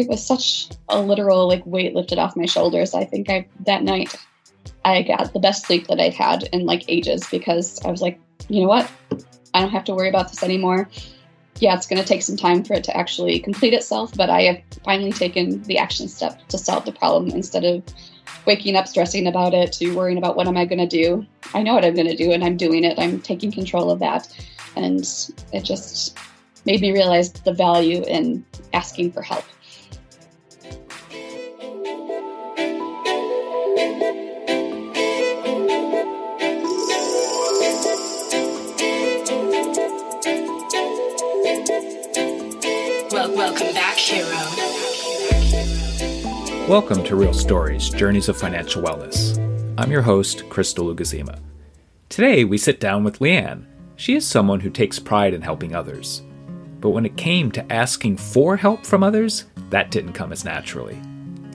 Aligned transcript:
it 0.00 0.08
was 0.08 0.24
such 0.24 0.68
a 0.88 1.00
literal 1.00 1.48
like 1.48 1.64
weight 1.66 1.94
lifted 1.94 2.18
off 2.18 2.36
my 2.36 2.46
shoulders. 2.46 2.94
I 2.94 3.04
think 3.04 3.30
I 3.30 3.46
that 3.66 3.82
night 3.82 4.14
I 4.84 5.02
got 5.02 5.32
the 5.32 5.40
best 5.40 5.66
sleep 5.66 5.86
that 5.88 6.00
I've 6.00 6.14
had 6.14 6.44
in 6.52 6.66
like 6.66 6.84
ages 6.88 7.26
because 7.30 7.80
I 7.84 7.90
was 7.90 8.00
like, 8.00 8.18
you 8.48 8.62
know 8.62 8.68
what? 8.68 8.90
I 9.54 9.60
don't 9.60 9.70
have 9.70 9.84
to 9.84 9.94
worry 9.94 10.08
about 10.08 10.30
this 10.30 10.42
anymore. 10.42 10.88
Yeah, 11.58 11.76
it's 11.76 11.86
going 11.86 12.00
to 12.00 12.08
take 12.08 12.22
some 12.22 12.36
time 12.36 12.64
for 12.64 12.72
it 12.72 12.84
to 12.84 12.96
actually 12.96 13.38
complete 13.38 13.74
itself, 13.74 14.16
but 14.16 14.30
I 14.30 14.42
have 14.42 14.62
finally 14.84 15.12
taken 15.12 15.62
the 15.64 15.76
action 15.76 16.08
step 16.08 16.48
to 16.48 16.56
solve 16.56 16.86
the 16.86 16.92
problem 16.92 17.28
instead 17.30 17.64
of 17.64 17.82
waking 18.46 18.76
up 18.76 18.88
stressing 18.88 19.26
about 19.26 19.52
it 19.52 19.72
to 19.74 19.94
worrying 19.94 20.16
about 20.16 20.36
what 20.36 20.48
am 20.48 20.56
I 20.56 20.64
going 20.64 20.78
to 20.78 20.86
do. 20.86 21.26
I 21.52 21.62
know 21.62 21.74
what 21.74 21.84
I'm 21.84 21.94
going 21.94 22.06
to 22.06 22.16
do 22.16 22.32
and 22.32 22.42
I'm 22.42 22.56
doing 22.56 22.84
it. 22.84 22.98
I'm 22.98 23.20
taking 23.20 23.52
control 23.52 23.90
of 23.90 23.98
that. 23.98 24.28
And 24.76 25.00
it 25.52 25.64
just 25.64 26.16
made 26.64 26.80
me 26.80 26.92
realize 26.92 27.32
the 27.32 27.52
value 27.52 28.02
in 28.04 28.44
asking 28.72 29.12
for 29.12 29.20
help. 29.20 29.44
Welcome 43.40 43.72
back, 43.72 43.96
hero. 43.96 44.28
Welcome 46.68 47.02
to 47.04 47.16
Real 47.16 47.32
Stories 47.32 47.88
Journeys 47.88 48.28
of 48.28 48.36
Financial 48.36 48.82
Wellness. 48.82 49.38
I'm 49.78 49.90
your 49.90 50.02
host, 50.02 50.46
Crystal 50.50 50.84
Lugazima. 50.84 51.40
Today, 52.10 52.44
we 52.44 52.58
sit 52.58 52.80
down 52.80 53.02
with 53.02 53.20
LeAnn. 53.20 53.64
She 53.96 54.14
is 54.14 54.26
someone 54.26 54.60
who 54.60 54.68
takes 54.68 54.98
pride 54.98 55.32
in 55.32 55.40
helping 55.40 55.74
others. 55.74 56.20
But 56.80 56.90
when 56.90 57.06
it 57.06 57.16
came 57.16 57.50
to 57.52 57.72
asking 57.72 58.18
for 58.18 58.58
help 58.58 58.84
from 58.84 59.02
others, 59.02 59.46
that 59.70 59.90
didn't 59.90 60.12
come 60.12 60.32
as 60.32 60.44
naturally. 60.44 61.00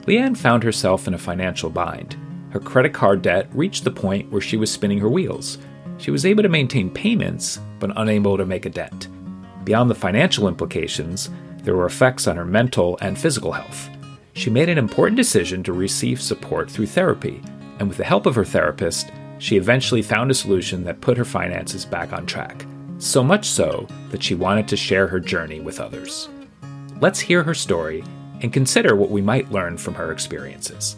LeAnn 0.06 0.36
found 0.36 0.64
herself 0.64 1.06
in 1.06 1.14
a 1.14 1.18
financial 1.18 1.70
bind. 1.70 2.16
Her 2.50 2.58
credit 2.58 2.94
card 2.94 3.22
debt 3.22 3.48
reached 3.52 3.84
the 3.84 3.92
point 3.92 4.32
where 4.32 4.40
she 4.40 4.56
was 4.56 4.72
spinning 4.72 4.98
her 4.98 5.08
wheels. 5.08 5.58
She 5.98 6.10
was 6.10 6.26
able 6.26 6.42
to 6.42 6.48
maintain 6.48 6.90
payments, 6.90 7.60
but 7.78 7.92
unable 7.94 8.36
to 8.38 8.44
make 8.44 8.66
a 8.66 8.70
dent. 8.70 9.06
Beyond 9.64 9.88
the 9.88 9.94
financial 9.94 10.48
implications, 10.48 11.30
there 11.66 11.76
were 11.76 11.84
effects 11.84 12.28
on 12.28 12.36
her 12.36 12.44
mental 12.44 12.96
and 13.02 13.18
physical 13.18 13.50
health. 13.50 13.90
She 14.34 14.50
made 14.50 14.68
an 14.68 14.78
important 14.78 15.16
decision 15.16 15.64
to 15.64 15.72
receive 15.72 16.22
support 16.22 16.70
through 16.70 16.86
therapy, 16.86 17.42
and 17.80 17.88
with 17.88 17.96
the 17.96 18.04
help 18.04 18.24
of 18.24 18.36
her 18.36 18.44
therapist, 18.44 19.10
she 19.38 19.56
eventually 19.56 20.00
found 20.00 20.30
a 20.30 20.34
solution 20.34 20.84
that 20.84 21.00
put 21.00 21.18
her 21.18 21.24
finances 21.24 21.84
back 21.84 22.12
on 22.12 22.24
track. 22.24 22.64
So 22.98 23.24
much 23.24 23.48
so 23.48 23.88
that 24.10 24.22
she 24.22 24.36
wanted 24.36 24.68
to 24.68 24.76
share 24.76 25.08
her 25.08 25.18
journey 25.18 25.58
with 25.58 25.80
others. 25.80 26.28
Let's 27.00 27.18
hear 27.18 27.42
her 27.42 27.52
story 27.52 28.04
and 28.42 28.52
consider 28.52 28.94
what 28.94 29.10
we 29.10 29.20
might 29.20 29.50
learn 29.50 29.76
from 29.76 29.94
her 29.94 30.12
experiences. 30.12 30.96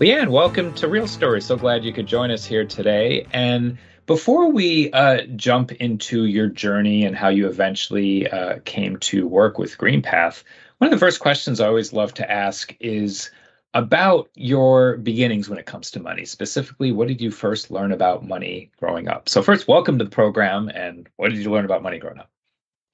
LeAnn, 0.00 0.30
welcome 0.30 0.72
to 0.72 0.88
Real 0.88 1.06
Stories. 1.06 1.44
So 1.44 1.56
glad 1.56 1.84
you 1.84 1.92
could 1.92 2.06
join 2.06 2.30
us 2.30 2.46
here 2.46 2.64
today. 2.64 3.26
And 3.34 3.76
before 4.06 4.50
we 4.50 4.90
uh, 4.92 5.26
jump 5.36 5.72
into 5.72 6.24
your 6.24 6.46
journey 6.46 7.04
and 7.04 7.14
how 7.14 7.28
you 7.28 7.46
eventually 7.46 8.26
uh, 8.26 8.60
came 8.64 8.96
to 9.00 9.28
work 9.28 9.58
with 9.58 9.76
GreenPath, 9.76 10.42
one 10.78 10.90
of 10.90 10.98
the 10.98 11.04
first 11.04 11.20
questions 11.20 11.60
I 11.60 11.66
always 11.66 11.92
love 11.92 12.14
to 12.14 12.30
ask 12.30 12.74
is 12.80 13.30
about 13.74 14.30
your 14.36 14.96
beginnings 14.96 15.50
when 15.50 15.58
it 15.58 15.66
comes 15.66 15.90
to 15.90 16.00
money. 16.00 16.24
Specifically, 16.24 16.92
what 16.92 17.08
did 17.08 17.20
you 17.20 17.30
first 17.30 17.70
learn 17.70 17.92
about 17.92 18.26
money 18.26 18.70
growing 18.78 19.06
up? 19.06 19.28
So, 19.28 19.42
first, 19.42 19.68
welcome 19.68 19.98
to 19.98 20.04
the 20.04 20.10
program. 20.10 20.70
And 20.70 21.10
what 21.16 21.28
did 21.28 21.40
you 21.40 21.50
learn 21.50 21.66
about 21.66 21.82
money 21.82 21.98
growing 21.98 22.20
up? 22.20 22.30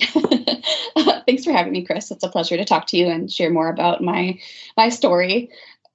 Thanks 1.27 1.45
for 1.45 1.53
having 1.53 1.73
me, 1.73 1.85
Chris. 1.85 2.11
It's 2.11 2.25
a 2.25 2.29
pleasure 2.29 2.57
to 2.57 2.65
talk 2.65 2.87
to 2.89 2.97
you 2.97 3.07
and 3.07 3.31
share 3.31 3.51
more 3.51 3.69
about 3.69 4.03
my 4.03 4.39
my 4.77 4.89
story. 4.89 5.51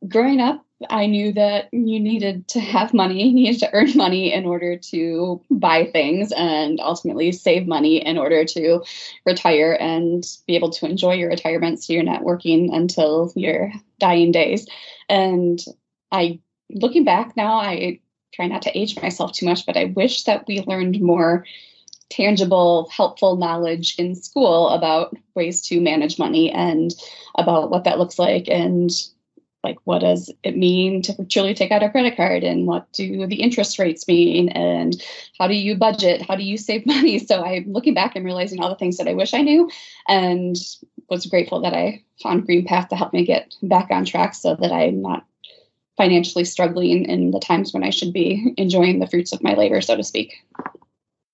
Growing 0.08 0.42
up, 0.42 0.66
I 0.90 1.06
knew 1.06 1.32
that 1.34 1.70
you 1.72 2.00
needed 2.00 2.48
to 2.50 2.60
have 2.60 2.94
money, 2.94 3.28
you 3.28 3.34
needed 3.34 3.60
to 3.60 3.74
earn 3.74 3.96
money 3.96 4.34
in 4.34 4.46
order 4.46 4.76
to 4.78 5.42
buy 5.52 5.86
things 5.86 6.32
and 6.32 6.80
ultimately 6.80 7.32
save 7.32 7.68
money 7.68 8.04
in 8.04 8.18
order 8.18 8.44
to 8.46 8.84
retire 9.26 9.78
and 9.80 10.26
be 10.48 10.56
able 10.56 10.72
to 10.72 10.88
enjoy 10.88 11.14
your 11.14 11.30
retirement 11.30 11.84
so 11.84 11.94
you're 11.94 12.04
not 12.04 12.24
working 12.24 12.74
until 12.74 13.32
your 13.36 13.72
dying 14.00 14.32
days. 14.32 14.68
And 15.08 15.64
I, 16.12 16.40
looking 16.72 17.04
back 17.04 17.38
now, 17.38 17.54
I 17.54 18.00
try 18.34 18.48
not 18.48 18.64
to 18.64 18.78
age 18.78 19.00
myself 19.00 19.34
too 19.34 19.46
much, 19.46 19.66
but 19.66 19.78
I 19.78 19.86
wish 19.86 20.24
that 20.24 20.46
we 20.48 20.62
learned 20.62 21.00
more 21.00 21.46
tangible, 22.10 22.90
helpful 22.90 23.38
knowledge 23.38 23.96
in 23.98 24.16
school 24.16 24.70
about 24.70 25.16
ways 25.36 25.62
to 25.68 25.80
manage 25.80 26.18
money 26.18 26.52
and 26.52 26.94
about 27.36 27.70
what 27.70 27.84
that 27.84 28.00
looks 28.00 28.18
like 28.18 28.48
and 28.50 28.90
like 29.64 29.78
what 29.84 30.00
does 30.00 30.32
it 30.44 30.58
mean 30.58 31.02
to 31.04 31.26
truly 31.26 31.54
take 31.54 31.72
out 31.72 31.84
a 31.84 31.90
credit 31.90 32.16
card? 32.18 32.44
And 32.44 32.66
what 32.66 32.92
do 32.94 33.28
the 33.28 33.42
interest 33.42 33.78
rates 33.78 34.08
mean? 34.08 34.50
And 34.50 35.02
how 35.38 35.48
do 35.48 35.54
you 35.54 35.76
budget? 35.76 36.22
How 36.22 36.36
do 36.36 36.44
you 36.44 36.58
save 36.58 36.86
money? 36.86 37.20
So 37.20 37.44
i'm 37.44 37.72
looking 37.72 37.94
back 37.94 38.16
and 38.16 38.26
realizing 38.26 38.62
all 38.62 38.70
the 38.70 38.76
things 38.76 38.98
that 38.98 39.08
i 39.08 39.14
wish 39.14 39.34
i 39.34 39.42
knew 39.42 39.70
and 40.08 40.56
was 41.10 41.26
grateful 41.26 41.62
that 41.62 41.74
i 41.74 42.04
found 42.22 42.46
greenpath 42.46 42.90
to 42.90 42.96
help 42.96 43.14
me 43.14 43.26
get 43.26 43.56
back 43.64 43.88
on 43.92 44.06
track 44.06 44.34
so 44.34 44.56
that 44.56 44.72
i'm 44.72 45.02
not 45.02 45.26
financially 45.98 46.46
struggling 46.46 47.06
in 47.06 47.32
the 47.32 47.40
times 47.40 47.74
when 47.74 47.84
i 47.84 47.90
should 47.90 48.14
be 48.14 48.54
enjoying 48.58 49.00
the 49.00 49.08
fruits 49.08 49.34
of 49.34 49.44
my 49.44 49.54
labor 49.54 49.82
so 49.82 49.96
to 49.96 50.04
speak. 50.04 50.34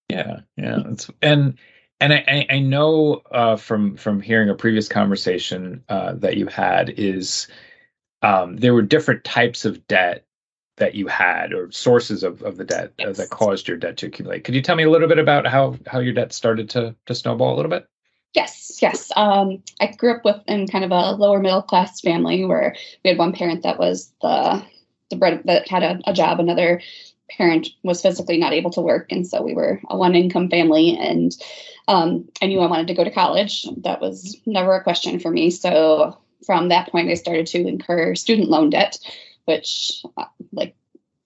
Yeah 0.10 0.42
yeah 0.56 0.84
and 1.22 1.58
and 2.00 2.14
I, 2.14 2.46
I 2.52 2.60
know 2.60 3.24
uh, 3.32 3.56
from 3.56 3.98
from 3.98 4.22
hearing 4.22 4.50
a 4.50 4.56
previous 4.56 4.88
conversation 4.88 5.84
uh, 5.90 6.14
that 6.18 6.38
you 6.38 6.46
had 6.46 6.92
is 6.92 7.48
um, 8.22 8.58
there 8.58 8.74
were 8.74 8.82
different 8.82 9.24
types 9.24 9.66
of 9.66 9.86
debt 9.88 10.26
that 10.78 10.96
you 10.96 11.08
had 11.08 11.54
or 11.54 11.72
sources 11.72 12.24
of, 12.24 12.42
of 12.44 12.58
the 12.58 12.64
debt 12.64 12.94
uh, 13.04 13.12
that 13.12 13.30
caused 13.30 13.68
your 13.68 13.78
debt 13.78 13.98
to 13.98 14.08
accumulate. 14.08 14.44
Could 14.44 14.56
you 14.56 14.62
tell 14.62 14.76
me 14.76 14.84
a 14.84 14.90
little 14.90 15.08
bit 15.08 15.20
about 15.20 15.48
how 15.48 15.76
how 15.88 16.00
your 16.00 16.14
debt 16.14 16.34
started 16.34 16.70
to 16.72 16.96
to 17.06 17.16
snowball 17.16 17.54
a 17.54 17.58
little 17.58 17.72
bit? 17.72 17.88
Yes, 18.34 18.78
yes. 18.82 19.12
Um, 19.16 19.64
I 19.82 19.88
grew 19.88 20.14
up 20.14 20.24
with 20.24 20.38
in 20.48 20.68
kind 20.68 20.86
of 20.86 20.92
a 20.92 21.12
lower 21.12 21.40
middle 21.40 21.64
class 21.64 22.02
family 22.02 22.46
where 22.46 22.76
we 23.04 23.10
had 23.10 23.18
one 23.18 23.34
parent 23.34 23.64
that 23.64 23.80
was 23.80 24.14
the 24.22 24.64
the 25.10 25.16
bread 25.16 25.42
that 25.46 25.68
had 25.68 25.84
a, 25.84 26.00
a 26.06 26.14
job, 26.14 26.40
another 26.40 26.82
parent 27.30 27.68
was 27.84 28.02
physically 28.02 28.38
not 28.38 28.54
able 28.54 28.72
to 28.72 28.82
work, 28.82 29.12
and 29.12 29.26
so 29.28 29.42
we 29.42 29.54
were 29.54 29.82
a 29.90 29.98
one 29.98 30.16
income 30.16 30.50
family. 30.50 30.96
And 30.98 31.36
um, 31.88 32.28
I 32.42 32.46
knew 32.48 32.60
I 32.60 32.68
wanted 32.68 32.88
to 32.88 32.94
go 32.94 33.04
to 33.04 33.12
college. 33.12 33.66
That 33.78 34.02
was 34.02 34.38
never 34.46 34.76
a 34.76 34.84
question 34.84 35.20
for 35.20 35.32
me. 35.32 35.50
So 35.50 36.18
from 36.46 36.70
that 36.70 36.90
point, 36.92 37.10
I 37.10 37.16
started 37.16 37.48
to 37.48 37.68
incur 37.68 38.16
student 38.16 38.50
loan 38.50 38.70
debt, 38.70 38.98
which, 39.46 40.04
uh, 40.18 40.26
like, 40.52 40.76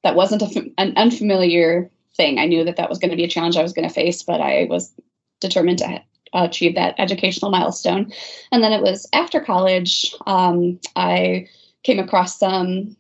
that 0.04 0.16
wasn't 0.16 0.42
a, 0.42 0.72
an 0.78 0.94
unfamiliar 0.96 1.90
thing. 2.16 2.40
I 2.40 2.46
knew 2.46 2.64
that 2.64 2.78
that 2.78 2.90
was 2.90 3.00
going 3.00 3.12
to 3.12 3.18
be 3.18 3.24
a 3.24 3.30
challenge 3.30 3.58
I 3.58 3.64
was 3.64 3.74
going 3.74 3.88
to 3.88 3.94
face, 3.94 4.24
but 4.24 4.42
I 4.42 4.68
was 4.70 4.94
determined 5.40 5.80
to 5.80 6.02
achieve 6.34 6.76
that 6.76 6.96
educational 6.98 7.52
milestone. 7.52 8.12
And 8.52 8.64
then 8.64 8.74
it 8.74 8.82
was 8.82 9.08
after 9.14 9.42
college, 9.42 10.14
um, 10.28 10.80
I 10.96 11.48
came 11.84 12.00
across 12.00 12.40
some 12.40 12.96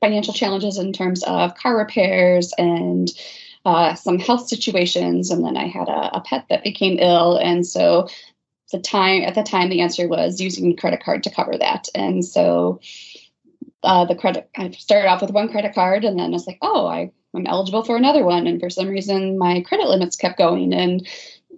financial 0.00 0.34
challenges 0.34 0.78
in 0.78 0.92
terms 0.92 1.22
of 1.24 1.54
car 1.54 1.76
repairs 1.76 2.52
and 2.58 3.08
uh, 3.64 3.94
some 3.94 4.18
health 4.18 4.48
situations. 4.48 5.30
And 5.30 5.44
then 5.44 5.56
I 5.56 5.66
had 5.66 5.88
a, 5.88 6.16
a, 6.16 6.20
pet 6.20 6.46
that 6.48 6.62
became 6.62 6.98
ill. 7.00 7.36
And 7.36 7.66
so 7.66 8.08
the 8.72 8.80
time 8.80 9.22
at 9.22 9.34
the 9.34 9.42
time 9.42 9.68
the 9.68 9.80
answer 9.80 10.08
was 10.08 10.40
using 10.40 10.76
credit 10.76 11.02
card 11.02 11.22
to 11.24 11.30
cover 11.30 11.56
that. 11.58 11.88
And 11.94 12.24
so 12.24 12.80
uh, 13.82 14.04
the 14.04 14.16
credit 14.16 14.50
i 14.56 14.70
started 14.72 15.08
off 15.08 15.22
with 15.22 15.30
one 15.30 15.48
credit 15.48 15.74
card 15.74 16.04
and 16.04 16.18
then 16.18 16.26
i 16.26 16.30
was 16.30 16.46
like 16.46 16.58
oh 16.60 16.86
I, 16.86 17.12
i'm 17.34 17.46
eligible 17.46 17.84
for 17.84 17.96
another 17.96 18.24
one. 18.24 18.46
And 18.46 18.60
for 18.60 18.70
some 18.70 18.88
reason 18.88 19.38
my 19.38 19.60
credit 19.60 19.88
limits 19.88 20.16
kept 20.16 20.38
going 20.38 20.72
and 20.72 21.06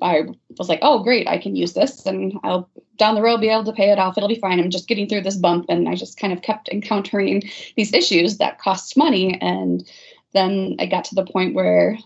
i 0.03 0.25
was 0.59 0.69
like 0.69 0.81
oh 0.83 1.03
great 1.03 1.27
i 1.27 1.39
can 1.39 1.57
use 1.57 1.73
this 1.73 2.05
and 2.07 2.35
i'll 2.45 2.69
down 2.99 3.15
the 3.15 3.23
road 3.23 3.41
be 3.41 3.49
able 3.49 3.65
to 3.65 3.73
pay 3.73 3.91
it 3.91 3.99
off. 3.99 4.19
It'll 4.19 4.29
be 4.29 4.41
fine. 4.41 4.59
I'm 4.59 4.71
just 4.71 4.89
getting 4.89 5.09
through 5.09 5.23
this 5.23 5.37
bump. 5.37 5.67
And 5.69 5.89
i 5.89 5.95
just 5.95 6.19
kind 6.19 6.33
of 6.33 6.43
kept 6.43 6.69
encountering 6.69 7.45
these 7.77 7.95
issues 7.95 8.39
that 8.39 8.59
cost 8.59 8.97
money. 8.97 9.41
And 9.41 9.89
then 10.35 10.77
i 10.79 10.87
got 10.87 11.05
to 11.05 11.15
the 11.15 11.25
point 11.25 11.55
where 11.55 11.97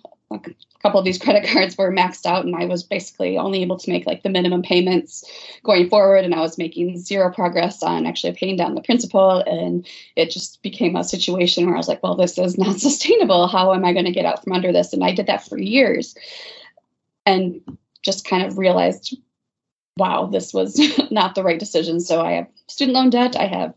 couple 0.82 0.98
of 0.98 1.04
these 1.04 1.18
credit 1.18 1.48
cards 1.48 1.78
were 1.78 1.92
maxed 1.92 2.26
out 2.26 2.44
and 2.44 2.56
I 2.56 2.64
was 2.64 2.82
basically 2.82 3.38
only 3.38 3.62
able 3.62 3.78
to 3.78 3.90
make 3.90 4.06
like 4.06 4.22
the 4.22 4.28
minimum 4.28 4.62
payments 4.62 5.24
going 5.62 5.88
forward 5.88 6.24
and 6.24 6.34
I 6.34 6.40
was 6.40 6.58
making 6.58 6.98
zero 6.98 7.32
progress 7.32 7.82
on 7.82 8.04
actually 8.04 8.32
paying 8.32 8.56
down 8.56 8.74
the 8.74 8.82
principal 8.82 9.38
and 9.46 9.86
it 10.16 10.30
just 10.30 10.60
became 10.62 10.96
a 10.96 11.04
situation 11.04 11.66
where 11.66 11.76
I 11.76 11.78
was 11.78 11.88
like, 11.88 12.02
well, 12.02 12.16
this 12.16 12.36
is 12.36 12.58
not 12.58 12.80
sustainable. 12.80 13.46
How 13.46 13.72
am 13.74 13.84
I 13.84 13.92
going 13.92 14.06
to 14.06 14.12
get 14.12 14.26
out 14.26 14.42
from 14.42 14.52
under 14.52 14.72
this? 14.72 14.92
And 14.92 15.04
I 15.04 15.14
did 15.14 15.26
that 15.26 15.46
for 15.46 15.56
years 15.56 16.16
and 17.24 17.60
just 18.02 18.26
kind 18.26 18.44
of 18.44 18.58
realized 18.58 19.16
wow, 19.98 20.26
this 20.26 20.54
was 20.54 20.80
not 21.10 21.34
the 21.34 21.42
right 21.42 21.58
decision. 21.58 22.00
So 22.00 22.22
I 22.22 22.32
have 22.32 22.46
student 22.66 22.94
loan 22.94 23.10
debt. 23.10 23.36
I 23.36 23.46
have 23.46 23.74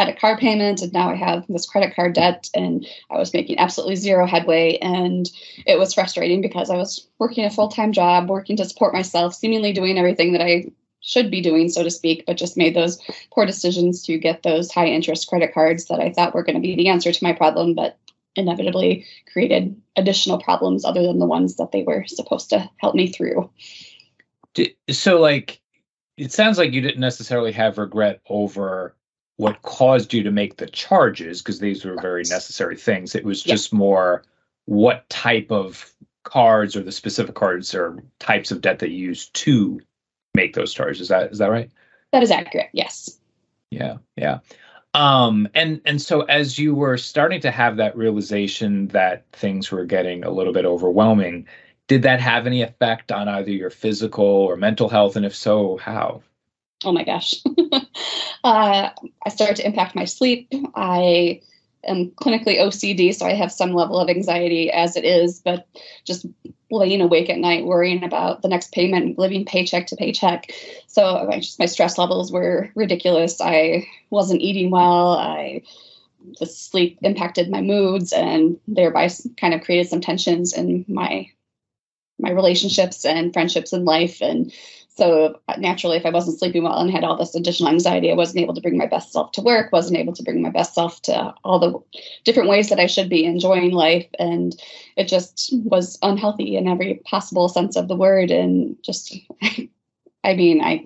had 0.00 0.08
a 0.08 0.18
car 0.18 0.38
payment 0.38 0.80
and 0.80 0.94
now 0.94 1.10
I 1.10 1.14
have 1.14 1.44
this 1.48 1.68
credit 1.68 1.94
card 1.94 2.14
debt 2.14 2.48
and 2.54 2.86
I 3.10 3.18
was 3.18 3.34
making 3.34 3.58
absolutely 3.58 3.96
zero 3.96 4.26
headway 4.26 4.78
and 4.80 5.30
it 5.66 5.78
was 5.78 5.92
frustrating 5.92 6.40
because 6.40 6.70
I 6.70 6.76
was 6.76 7.06
working 7.18 7.44
a 7.44 7.50
full-time 7.50 7.92
job, 7.92 8.30
working 8.30 8.56
to 8.56 8.64
support 8.64 8.94
myself, 8.94 9.34
seemingly 9.34 9.74
doing 9.74 9.98
everything 9.98 10.32
that 10.32 10.40
I 10.40 10.72
should 11.00 11.30
be 11.30 11.42
doing 11.42 11.68
so 11.68 11.82
to 11.82 11.90
speak, 11.90 12.24
but 12.26 12.38
just 12.38 12.56
made 12.56 12.74
those 12.74 12.98
poor 13.30 13.44
decisions 13.44 14.02
to 14.04 14.16
get 14.16 14.42
those 14.42 14.72
high 14.72 14.86
interest 14.86 15.28
credit 15.28 15.52
cards 15.52 15.84
that 15.86 16.00
I 16.00 16.12
thought 16.12 16.34
were 16.34 16.44
going 16.44 16.56
to 16.56 16.62
be 16.62 16.76
the 16.76 16.88
answer 16.88 17.12
to 17.12 17.24
my 17.24 17.34
problem 17.34 17.74
but 17.74 17.98
inevitably 18.36 19.04
created 19.30 19.78
additional 19.96 20.40
problems 20.40 20.86
other 20.86 21.02
than 21.02 21.18
the 21.18 21.26
ones 21.26 21.56
that 21.56 21.72
they 21.72 21.82
were 21.82 22.06
supposed 22.06 22.48
to 22.50 22.70
help 22.78 22.94
me 22.94 23.12
through. 23.12 23.50
So 24.88 25.20
like 25.20 25.60
it 26.16 26.32
sounds 26.32 26.56
like 26.56 26.72
you 26.72 26.80
didn't 26.80 27.00
necessarily 27.00 27.52
have 27.52 27.76
regret 27.76 28.20
over 28.28 28.94
what 29.40 29.62
caused 29.62 30.12
you 30.12 30.22
to 30.22 30.30
make 30.30 30.58
the 30.58 30.66
charges 30.66 31.40
because 31.40 31.58
these 31.60 31.82
were 31.82 31.96
very 32.02 32.24
necessary 32.28 32.76
things. 32.76 33.14
It 33.14 33.24
was 33.24 33.42
just 33.42 33.72
yeah. 33.72 33.78
more 33.78 34.22
what 34.66 35.08
type 35.08 35.50
of 35.50 35.90
cards 36.24 36.76
or 36.76 36.82
the 36.82 36.92
specific 36.92 37.34
cards 37.34 37.74
or 37.74 38.02
types 38.18 38.50
of 38.50 38.60
debt 38.60 38.80
that 38.80 38.90
you 38.90 38.98
used 38.98 39.32
to 39.32 39.80
make 40.34 40.54
those 40.54 40.74
charges. 40.74 41.00
Is 41.00 41.08
that 41.08 41.32
is 41.32 41.38
that 41.38 41.50
right? 41.50 41.70
That 42.12 42.22
is 42.22 42.30
accurate. 42.30 42.68
Yes. 42.74 43.18
Yeah. 43.70 43.96
Yeah. 44.14 44.40
Um, 44.92 45.48
and 45.54 45.80
and 45.86 46.02
so 46.02 46.20
as 46.20 46.58
you 46.58 46.74
were 46.74 46.98
starting 46.98 47.40
to 47.40 47.50
have 47.50 47.78
that 47.78 47.96
realization 47.96 48.88
that 48.88 49.24
things 49.32 49.70
were 49.70 49.86
getting 49.86 50.22
a 50.22 50.30
little 50.30 50.52
bit 50.52 50.66
overwhelming, 50.66 51.46
did 51.86 52.02
that 52.02 52.20
have 52.20 52.46
any 52.46 52.60
effect 52.60 53.10
on 53.10 53.26
either 53.26 53.52
your 53.52 53.70
physical 53.70 54.26
or 54.26 54.58
mental 54.58 54.90
health? 54.90 55.16
And 55.16 55.24
if 55.24 55.34
so, 55.34 55.78
how? 55.78 56.22
Oh 56.84 56.92
my 56.92 57.04
gosh. 57.04 57.34
uh, 58.44 58.90
I 59.24 59.28
started 59.28 59.56
to 59.56 59.66
impact 59.66 59.94
my 59.94 60.04
sleep. 60.04 60.48
I 60.74 61.40
am 61.84 62.10
clinically 62.10 62.58
OCD, 62.58 63.14
so 63.14 63.26
I 63.26 63.34
have 63.34 63.52
some 63.52 63.72
level 63.72 63.98
of 63.98 64.08
anxiety 64.08 64.70
as 64.70 64.96
it 64.96 65.04
is, 65.04 65.40
but 65.40 65.66
just 66.04 66.26
laying 66.70 67.00
awake 67.00 67.28
at 67.28 67.38
night 67.38 67.64
worrying 67.64 68.04
about 68.04 68.42
the 68.42 68.48
next 68.48 68.72
payment, 68.72 69.18
living 69.18 69.44
paycheck 69.44 69.86
to 69.88 69.96
paycheck. 69.96 70.52
So 70.86 71.28
just 71.34 71.58
my 71.58 71.66
stress 71.66 71.98
levels 71.98 72.30
were 72.30 72.70
ridiculous. 72.74 73.40
I 73.40 73.86
wasn't 74.10 74.40
eating 74.40 74.70
well. 74.70 75.12
I 75.12 75.62
the 76.38 76.46
sleep 76.46 76.98
impacted 77.02 77.50
my 77.50 77.62
moods 77.62 78.12
and 78.12 78.58
thereby 78.68 79.08
kind 79.38 79.54
of 79.54 79.62
created 79.62 79.88
some 79.88 80.00
tensions 80.00 80.52
in 80.52 80.84
my 80.86 81.30
my 82.18 82.30
relationships 82.30 83.06
and 83.06 83.32
friendships 83.32 83.72
in 83.72 83.86
life 83.86 84.20
and 84.20 84.52
so 84.96 85.40
naturally, 85.56 85.96
if 85.96 86.04
I 86.04 86.10
wasn't 86.10 86.38
sleeping 86.38 86.64
well 86.64 86.78
and 86.78 86.90
had 86.90 87.04
all 87.04 87.16
this 87.16 87.34
additional 87.34 87.70
anxiety, 87.70 88.10
I 88.10 88.16
wasn't 88.16 88.40
able 88.40 88.54
to 88.54 88.60
bring 88.60 88.76
my 88.76 88.86
best 88.86 89.12
self 89.12 89.32
to 89.32 89.40
work, 89.40 89.72
wasn't 89.72 89.98
able 89.98 90.12
to 90.12 90.22
bring 90.22 90.42
my 90.42 90.50
best 90.50 90.74
self 90.74 91.00
to 91.02 91.32
all 91.44 91.58
the 91.58 91.78
different 92.24 92.48
ways 92.48 92.68
that 92.68 92.80
I 92.80 92.86
should 92.86 93.08
be 93.08 93.24
enjoying 93.24 93.70
life. 93.70 94.06
And 94.18 94.54
it 94.96 95.08
just 95.08 95.54
was 95.64 95.98
unhealthy 96.02 96.56
in 96.56 96.66
every 96.66 97.00
possible 97.04 97.48
sense 97.48 97.76
of 97.76 97.88
the 97.88 97.96
word. 97.96 98.30
And 98.30 98.76
just, 98.82 99.16
I 100.24 100.34
mean, 100.34 100.60
I 100.60 100.84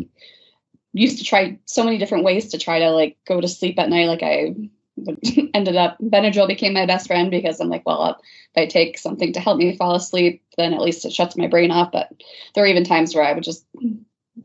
used 0.93 1.19
to 1.19 1.25
try 1.25 1.59
so 1.65 1.83
many 1.83 1.99
different 1.99 2.25
ways 2.25 2.51
to 2.51 2.59
try 2.59 2.81
to 2.81 2.91
like 2.91 3.17
go 3.27 3.41
to 3.41 3.49
sleep 3.49 3.79
at 3.79 3.89
night. 3.89 4.07
Like 4.07 4.23
I 4.23 4.55
ended 5.55 5.77
up 5.77 5.99
Benadryl 6.01 6.47
became 6.47 6.73
my 6.73 6.87
best 6.87 7.07
friend 7.07 7.31
because 7.31 7.61
I'm 7.61 7.69
like, 7.69 7.85
well, 7.87 8.17
if 8.55 8.63
I 8.63 8.67
take 8.67 8.99
something 8.99 9.33
to 9.33 9.41
help 9.41 9.59
me 9.59 9.77
fall 9.77 9.95
asleep, 9.95 10.43
then 10.57 10.73
at 10.73 10.81
least 10.81 11.05
it 11.05 11.13
shuts 11.13 11.37
my 11.37 11.47
brain 11.47 11.71
off. 11.71 11.93
But 11.93 12.13
there 12.55 12.63
were 12.63 12.69
even 12.69 12.85
times 12.85 13.15
where 13.15 13.25
I 13.25 13.33
would 13.33 13.45
just 13.45 13.67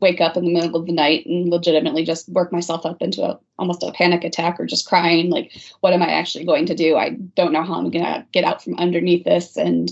wake 0.00 0.20
up 0.20 0.36
in 0.36 0.44
the 0.44 0.52
middle 0.52 0.76
of 0.76 0.86
the 0.86 0.92
night 0.92 1.26
and 1.26 1.48
legitimately 1.48 2.04
just 2.04 2.28
work 2.28 2.52
myself 2.52 2.86
up 2.86 3.02
into 3.02 3.22
a, 3.22 3.38
almost 3.58 3.82
a 3.82 3.92
panic 3.92 4.24
attack 4.24 4.58
or 4.58 4.66
just 4.66 4.86
crying. 4.86 5.30
Like 5.30 5.52
what 5.80 5.92
am 5.92 6.02
i 6.02 6.10
actually 6.10 6.44
going 6.44 6.66
to 6.66 6.74
do? 6.74 6.96
I 6.96 7.10
don't 7.34 7.52
know 7.52 7.62
how 7.62 7.74
i'm 7.74 7.90
going 7.90 8.04
to 8.04 8.24
get 8.32 8.44
out 8.44 8.62
from 8.62 8.76
underneath 8.76 9.24
this. 9.24 9.56
And 9.56 9.90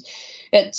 it 0.53 0.77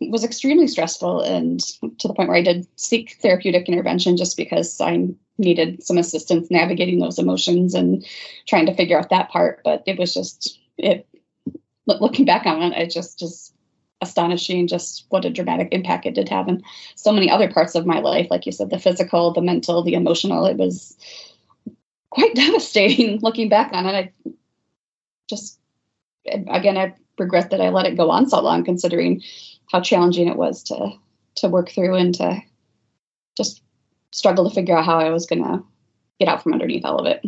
was 0.00 0.24
extremely 0.24 0.68
stressful 0.68 1.22
and 1.22 1.60
to 1.98 2.08
the 2.08 2.14
point 2.14 2.28
where 2.28 2.38
i 2.38 2.42
did 2.42 2.66
seek 2.76 3.18
therapeutic 3.20 3.68
intervention 3.68 4.16
just 4.16 4.36
because 4.36 4.80
i 4.80 5.08
needed 5.42 5.82
some 5.82 5.98
assistance 5.98 6.50
navigating 6.50 6.98
those 7.00 7.18
emotions 7.18 7.74
and 7.74 8.06
trying 8.46 8.66
to 8.66 8.74
figure 8.74 8.98
out 8.98 9.10
that 9.10 9.30
part 9.30 9.60
but 9.64 9.82
it 9.86 9.98
was 9.98 10.14
just 10.14 10.58
it 10.78 11.06
looking 11.86 12.24
back 12.24 12.46
on 12.46 12.62
it 12.62 12.78
it 12.78 12.90
just 12.90 13.18
just 13.18 13.52
astonishing 14.02 14.66
just 14.66 15.06
what 15.08 15.24
a 15.24 15.30
dramatic 15.30 15.68
impact 15.70 16.04
it 16.04 16.14
did 16.14 16.28
have 16.28 16.48
in 16.48 16.62
so 16.96 17.12
many 17.12 17.30
other 17.30 17.50
parts 17.50 17.74
of 17.74 17.86
my 17.86 18.00
life. 18.00 18.26
Like 18.30 18.44
you 18.44 18.52
said 18.52 18.68
the 18.68 18.78
physical 18.78 19.32
the 19.32 19.40
mental 19.40 19.82
the 19.82 19.94
emotional 19.94 20.44
it 20.44 20.56
was 20.56 20.96
quite 22.10 22.34
devastating 22.34 23.20
looking 23.22 23.48
back 23.48 23.72
on 23.72 23.86
it. 23.86 23.94
I 23.94 24.32
just 25.30 25.58
again 26.26 26.76
i 26.76 26.94
regret 27.18 27.50
that 27.50 27.60
i 27.60 27.68
let 27.68 27.86
it 27.86 27.96
go 27.96 28.10
on 28.10 28.28
so 28.28 28.40
long 28.40 28.64
considering 28.64 29.22
how 29.70 29.80
challenging 29.80 30.28
it 30.28 30.36
was 30.36 30.62
to 30.62 30.90
to 31.34 31.48
work 31.48 31.70
through 31.70 31.94
and 31.94 32.14
to 32.14 32.40
just 33.36 33.62
struggle 34.12 34.48
to 34.48 34.54
figure 34.54 34.76
out 34.76 34.84
how 34.84 34.98
i 34.98 35.10
was 35.10 35.26
going 35.26 35.42
to 35.42 35.62
get 36.20 36.28
out 36.28 36.42
from 36.42 36.52
underneath 36.52 36.84
all 36.84 36.98
of 36.98 37.06
it 37.06 37.24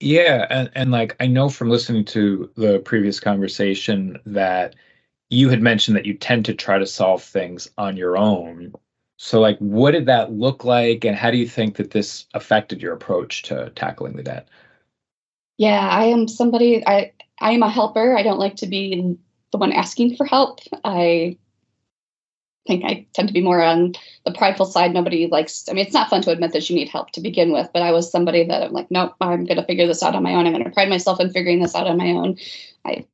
yeah 0.00 0.46
and, 0.50 0.70
and 0.74 0.90
like 0.90 1.16
i 1.20 1.26
know 1.26 1.48
from 1.48 1.70
listening 1.70 2.04
to 2.04 2.50
the 2.56 2.78
previous 2.80 3.18
conversation 3.18 4.18
that 4.26 4.74
you 5.30 5.48
had 5.48 5.62
mentioned 5.62 5.96
that 5.96 6.06
you 6.06 6.14
tend 6.14 6.44
to 6.44 6.54
try 6.54 6.78
to 6.78 6.86
solve 6.86 7.22
things 7.22 7.68
on 7.78 7.96
your 7.96 8.16
own. 8.16 8.72
So, 9.18 9.40
like, 9.40 9.58
what 9.58 9.92
did 9.92 10.06
that 10.06 10.32
look 10.32 10.64
like, 10.64 11.04
and 11.04 11.16
how 11.16 11.30
do 11.30 11.38
you 11.38 11.48
think 11.48 11.76
that 11.76 11.90
this 11.90 12.26
affected 12.34 12.82
your 12.82 12.92
approach 12.92 13.42
to 13.44 13.70
tackling 13.74 14.16
the 14.16 14.22
debt? 14.22 14.48
Yeah, 15.56 15.88
I 15.88 16.04
am 16.04 16.28
somebody. 16.28 16.86
I 16.86 17.12
I 17.40 17.52
am 17.52 17.62
a 17.62 17.70
helper. 17.70 18.16
I 18.16 18.22
don't 18.22 18.38
like 18.38 18.56
to 18.56 18.66
be 18.66 19.16
the 19.52 19.58
one 19.58 19.72
asking 19.72 20.16
for 20.16 20.26
help. 20.26 20.60
I 20.84 21.38
think 22.66 22.84
I 22.84 23.06
tend 23.12 23.28
to 23.28 23.34
be 23.34 23.42
more 23.42 23.62
on 23.62 23.94
the 24.24 24.32
prideful 24.32 24.66
side. 24.66 24.92
Nobody 24.92 25.26
likes. 25.26 25.68
I 25.68 25.72
mean, 25.72 25.84
it's 25.84 25.94
not 25.94 26.10
fun 26.10 26.22
to 26.22 26.30
admit 26.30 26.52
that 26.52 26.68
you 26.68 26.76
need 26.76 26.88
help 26.88 27.10
to 27.12 27.20
begin 27.20 27.52
with. 27.52 27.68
But 27.72 27.82
I 27.82 27.92
was 27.92 28.10
somebody 28.10 28.44
that 28.44 28.62
I'm 28.62 28.72
like, 28.72 28.90
nope, 28.90 29.14
I'm 29.20 29.44
going 29.44 29.56
to 29.56 29.66
figure 29.66 29.86
this 29.86 30.02
out 30.02 30.14
on 30.14 30.22
my 30.22 30.34
own. 30.34 30.46
I'm 30.46 30.52
going 30.52 30.64
to 30.64 30.70
pride 30.70 30.88
myself 30.88 31.20
in 31.20 31.30
figuring 31.30 31.60
this 31.60 31.74
out 31.74 31.86
on 31.86 31.96
my 31.96 32.10
own. 32.10 32.36
I 32.84 33.06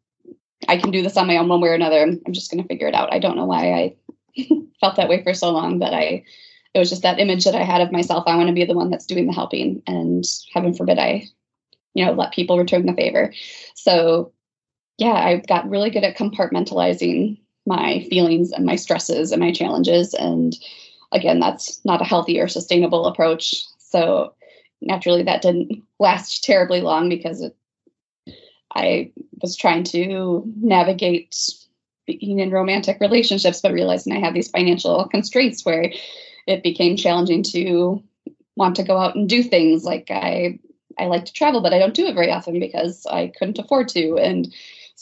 I 0.68 0.76
can 0.76 0.90
do 0.90 1.02
this 1.02 1.16
on 1.16 1.26
my 1.26 1.37
own 1.37 1.49
one 1.49 1.61
way 1.61 1.68
or 1.68 1.75
another. 1.75 2.00
I'm, 2.00 2.21
I'm 2.26 2.32
just 2.32 2.50
going 2.50 2.62
to 2.62 2.68
figure 2.68 2.87
it 2.87 2.94
out. 2.94 3.12
I 3.12 3.18
don't 3.18 3.37
know 3.37 3.47
why 3.47 3.73
I 3.73 3.97
felt 4.80 4.97
that 4.97 5.09
way 5.09 5.23
for 5.23 5.35
so 5.35 5.50
long, 5.50 5.78
but 5.78 5.92
I, 5.92 6.25
it 6.75 6.78
was 6.78 6.88
just 6.88 7.02
that 7.02 7.18
image 7.18 7.44
that 7.44 7.54
I 7.54 7.64
had 7.64 7.80
of 7.80 7.92
myself. 7.92 8.25
I 8.26 8.37
want 8.37 8.49
to 8.49 8.54
be 8.54 8.64
the 8.64 8.75
one 8.75 8.90
that's 8.90 9.06
doing 9.06 9.26
the 9.26 9.32
helping, 9.32 9.82
and 9.87 10.25
heaven 10.52 10.75
forbid 10.75 10.99
I, 10.99 11.25
you 11.94 12.04
know, 12.04 12.12
let 12.12 12.32
people 12.32 12.59
return 12.59 12.87
the 12.87 12.94
favor. 12.94 13.32
So, 13.75 14.32
yeah, 14.99 15.12
I 15.12 15.42
got 15.47 15.68
really 15.68 15.90
good 15.90 16.04
at 16.04 16.16
compartmentalizing 16.16 17.38
my 17.66 18.07
feelings 18.11 18.52
and 18.52 18.64
my 18.64 18.76
stresses 18.76 19.33
and 19.33 19.40
my 19.40 19.52
challenges. 19.52 20.14
And 20.14 20.57
again, 21.12 21.40
that's 21.40 21.85
not 21.85 22.00
a 22.00 22.04
healthy 22.04 22.40
or 22.40 22.49
sustainable 22.49 23.07
approach. 23.07 23.64
So, 23.78 24.35
naturally, 24.81 25.23
that 25.23 25.42
didn't 25.42 25.83
last 25.99 26.45
terribly 26.45 26.81
long 26.81 27.09
because 27.09 27.42
it 27.42 27.57
I 28.75 29.12
was 29.42 29.57
trying 29.57 29.85
to 29.85 30.42
navigate 30.57 31.37
being 32.07 32.38
in 32.38 32.50
romantic 32.50 32.99
relationships, 33.00 33.61
but 33.61 33.73
realizing 33.73 34.12
I 34.12 34.21
had 34.21 34.35
these 34.35 34.50
financial 34.50 35.07
constraints 35.09 35.64
where 35.64 35.92
it 36.47 36.62
became 36.62 36.97
challenging 36.97 37.42
to 37.45 38.02
want 38.57 38.76
to 38.76 38.83
go 38.83 38.99
out 38.99 39.14
and 39.14 39.28
do 39.28 39.42
things 39.42 39.85
like 39.85 40.11
I 40.11 40.59
I 40.99 41.07
like 41.07 41.25
to 41.25 41.33
travel, 41.33 41.62
but 41.62 41.73
I 41.73 41.78
don't 41.78 41.95
do 41.95 42.07
it 42.07 42.14
very 42.14 42.31
often 42.31 42.61
because 42.61 43.07
I 43.07 43.33
couldn't 43.38 43.59
afford 43.59 43.88
to. 43.88 44.19
And 44.19 44.52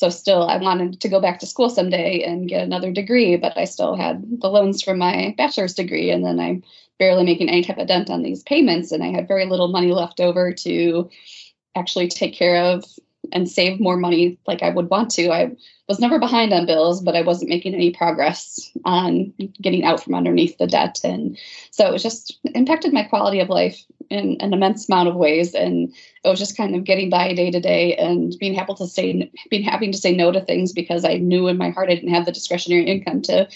so 0.01 0.09
still 0.09 0.45
I 0.45 0.57
wanted 0.57 0.99
to 1.03 1.11
go 1.11 1.21
back 1.21 1.41
to 1.41 1.47
school 1.47 1.69
someday 1.69 2.23
and 2.23 2.49
get 2.49 2.63
another 2.63 2.91
degree, 2.91 3.37
but 3.37 3.59
I 3.59 3.67
still 3.67 3.95
had 3.95 4.41
the 4.41 4.49
loans 4.49 4.83
from 4.83 4.97
my 4.97 5.35
bachelor's 5.37 5.75
degree 5.75 6.11
and 6.11 6.25
then 6.25 6.41
I'm 6.41 6.65
barely 6.99 7.23
making 7.23 7.51
any 7.51 7.63
type 7.63 7.77
of 7.77 7.87
dent 7.87 8.09
on 8.09 8.23
these 8.23 8.43
payments 8.43 8.93
and 8.93 9.05
I 9.05 9.09
had 9.09 9.29
very 9.29 9.45
little 9.45 9.69
money 9.69 9.93
left 9.93 10.19
over 10.19 10.55
to 10.55 11.11
actually 11.77 12.09
take 12.09 12.33
care 12.33 12.57
of 12.57 12.83
and 13.33 13.49
save 13.49 13.81
more 13.81 13.97
money 13.97 14.39
like 14.47 14.63
I 14.63 14.71
would 14.71 14.91
want 14.91 15.11
to. 15.13 15.31
I 15.31 15.57
was 15.89 16.01
never 16.01 16.19
behind 16.19 16.53
on 16.53 16.67
bills, 16.67 17.03
but 17.03 17.17
I 17.17 17.23
wasn't 17.23 17.51
making 17.51 17.75
any 17.75 17.93
progress 17.93 18.71
on 18.85 19.33
getting 19.61 19.85
out 19.85 20.03
from 20.03 20.15
underneath 20.15 20.57
the 20.59 20.67
debt. 20.67 21.01
And 21.05 21.39
so 21.71 21.87
it 21.87 21.93
was 21.93 22.03
just 22.03 22.39
impacted 22.55 22.93
my 22.93 23.05
quality 23.05 23.41
of 23.41 23.49
life 23.49 23.85
in 24.09 24.37
an 24.41 24.53
immense 24.53 24.89
amount 24.89 25.09
of 25.09 25.17
ways. 25.17 25.55
And 25.55 25.95
it 26.25 26.29
was 26.29 26.39
just 26.39 26.57
kind 26.57 26.75
of 26.75 26.85
getting 26.85 27.11
by 27.11 27.33
day 27.35 27.51
to 27.51 27.61
day 27.61 27.97
and 27.97 28.35
being 28.39 28.59
able 28.59 28.75
to 28.77 28.87
say, 28.87 29.31
being 29.51 29.63
having 29.63 29.93
to 29.93 29.99
say 29.99 30.15
no 30.15 30.33
to 30.33 30.41
things 30.41 30.73
because 30.73 31.05
I 31.05 31.15
knew 31.15 31.49
in 31.49 31.59
my 31.59 31.71
heart 31.71 31.91
I 31.91 31.95
didn't 31.95 32.15
have 32.15 32.27
the 32.27 32.33
discretionary 32.33 32.87
income 32.87 33.23
to 33.23 33.49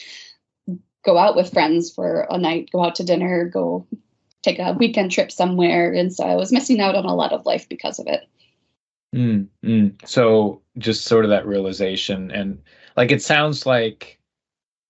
go 1.04 1.18
out 1.18 1.36
with 1.36 1.52
friends 1.52 1.90
for 1.90 2.26
a 2.30 2.38
night, 2.38 2.70
go 2.72 2.84
out 2.84 2.96
to 2.96 3.04
dinner, 3.04 3.48
go 3.48 3.86
take 4.42 4.58
a 4.58 4.76
weekend 4.78 5.10
trip 5.10 5.32
somewhere. 5.32 5.92
And 5.92 6.12
so 6.14 6.24
I 6.24 6.36
was 6.36 6.52
missing 6.52 6.80
out 6.80 6.94
on 6.94 7.04
a 7.04 7.14
lot 7.14 7.32
of 7.32 7.46
life 7.46 7.68
because 7.68 7.98
of 7.98 8.06
it. 8.06 8.26
Mm, 9.14 9.46
mm. 9.64 10.08
So 10.08 10.60
just 10.78 11.04
sort 11.04 11.24
of 11.24 11.30
that 11.30 11.46
realization, 11.46 12.30
and 12.32 12.60
like 12.96 13.12
it 13.12 13.22
sounds 13.22 13.64
like 13.64 14.18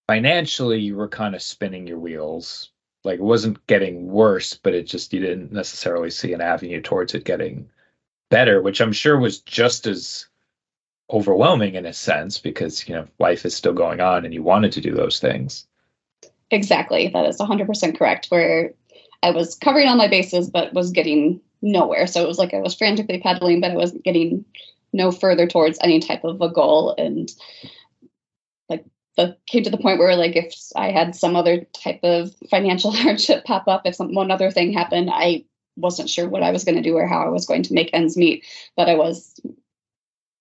financially 0.07 0.81
you 0.81 0.97
were 0.97 1.09
kind 1.09 1.35
of 1.35 1.43
spinning 1.43 1.87
your 1.87 1.99
wheels, 1.99 2.71
like 3.04 3.19
it 3.19 3.25
wasn't 3.25 3.66
getting 3.66 4.09
worse, 4.09 4.54
but 4.54 4.75
it 4.75 4.85
just 4.85 5.12
you 5.12 5.21
didn't 5.21 5.52
necessarily 5.52 6.11
see 6.11 6.33
an 6.33 6.40
avenue 6.40 6.81
towards 6.81 7.14
it 7.14 7.25
getting 7.25 7.69
better, 8.31 8.62
which 8.62 8.81
I'm 8.81 8.93
sure 8.93 9.19
was 9.19 9.40
just 9.40 9.87
as 9.87 10.26
overwhelming 11.11 11.75
in 11.75 11.85
a 11.85 11.93
sense 11.93 12.38
because 12.38 12.88
you 12.88 12.95
know 12.95 13.07
life 13.19 13.45
is 13.45 13.54
still 13.54 13.75
going 13.75 14.00
on 14.00 14.25
and 14.25 14.33
you 14.33 14.43
wanted 14.43 14.73
to 14.73 14.81
do 14.81 14.95
those 14.95 15.21
things. 15.21 15.66
Exactly, 16.50 17.09
that 17.09 17.26
is 17.26 17.38
100% 17.38 17.99
correct. 17.99 18.26
Where 18.28 18.73
I 19.23 19.33
was 19.33 19.54
covering 19.54 19.87
all 19.87 19.97
my 19.97 20.09
bases, 20.09 20.49
but 20.49 20.73
was 20.73 20.90
getting 20.90 21.40
nowhere. 21.64 22.06
So 22.06 22.23
it 22.23 22.28
was 22.28 22.38
like 22.38 22.54
I 22.54 22.61
was 22.61 22.75
frantically 22.75 23.18
pedaling, 23.21 23.61
but 23.61 23.73
I 23.73 23.76
wasn't 23.76 24.04
getting 24.04 24.44
no 24.92 25.11
further 25.11 25.47
towards 25.47 25.78
any 25.80 25.99
type 25.99 26.23
of 26.23 26.40
a 26.40 26.49
goal. 26.49 26.94
And 26.97 27.33
like 28.68 28.85
the 29.16 29.37
came 29.47 29.64
to 29.64 29.71
the 29.71 29.78
point 29.78 29.99
where 29.99 30.14
like 30.14 30.37
if 30.37 30.54
I 30.76 30.90
had 30.90 31.16
some 31.16 31.35
other 31.35 31.66
type 31.73 32.00
of 32.04 32.33
financial 32.50 32.90
hardship 32.92 33.44
pop 33.44 33.66
up, 33.66 33.83
if 33.87 33.97
some 33.97 34.14
one 34.14 34.30
other 34.30 34.50
thing 34.50 34.73
happened, 34.73 35.11
I 35.12 35.44
wasn't 35.76 36.11
sure 36.11 36.28
what 36.28 36.44
I 36.44 36.52
was 36.52 36.64
going 36.64 36.76
to 36.76 36.83
do 36.83 36.97
or 36.97 37.06
how 37.06 37.25
I 37.25 37.30
was 37.30 37.47
going 37.47 37.64
to 37.64 37.75
make 37.75 37.90
ends 37.92 38.16
meet. 38.16 38.44
But 38.76 38.88
I 38.88 38.94
was 38.94 39.40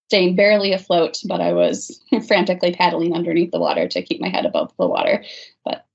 staying 0.09 0.35
barely 0.35 0.73
afloat, 0.73 1.19
but 1.25 1.41
I 1.41 1.53
was 1.53 2.03
frantically 2.27 2.73
paddling 2.73 3.15
underneath 3.15 3.51
the 3.51 3.59
water 3.59 3.87
to 3.87 4.01
keep 4.03 4.21
my 4.21 4.29
head 4.29 4.45
above 4.45 4.71
the 4.77 4.87
water. 4.87 5.23
But 5.63 5.85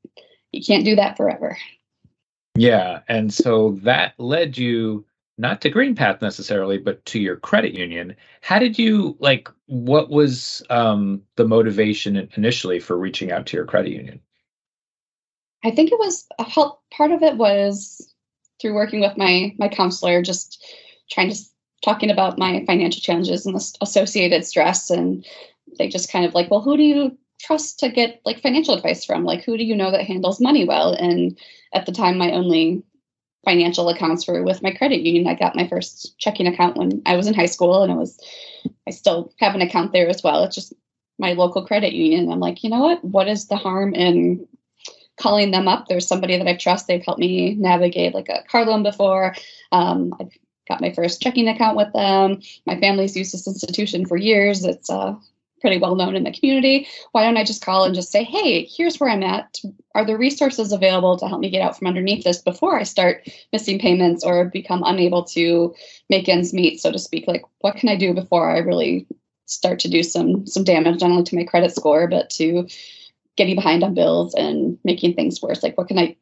you 0.50 0.64
can't 0.64 0.84
do 0.84 0.96
that 0.96 1.16
forever. 1.16 1.56
Yeah. 2.56 3.02
And 3.06 3.32
so 3.32 3.78
that 3.82 4.14
led 4.18 4.58
you 4.58 5.04
not 5.38 5.60
to 5.60 5.70
GreenPath 5.70 6.20
necessarily, 6.20 6.78
but 6.78 7.04
to 7.06 7.20
your 7.20 7.36
credit 7.36 7.72
union. 7.72 8.14
How 8.40 8.58
did 8.58 8.78
you 8.78 9.16
like 9.20 9.48
what 9.66 10.10
was 10.10 10.62
um, 10.68 11.22
the 11.36 11.46
motivation 11.46 12.28
initially 12.36 12.80
for 12.80 12.98
reaching 12.98 13.30
out 13.30 13.46
to 13.46 13.56
your 13.56 13.64
credit 13.64 13.92
union? 13.92 14.20
I 15.64 15.70
think 15.70 15.92
it 15.92 15.98
was 15.98 16.26
a 16.38 16.44
help 16.44 16.82
part 16.90 17.12
of 17.12 17.22
it 17.22 17.36
was 17.36 18.12
through 18.60 18.74
working 18.74 19.00
with 19.00 19.16
my 19.16 19.54
my 19.58 19.68
counselor, 19.68 20.22
just 20.22 20.62
trying 21.10 21.30
to 21.30 21.38
talking 21.82 22.10
about 22.10 22.38
my 22.38 22.64
financial 22.66 23.00
challenges 23.00 23.46
and 23.46 23.54
the 23.54 23.76
associated 23.80 24.44
stress 24.44 24.90
and 24.90 25.24
they 25.78 25.88
just 25.88 26.10
kind 26.10 26.24
of 26.24 26.34
like, 26.34 26.50
well, 26.50 26.60
who 26.60 26.76
do 26.76 26.82
you 26.82 27.16
trust 27.40 27.78
to 27.78 27.88
get 27.88 28.20
like 28.24 28.42
financial 28.42 28.74
advice 28.74 29.04
from? 29.04 29.24
Like 29.24 29.44
who 29.44 29.56
do 29.56 29.64
you 29.64 29.76
know 29.76 29.92
that 29.92 30.04
handles 30.04 30.40
money 30.40 30.64
well? 30.64 30.92
And 30.92 31.38
at 31.72 31.86
the 31.86 31.92
time 31.92 32.18
my 32.18 32.32
only 32.32 32.82
financial 33.44 33.88
accounts 33.88 34.26
were 34.26 34.42
with 34.42 34.62
my 34.62 34.70
credit 34.72 35.00
union. 35.00 35.26
I 35.26 35.34
got 35.34 35.56
my 35.56 35.66
first 35.68 36.18
checking 36.18 36.46
account 36.46 36.76
when 36.76 37.02
I 37.06 37.16
was 37.16 37.26
in 37.26 37.34
high 37.34 37.46
school 37.46 37.82
and 37.82 37.92
it 37.92 37.96
was 37.96 38.18
I 38.86 38.90
still 38.90 39.32
have 39.38 39.54
an 39.54 39.62
account 39.62 39.92
there 39.92 40.08
as 40.08 40.22
well. 40.22 40.44
It's 40.44 40.54
just 40.54 40.72
my 41.18 41.32
local 41.32 41.66
credit 41.66 41.92
union. 41.92 42.30
I'm 42.30 42.40
like, 42.40 42.62
you 42.62 42.70
know 42.70 42.80
what? 42.80 43.04
What 43.04 43.28
is 43.28 43.46
the 43.46 43.56
harm 43.56 43.94
in 43.94 44.46
calling 45.16 45.50
them 45.50 45.68
up? 45.68 45.86
There's 45.86 46.06
somebody 46.06 46.36
that 46.36 46.46
I 46.46 46.56
trust. 46.56 46.86
They've 46.86 47.04
helped 47.04 47.20
me 47.20 47.54
navigate 47.54 48.14
like 48.14 48.28
a 48.28 48.44
car 48.48 48.64
loan 48.64 48.82
before. 48.82 49.34
Um, 49.72 50.14
I've 50.20 50.30
got 50.68 50.80
my 50.80 50.92
first 50.92 51.20
checking 51.20 51.48
account 51.48 51.76
with 51.76 51.92
them. 51.92 52.40
My 52.66 52.78
family's 52.78 53.16
used 53.16 53.32
this 53.32 53.46
institution 53.46 54.06
for 54.06 54.16
years. 54.16 54.64
It's 54.64 54.90
uh, 54.90 55.14
pretty 55.60 55.78
well 55.78 55.96
known 55.96 56.16
in 56.16 56.24
the 56.24 56.32
community. 56.32 56.86
Why 57.12 57.22
don't 57.24 57.36
I 57.36 57.44
just 57.44 57.64
call 57.64 57.84
and 57.84 57.94
just 57.94 58.12
say, 58.12 58.24
hey, 58.24 58.64
here's 58.64 58.98
where 58.98 59.10
I'm 59.10 59.22
at. 59.22 59.58
Are 59.94 60.04
there 60.04 60.18
resources 60.18 60.72
available 60.72 61.16
to 61.18 61.26
help 61.26 61.40
me 61.40 61.50
get 61.50 61.62
out 61.62 61.78
from 61.78 61.88
underneath 61.88 62.24
this 62.24 62.40
before 62.42 62.78
I 62.78 62.84
start 62.84 63.28
missing 63.52 63.78
payments 63.78 64.24
or 64.24 64.44
become 64.46 64.82
unable 64.84 65.24
to 65.24 65.74
make 66.08 66.28
ends 66.28 66.52
meet, 66.52 66.80
so 66.80 66.92
to 66.92 66.98
speak? 66.98 67.26
Like, 67.26 67.42
what 67.60 67.76
can 67.76 67.88
I 67.88 67.96
do 67.96 68.14
before 68.14 68.50
I 68.50 68.58
really 68.58 69.06
start 69.46 69.78
to 69.80 69.88
do 69.88 70.02
some 70.02 70.46
some 70.46 70.64
damage, 70.64 71.00
not 71.00 71.10
only 71.10 71.24
to 71.24 71.36
my 71.36 71.44
credit 71.44 71.74
score, 71.74 72.06
but 72.06 72.30
to 72.30 72.68
getting 73.36 73.54
behind 73.54 73.82
on 73.82 73.94
bills 73.94 74.34
and 74.34 74.78
making 74.84 75.14
things 75.14 75.40
worse? 75.42 75.62
Like, 75.62 75.76
what 75.76 75.88
can 75.88 75.98
I? 75.98 76.16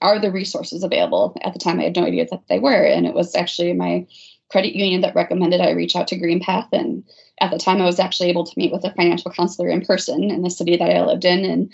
Are 0.00 0.18
the 0.18 0.32
resources 0.32 0.82
available? 0.82 1.36
At 1.42 1.52
the 1.52 1.58
time, 1.58 1.78
I 1.78 1.84
had 1.84 1.96
no 1.96 2.04
idea 2.04 2.26
that 2.30 2.48
they 2.48 2.58
were, 2.58 2.84
and 2.84 3.06
it 3.06 3.14
was 3.14 3.36
actually 3.36 3.72
my 3.72 4.06
credit 4.52 4.76
union 4.76 5.00
that 5.00 5.14
recommended 5.14 5.62
I 5.62 5.70
reach 5.70 5.96
out 5.96 6.06
to 6.08 6.18
GreenPath. 6.18 6.68
And 6.72 7.02
at 7.40 7.50
the 7.50 7.58
time, 7.58 7.80
I 7.80 7.86
was 7.86 7.98
actually 7.98 8.28
able 8.28 8.44
to 8.44 8.58
meet 8.58 8.70
with 8.70 8.84
a 8.84 8.92
financial 8.92 9.32
counselor 9.32 9.70
in 9.70 9.84
person 9.84 10.30
in 10.30 10.42
the 10.42 10.50
city 10.50 10.76
that 10.76 10.90
I 10.90 11.02
lived 11.04 11.24
in. 11.24 11.44
And 11.46 11.72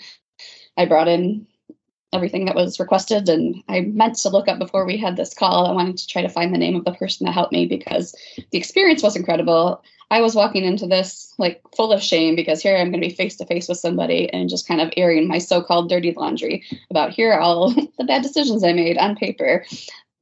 I 0.77 0.85
brought 0.85 1.09
in 1.09 1.45
everything 2.13 2.45
that 2.45 2.55
was 2.55 2.79
requested. 2.79 3.27
And 3.27 3.61
I 3.67 3.81
meant 3.81 4.15
to 4.19 4.29
look 4.29 4.47
up 4.47 4.57
before 4.57 4.85
we 4.85 4.97
had 4.97 5.17
this 5.17 5.33
call. 5.33 5.67
I 5.67 5.73
wanted 5.73 5.97
to 5.97 6.07
try 6.07 6.21
to 6.21 6.29
find 6.29 6.53
the 6.53 6.57
name 6.57 6.75
of 6.75 6.85
the 6.85 6.93
person 6.93 7.25
that 7.25 7.33
helped 7.33 7.51
me 7.51 7.65
because 7.65 8.15
the 8.51 8.57
experience 8.57 9.03
was 9.03 9.17
incredible. 9.17 9.83
I 10.09 10.21
was 10.21 10.33
walking 10.33 10.63
into 10.63 10.87
this 10.87 11.33
like 11.37 11.61
full 11.75 11.91
of 11.91 12.01
shame 12.01 12.35
because 12.35 12.63
here 12.63 12.75
I'm 12.75 12.91
going 12.91 13.01
to 13.01 13.09
be 13.09 13.13
face 13.13 13.35
to 13.37 13.45
face 13.45 13.67
with 13.67 13.77
somebody 13.77 14.27
and 14.33 14.49
just 14.49 14.67
kind 14.67 14.81
of 14.81 14.91
airing 14.97 15.27
my 15.27 15.37
so 15.37 15.61
called 15.61 15.89
dirty 15.89 16.13
laundry 16.13 16.63
about 16.89 17.11
here 17.11 17.33
are 17.33 17.41
all 17.41 17.71
the 17.97 18.05
bad 18.05 18.23
decisions 18.23 18.63
I 18.63 18.73
made 18.73 18.97
on 18.97 19.15
paper 19.15 19.65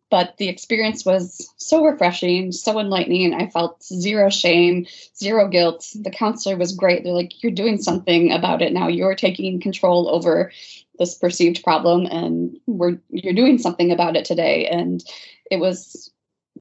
but 0.10 0.38
the 0.38 0.48
experience 0.48 1.06
was 1.06 1.50
so 1.58 1.84
refreshing, 1.84 2.52
so 2.52 2.80
enlightening. 2.80 3.34
I 3.34 3.50
felt 3.50 3.84
zero 3.84 4.30
shame, 4.30 4.86
zero 5.18 5.48
guilt. 5.48 5.86
The 5.96 6.12
counselor 6.12 6.58
was 6.58 6.76
great. 6.76 7.04
They're 7.04 7.14
like, 7.14 7.44
you're 7.44 7.52
doing 7.52 7.78
something 7.78 8.32
about 8.32 8.62
it 8.62 8.74
now. 8.74 8.88
You're 8.88 9.16
taking 9.16 9.60
control 9.60 10.10
over 10.10 10.52
this 10.98 11.16
perceived 11.16 11.64
problem, 11.64 12.06
and 12.06 12.58
we're 12.66 12.98
you're 13.10 13.34
doing 13.34 13.58
something 13.58 13.92
about 13.92 14.16
it 14.16 14.26
today. 14.26 14.68
And 14.68 15.04
it 15.52 15.58
was 15.58 16.12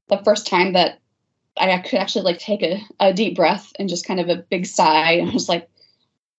the 0.09 0.21
first 0.23 0.47
time 0.47 0.73
that 0.73 0.99
I 1.59 1.77
could 1.79 1.99
actually 1.99 2.23
like 2.23 2.39
take 2.39 2.61
a, 2.61 2.81
a 2.99 3.13
deep 3.13 3.35
breath 3.35 3.71
and 3.79 3.89
just 3.89 4.05
kind 4.05 4.19
of 4.19 4.29
a 4.29 4.43
big 4.49 4.65
sigh. 4.65 5.13
And 5.13 5.29
I 5.29 5.33
was 5.33 5.49
like, 5.49 5.69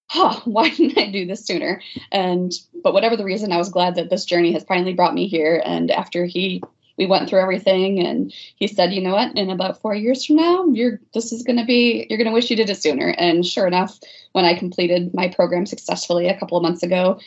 huh, 0.07 0.41
why 0.45 0.71
didn't 0.71 0.99
I 0.99 1.11
do 1.11 1.27
this 1.27 1.45
sooner? 1.45 1.81
And 2.13 2.53
but 2.83 2.93
whatever 2.93 3.17
the 3.17 3.25
reason, 3.25 3.53
I 3.53 3.59
was 3.59 3.71
glad 3.71 3.95
that 3.97 4.11
this 4.11 4.25
journey 4.25 4.53
has 4.53 4.65
finally 4.65 4.95
brought 4.95 5.15
me 5.15 5.27
here. 5.27 5.63
And 5.65 5.91
after 5.91 6.25
he 6.25 6.63
we 6.99 7.07
went 7.07 7.29
through 7.29 7.41
everything 7.41 8.05
and 8.05 8.33
he 8.57 8.67
said 8.67 8.93
you 8.93 9.01
know 9.01 9.15
what? 9.15 9.37
In 9.37 9.51
about 9.51 9.81
four 9.81 9.95
years 9.95 10.25
from 10.25 10.37
now 10.37 10.67
you're 10.67 11.01
this 11.15 11.33
is 11.33 11.43
going 11.43 11.59
to 11.59 11.65
be 11.65 12.07
you're 12.09 12.19
going 12.19 12.27
to 12.27 12.35
wish 12.35 12.51
you 12.51 12.57
did 12.57 12.69
it 12.69 12.83
sooner. 12.83 13.15
And 13.17 13.47
sure 13.47 13.67
enough 13.67 13.99
when 14.33 14.45
i 14.45 14.59
completed 14.59 15.15
my 15.15 15.29
program 15.29 15.65
successfully 15.67 16.29
a 16.29 16.39
couple 16.39 16.59
of 16.59 16.63
months 16.63 16.83
ago 16.83 17.19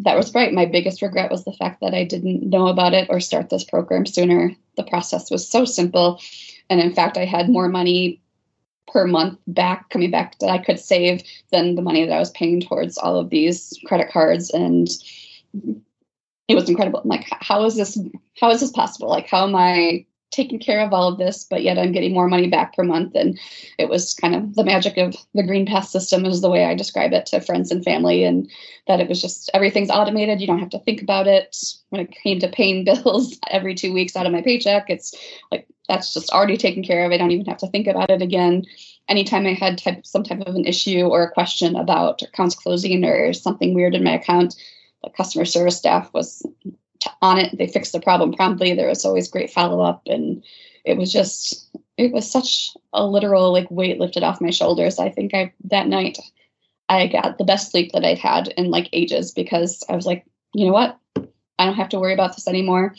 that 0.00 0.16
was 0.16 0.32
right. 0.32 0.52
My 0.52 0.64
biggest 0.64 1.02
regret 1.02 1.28
was 1.28 1.44
the 1.44 1.52
fact 1.52 1.80
that 1.80 1.94
i 1.94 2.04
didn't 2.04 2.48
know 2.48 2.68
about 2.68 2.94
it 2.94 3.08
or 3.10 3.18
start 3.18 3.50
this 3.50 3.64
program 3.64 4.06
sooner. 4.06 4.54
The 4.76 4.84
process 4.84 5.30
was 5.30 5.48
so 5.48 5.64
simple. 5.64 6.20
And 6.70 6.80
in 6.80 6.94
fact 6.94 7.16
i 7.16 7.24
had 7.24 7.48
more 7.48 7.68
money 7.68 8.20
per 8.92 9.06
month 9.06 9.38
back 9.46 9.90
coming 9.90 10.10
back 10.10 10.38
that 10.38 10.50
i 10.50 10.58
could 10.58 10.78
save 10.78 11.22
than 11.50 11.74
the 11.74 11.82
money 11.82 12.06
that 12.06 12.14
i 12.14 12.18
was 12.18 12.30
paying 12.30 12.60
towards 12.60 12.96
all 12.96 13.18
of 13.18 13.30
these 13.30 13.78
credit 13.86 14.10
cards 14.10 14.50
and 14.50 14.88
it 16.48 16.54
was 16.54 16.68
incredible. 16.68 17.00
I'm 17.00 17.08
like, 17.08 17.28
how 17.30 17.64
is 17.64 17.76
this? 17.76 17.98
How 18.40 18.50
is 18.50 18.60
this 18.60 18.72
possible? 18.72 19.08
Like, 19.08 19.28
how 19.28 19.46
am 19.46 19.54
I 19.54 20.06
taking 20.30 20.58
care 20.58 20.80
of 20.80 20.92
all 20.92 21.08
of 21.08 21.18
this, 21.18 21.44
but 21.44 21.62
yet 21.62 21.78
I'm 21.78 21.92
getting 21.92 22.12
more 22.12 22.28
money 22.28 22.48
back 22.48 22.74
per 22.74 22.82
month? 22.82 23.14
And 23.14 23.38
it 23.78 23.88
was 23.88 24.14
kind 24.14 24.34
of 24.34 24.54
the 24.54 24.64
magic 24.64 24.96
of 24.96 25.14
the 25.34 25.42
GreenPath 25.42 25.86
system, 25.86 26.24
is 26.24 26.40
the 26.40 26.50
way 26.50 26.64
I 26.64 26.74
describe 26.74 27.12
it 27.12 27.26
to 27.26 27.40
friends 27.40 27.70
and 27.70 27.84
family, 27.84 28.24
and 28.24 28.50
that 28.86 29.00
it 29.00 29.08
was 29.08 29.20
just 29.20 29.50
everything's 29.52 29.90
automated. 29.90 30.40
You 30.40 30.46
don't 30.46 30.58
have 30.58 30.70
to 30.70 30.78
think 30.80 31.02
about 31.02 31.26
it. 31.26 31.56
When 31.90 32.00
it 32.00 32.10
came 32.10 32.38
to 32.40 32.48
paying 32.48 32.84
bills 33.04 33.38
every 33.50 33.74
two 33.74 33.92
weeks 33.92 34.16
out 34.16 34.26
of 34.26 34.32
my 34.32 34.40
paycheck, 34.40 34.88
it's 34.88 35.14
like 35.52 35.66
that's 35.86 36.14
just 36.14 36.30
already 36.30 36.56
taken 36.56 36.82
care 36.82 37.04
of. 37.04 37.12
I 37.12 37.18
don't 37.18 37.30
even 37.30 37.46
have 37.46 37.58
to 37.58 37.68
think 37.68 37.86
about 37.86 38.10
it 38.10 38.22
again. 38.22 38.64
Anytime 39.08 39.46
I 39.46 39.54
had 39.54 39.78
type, 39.78 40.06
some 40.06 40.22
type 40.22 40.40
of 40.40 40.54
an 40.54 40.66
issue 40.66 41.00
or 41.00 41.22
a 41.22 41.30
question 41.30 41.76
about 41.76 42.20
accounts 42.22 42.54
closing 42.54 43.04
or 43.04 43.32
something 43.32 43.74
weird 43.74 43.94
in 43.94 44.04
my 44.04 44.14
account, 44.14 44.54
the 45.02 45.10
customer 45.10 45.44
service 45.44 45.76
staff 45.76 46.12
was 46.12 46.44
on 47.22 47.38
it. 47.38 47.56
They 47.56 47.66
fixed 47.66 47.92
the 47.92 48.00
problem 48.00 48.32
promptly. 48.32 48.74
There 48.74 48.88
was 48.88 49.04
always 49.04 49.28
great 49.28 49.50
follow 49.50 49.80
up, 49.80 50.02
and 50.06 50.44
it 50.84 50.96
was 50.96 51.12
just 51.12 51.68
it 51.96 52.12
was 52.12 52.30
such 52.30 52.76
a 52.92 53.04
literal 53.04 53.52
like 53.52 53.70
weight 53.70 53.98
lifted 53.98 54.22
off 54.22 54.40
my 54.40 54.50
shoulders. 54.50 54.98
I 54.98 55.10
think 55.10 55.34
I 55.34 55.52
that 55.64 55.88
night 55.88 56.18
I 56.88 57.06
got 57.06 57.38
the 57.38 57.44
best 57.44 57.70
sleep 57.70 57.92
that 57.92 58.04
I'd 58.04 58.18
had 58.18 58.48
in 58.56 58.70
like 58.70 58.88
ages 58.92 59.32
because 59.32 59.84
I 59.88 59.96
was 59.96 60.06
like, 60.06 60.24
you 60.54 60.66
know 60.66 60.72
what, 60.72 60.98
I 61.58 61.66
don't 61.66 61.74
have 61.74 61.90
to 61.90 61.98
worry 61.98 62.14
about 62.14 62.34
this 62.34 62.48
anymore. 62.48 62.94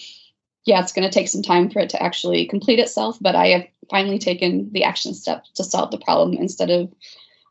Yeah, 0.65 0.81
it's 0.81 0.91
going 0.91 1.07
to 1.07 1.13
take 1.13 1.29
some 1.29 1.41
time 1.41 1.69
for 1.69 1.79
it 1.79 1.89
to 1.91 2.03
actually 2.03 2.45
complete 2.45 2.79
itself, 2.79 3.17
but 3.19 3.33
I 3.35 3.47
have 3.47 3.67
finally 3.89 4.19
taken 4.19 4.71
the 4.71 4.83
action 4.83 5.13
step 5.13 5.45
to 5.55 5.63
solve 5.63 5.89
the 5.89 5.97
problem 5.97 6.33
instead 6.33 6.69
of 6.69 6.93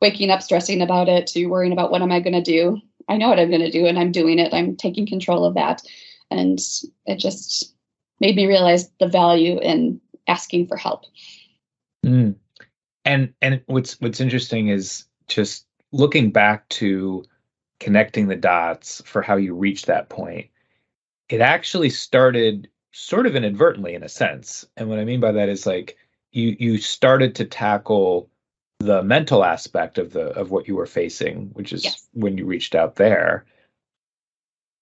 waking 0.01 0.31
up 0.31 0.43
stressing 0.43 0.83
about 0.83 1.09
it 1.09 1.27
to 1.27 1.47
worrying 1.47 1.73
about 1.73 1.91
what 1.91 2.03
am 2.03 2.13
I 2.13 2.21
going 2.21 2.35
to 2.35 2.43
do 2.43 2.81
I 3.09 3.17
know 3.17 3.29
what 3.29 3.39
I'm 3.39 3.51
going 3.51 3.63
to 3.63 3.71
do 3.71 3.87
and 3.87 3.99
I'm 3.99 4.13
doing 4.13 4.39
it. 4.39 4.53
I'm 4.53 4.77
taking 4.77 5.07
control 5.07 5.45
of 5.45 5.55
that. 5.55 5.83
And 6.31 6.59
it 7.07 7.17
just 7.17 7.75
made 8.21 8.37
me 8.37 8.47
realize 8.47 8.91
the 9.01 9.09
value 9.09 9.59
in 9.61 10.01
asking 10.27 10.67
for 10.67 10.77
help. 10.77 11.05
Mm. 12.05 12.35
And 13.05 13.33
and 13.41 13.63
what's 13.67 13.99
what's 14.01 14.21
interesting 14.21 14.69
is 14.69 15.05
just 15.27 15.67
looking 15.93 16.31
back 16.31 16.69
to 16.69 17.25
connecting 17.81 18.29
the 18.29 18.37
dots 18.37 19.01
for 19.07 19.23
how 19.23 19.37
you 19.37 19.55
reached 19.55 19.87
that 19.87 20.11
point. 20.11 20.49
It 21.31 21.41
actually 21.41 21.91
started 21.91 22.69
sort 22.93 23.27
of 23.27 23.37
inadvertently 23.37 23.95
in 23.95 24.03
a 24.03 24.09
sense. 24.09 24.67
And 24.77 24.89
what 24.89 24.99
I 24.99 25.05
mean 25.05 25.21
by 25.21 25.33
that 25.33 25.49
is 25.49 25.67
like 25.67 25.97
you 26.33 26.57
you 26.59 26.77
started 26.77 27.35
to 27.37 27.47
tackle 27.47 28.29
the 28.81 29.03
mental 29.03 29.45
aspect 29.45 29.99
of 29.99 30.13
the 30.13 30.29
of 30.39 30.51
what 30.51 30.69
you 30.69 30.77
were 30.77 30.87
facing, 30.87 31.49
which 31.55 31.73
is 31.73 31.85
yes. 31.85 32.09
when 32.13 32.39
you 32.39 32.47
reached 32.47 32.75
out 32.75 32.97
there. 32.97 33.47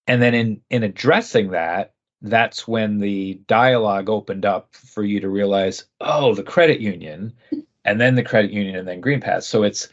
and 0.07 0.23
then 0.23 0.35
in 0.35 0.61
in 0.71 0.83
addressing 0.83 1.51
that 1.51 1.95
that's 2.23 2.67
when 2.67 2.99
the 2.99 3.35
dialogue 3.47 4.09
opened 4.09 4.45
up 4.45 4.75
for 4.75 5.05
you 5.05 5.21
to 5.21 5.29
realize 5.29 5.85
oh 6.01 6.35
the 6.35 6.43
credit 6.43 6.81
union 6.81 7.33
and 7.85 8.01
then 8.01 8.15
the 8.15 8.23
credit 8.23 8.51
union 8.51 8.77
and 8.77 8.89
then 8.89 9.01
greenpath 9.01 9.45
so 9.45 9.63
it's 9.63 9.89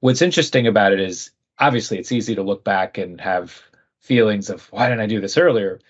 what's 0.00 0.22
interesting 0.22 0.66
about 0.66 0.92
it 0.92 1.00
is 1.00 1.30
obviously 1.58 1.98
it's 1.98 2.12
easy 2.12 2.34
to 2.34 2.42
look 2.42 2.64
back 2.64 2.98
and 2.98 3.20
have 3.20 3.62
feelings 4.00 4.50
of 4.50 4.66
why 4.72 4.88
didn't 4.88 5.00
i 5.00 5.06
do 5.06 5.20
this 5.20 5.38
earlier 5.38 5.80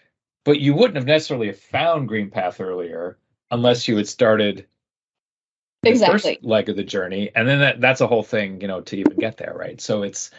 but 0.44 0.60
you 0.60 0.74
wouldn't 0.74 0.96
have 0.96 1.06
necessarily 1.06 1.52
found 1.52 2.08
greenpath 2.08 2.60
earlier 2.60 3.18
unless 3.50 3.88
you 3.88 3.96
had 3.96 4.08
started 4.08 4.66
exactly 5.88 6.34
first 6.34 6.44
leg 6.44 6.68
of 6.68 6.76
the 6.76 6.84
journey 6.84 7.30
and 7.34 7.48
then 7.48 7.60
that, 7.60 7.80
that's 7.80 8.00
a 8.00 8.06
whole 8.06 8.22
thing 8.22 8.60
you 8.60 8.68
know 8.68 8.80
to 8.80 8.96
even 8.96 9.16
get 9.18 9.36
there 9.36 9.54
right? 9.56 9.80
So 9.80 10.02
it's 10.02 10.30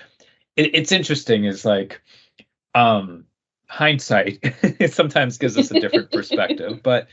it, 0.55 0.75
it's 0.75 0.91
interesting 0.91 1.45
is 1.45 1.65
like 1.65 2.01
um 2.75 3.25
hindsight 3.67 4.39
it 4.43 4.93
sometimes 4.93 5.37
gives 5.37 5.57
us 5.57 5.71
a 5.71 5.79
different 5.79 6.11
perspective 6.13 6.81
but 6.83 7.07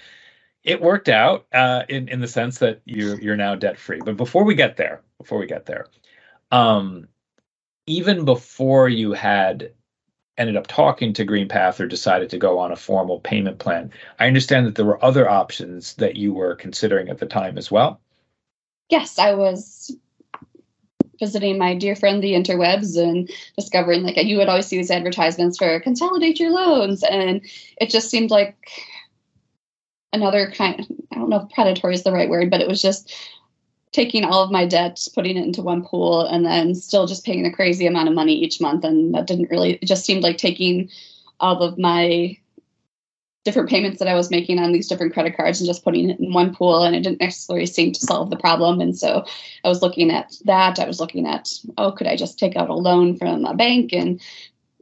it 0.65 0.81
worked 0.81 1.09
out 1.09 1.47
uh 1.53 1.83
in 1.89 2.09
in 2.09 2.21
the 2.21 2.29
sense 2.29 2.59
that 2.59 2.81
you're 2.85 3.21
you're 3.21 3.37
now 3.37 3.55
debt 3.55 3.79
free 3.79 4.01
but 4.05 4.17
before 4.17 4.45
we 4.45 4.55
get 4.55 4.77
there 4.77 5.03
before 5.19 5.39
we 5.39 5.47
get 5.47 5.67
there 5.67 5.87
um 6.51 7.09
even 7.87 8.25
before 8.25 8.89
you 8.89 9.13
had 9.13 9.73
ended 10.39 10.57
up 10.57 10.67
talking 10.67 11.13
to 11.13 11.25
greenpath 11.25 11.81
or 11.81 11.87
decided 11.87 12.31
to 12.31 12.39
go 12.39 12.59
on 12.59 12.73
a 12.73 12.77
formal 12.77 13.21
payment 13.21 13.59
plan 13.59 13.91
i 14.19 14.27
understand 14.27 14.67
that 14.67 14.75
there 14.75 14.87
were 14.87 15.03
other 15.05 15.29
options 15.29 15.95
that 15.95 16.17
you 16.17 16.33
were 16.33 16.55
considering 16.55 17.09
at 17.09 17.19
the 17.19 17.27
time 17.27 17.59
as 17.59 17.71
well 17.71 18.01
yes, 18.89 19.19
I 19.19 19.35
was 19.35 19.97
visiting 21.19 21.57
my 21.57 21.75
dear 21.75 21.97
friend 21.97 22.23
the 22.23 22.35
interwebs 22.35 22.97
and 23.03 23.31
discovering 23.57 24.03
like 24.03 24.23
you 24.23 24.37
would 24.37 24.49
always 24.49 24.67
see 24.67 24.77
these 24.77 24.91
advertisements 24.91 25.57
for 25.57 25.81
consolidate 25.81 26.39
your 26.39 26.51
loans 26.51 27.03
and 27.03 27.41
it 27.81 27.89
just 27.89 28.11
seemed 28.11 28.31
like 28.31 28.55
another 30.13 30.51
kind 30.51 30.87
I 31.17 31.19
don't 31.19 31.31
know 31.31 31.41
if 31.41 31.55
predatory 31.55 31.95
is 31.95 32.03
the 32.03 32.13
right 32.13 32.29
word, 32.29 32.51
but 32.51 32.61
it 32.61 32.69
was 32.69 32.83
just 32.83 33.15
taking 33.93 34.25
all 34.25 34.43
of 34.43 34.51
my 34.51 34.67
debt, 34.67 35.01
putting 35.15 35.39
it 35.39 35.45
into 35.45 35.63
one 35.63 35.83
pool, 35.83 36.27
and 36.27 36.45
then 36.45 36.75
still 36.75 37.07
just 37.07 37.25
paying 37.25 37.47
a 37.47 37.53
crazy 37.53 37.87
amount 37.87 38.09
of 38.09 38.15
money 38.15 38.35
each 38.35 38.61
month. 38.61 38.85
And 38.85 39.15
that 39.15 39.27
didn't 39.27 39.51
really, 39.51 39.75
it 39.75 39.87
just 39.87 40.05
seemed 40.05 40.23
like 40.23 40.37
taking 40.37 40.91
all 41.41 41.63
of 41.63 41.79
my 41.79 42.37
different 43.47 43.71
payments 43.71 44.01
that 44.01 44.09
I 44.09 44.15
was 44.15 44.31
making 44.31 44.59
on 44.59 44.73
these 44.73 44.89
different 44.89 45.15
credit 45.15 45.37
cards 45.37 45.61
and 45.61 45.69
just 45.69 45.85
putting 45.85 46.11
it 46.11 46.21
in 46.21 46.35
one 46.35 46.55
pool. 46.55 46.83
And 46.83 46.95
it 46.95 47.03
didn't 47.03 47.21
necessarily 47.21 47.65
seem 47.65 47.93
to 47.93 48.01
solve 48.01 48.29
the 48.29 48.37
problem. 48.37 48.81
And 48.81 48.99
so 48.99 49.25
I 49.65 49.69
was 49.69 49.81
looking 49.81 50.11
at 50.11 50.35
that. 50.45 50.81
I 50.81 50.87
was 50.87 51.01
looking 51.01 51.27
at, 51.27 51.49
oh, 51.79 51.93
could 51.93 52.09
I 52.09 52.17
just 52.17 52.39
take 52.39 52.57
out 52.57 52.69
a 52.69 52.75
loan 52.75 53.17
from 53.17 53.45
a 53.45 53.55
bank 53.55 53.93
and 53.93 54.21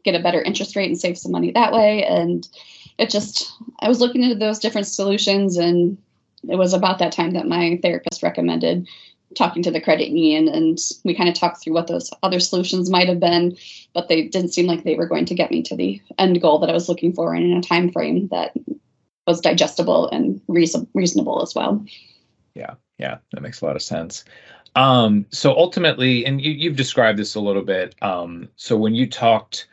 get 0.03 0.15
a 0.15 0.23
better 0.23 0.43
interest 0.43 0.75
rate 0.75 0.89
and 0.89 0.99
save 0.99 1.19
some 1.19 1.31
money 1.31 1.53
that 1.53 1.73
way? 1.73 2.05
And 2.05 2.49
it 2.99 3.11
just, 3.11 3.53
I 3.81 3.89
was 3.89 4.01
looking 4.01 4.23
into 4.23 4.35
those 4.35 4.59
different 4.59 4.87
solutions. 4.87 5.59
And 5.59 5.99
it 6.49 6.57
was 6.57 6.73
about 6.73 6.99
that 6.99 7.13
time 7.13 7.35
that 7.35 7.47
my 7.47 7.79
therapist 7.83 8.23
recommended 8.23 8.89
talking 9.35 9.63
to 9.63 9.71
the 9.71 9.81
credit 9.81 10.09
union 10.09 10.49
and 10.49 10.79
we 11.05 11.15
kind 11.15 11.29
of 11.29 11.35
talked 11.35 11.63
through 11.63 11.75
what 11.75 11.87
those 11.87 12.11
other 12.23 12.41
solutions 12.41 12.91
might 12.91 13.09
have 13.09 13.21
been 13.21 13.57
but 13.93 14.09
they 14.09 14.29
didn't 14.29 14.53
seem 14.53 14.67
like 14.67 14.85
they 14.85 14.97
were 14.97 15.07
going 15.07 15.25
to 15.25 15.35
get 15.35 15.51
me 15.51 15.63
to 15.63 15.77
the 15.77 16.01
end 16.19 16.41
goal 16.41 16.59
that 16.59 16.71
i 16.71 16.75
was 16.75 16.89
looking 16.89 17.13
for 17.13 17.35
and 17.35 17.45
in 17.45 17.57
a 17.57 17.63
time 17.63 17.91
frame 17.91 18.29
that 18.29 18.53
was 19.27 19.41
digestible 19.41 20.09
and 20.11 20.41
reason- 20.49 20.89
reasonable 20.95 21.43
as 21.43 21.55
well. 21.55 21.85
Yeah 22.55 22.75
yeah 22.99 23.19
that 23.33 23.41
makes 23.41 23.61
a 23.61 23.65
lot 23.65 23.77
of 23.77 23.83
sense. 23.83 24.25
Um, 24.77 25.27
so 25.31 25.57
ultimately 25.57 26.27
and 26.27 26.41
you, 26.41 26.51
you've 26.51 26.77
described 26.77 27.19
this 27.19 27.35
a 27.35 27.41
little 27.41 27.63
bit 27.63 27.95
um, 28.03 28.49
so 28.57 28.77
when 28.77 28.95
you 28.95 29.09
talked 29.09 29.69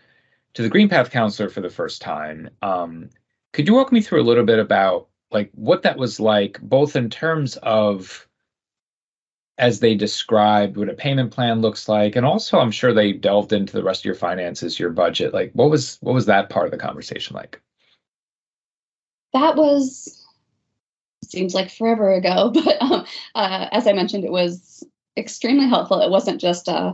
to 0.54 0.62
the 0.62 0.70
greenpath 0.70 1.10
counselor 1.10 1.50
for 1.50 1.62
the 1.62 1.70
first 1.70 2.02
time 2.02 2.50
um, 2.62 3.10
could 3.54 3.68
you 3.68 3.74
walk 3.74 3.92
me 3.92 4.02
through 4.02 4.22
a 4.22 4.24
little 4.24 4.46
bit 4.46 4.60
about 4.60 5.08
like 5.32 5.50
what 5.56 5.82
that 5.84 5.98
was 5.98 6.20
like 6.20 6.60
both 6.62 6.96
in 6.96 7.10
terms 7.10 7.58
of 7.58 8.28
as 9.58 9.80
they 9.80 9.96
described 9.96 10.78
what 10.78 10.90
a 10.90 10.94
payment 10.94 11.32
plan 11.32 11.62
looks 11.62 11.88
like 11.88 12.16
and 12.16 12.26
also 12.26 12.60
i'm 12.60 12.72
sure 12.72 12.94
they 12.94 13.12
delved 13.12 13.54
into 13.54 13.74
the 13.74 13.84
rest 13.84 14.02
of 14.02 14.06
your 14.06 14.16
finances 14.16 14.80
your 14.80 14.90
budget. 14.90 15.34
Like 15.34 15.52
what 15.54 15.70
was 15.70 15.98
what 16.02 16.16
was 16.16 16.26
that 16.26 16.50
part 16.50 16.66
of 16.66 16.72
the 16.72 16.78
conversation 16.78 17.36
like? 17.36 17.62
That 19.34 19.56
was 19.56 20.18
seems 21.24 21.54
like 21.54 21.72
forever 21.72 22.12
ago 22.12 22.52
but 22.54 22.82
um, 22.82 23.06
uh, 23.36 23.68
as 23.72 23.88
i 23.88 23.94
mentioned 23.94 24.26
it 24.26 24.32
was 24.32 24.84
extremely 25.18 25.68
helpful. 25.68 26.02
It 26.02 26.12
wasn't 26.12 26.42
just 26.42 26.70
uh, 26.70 26.94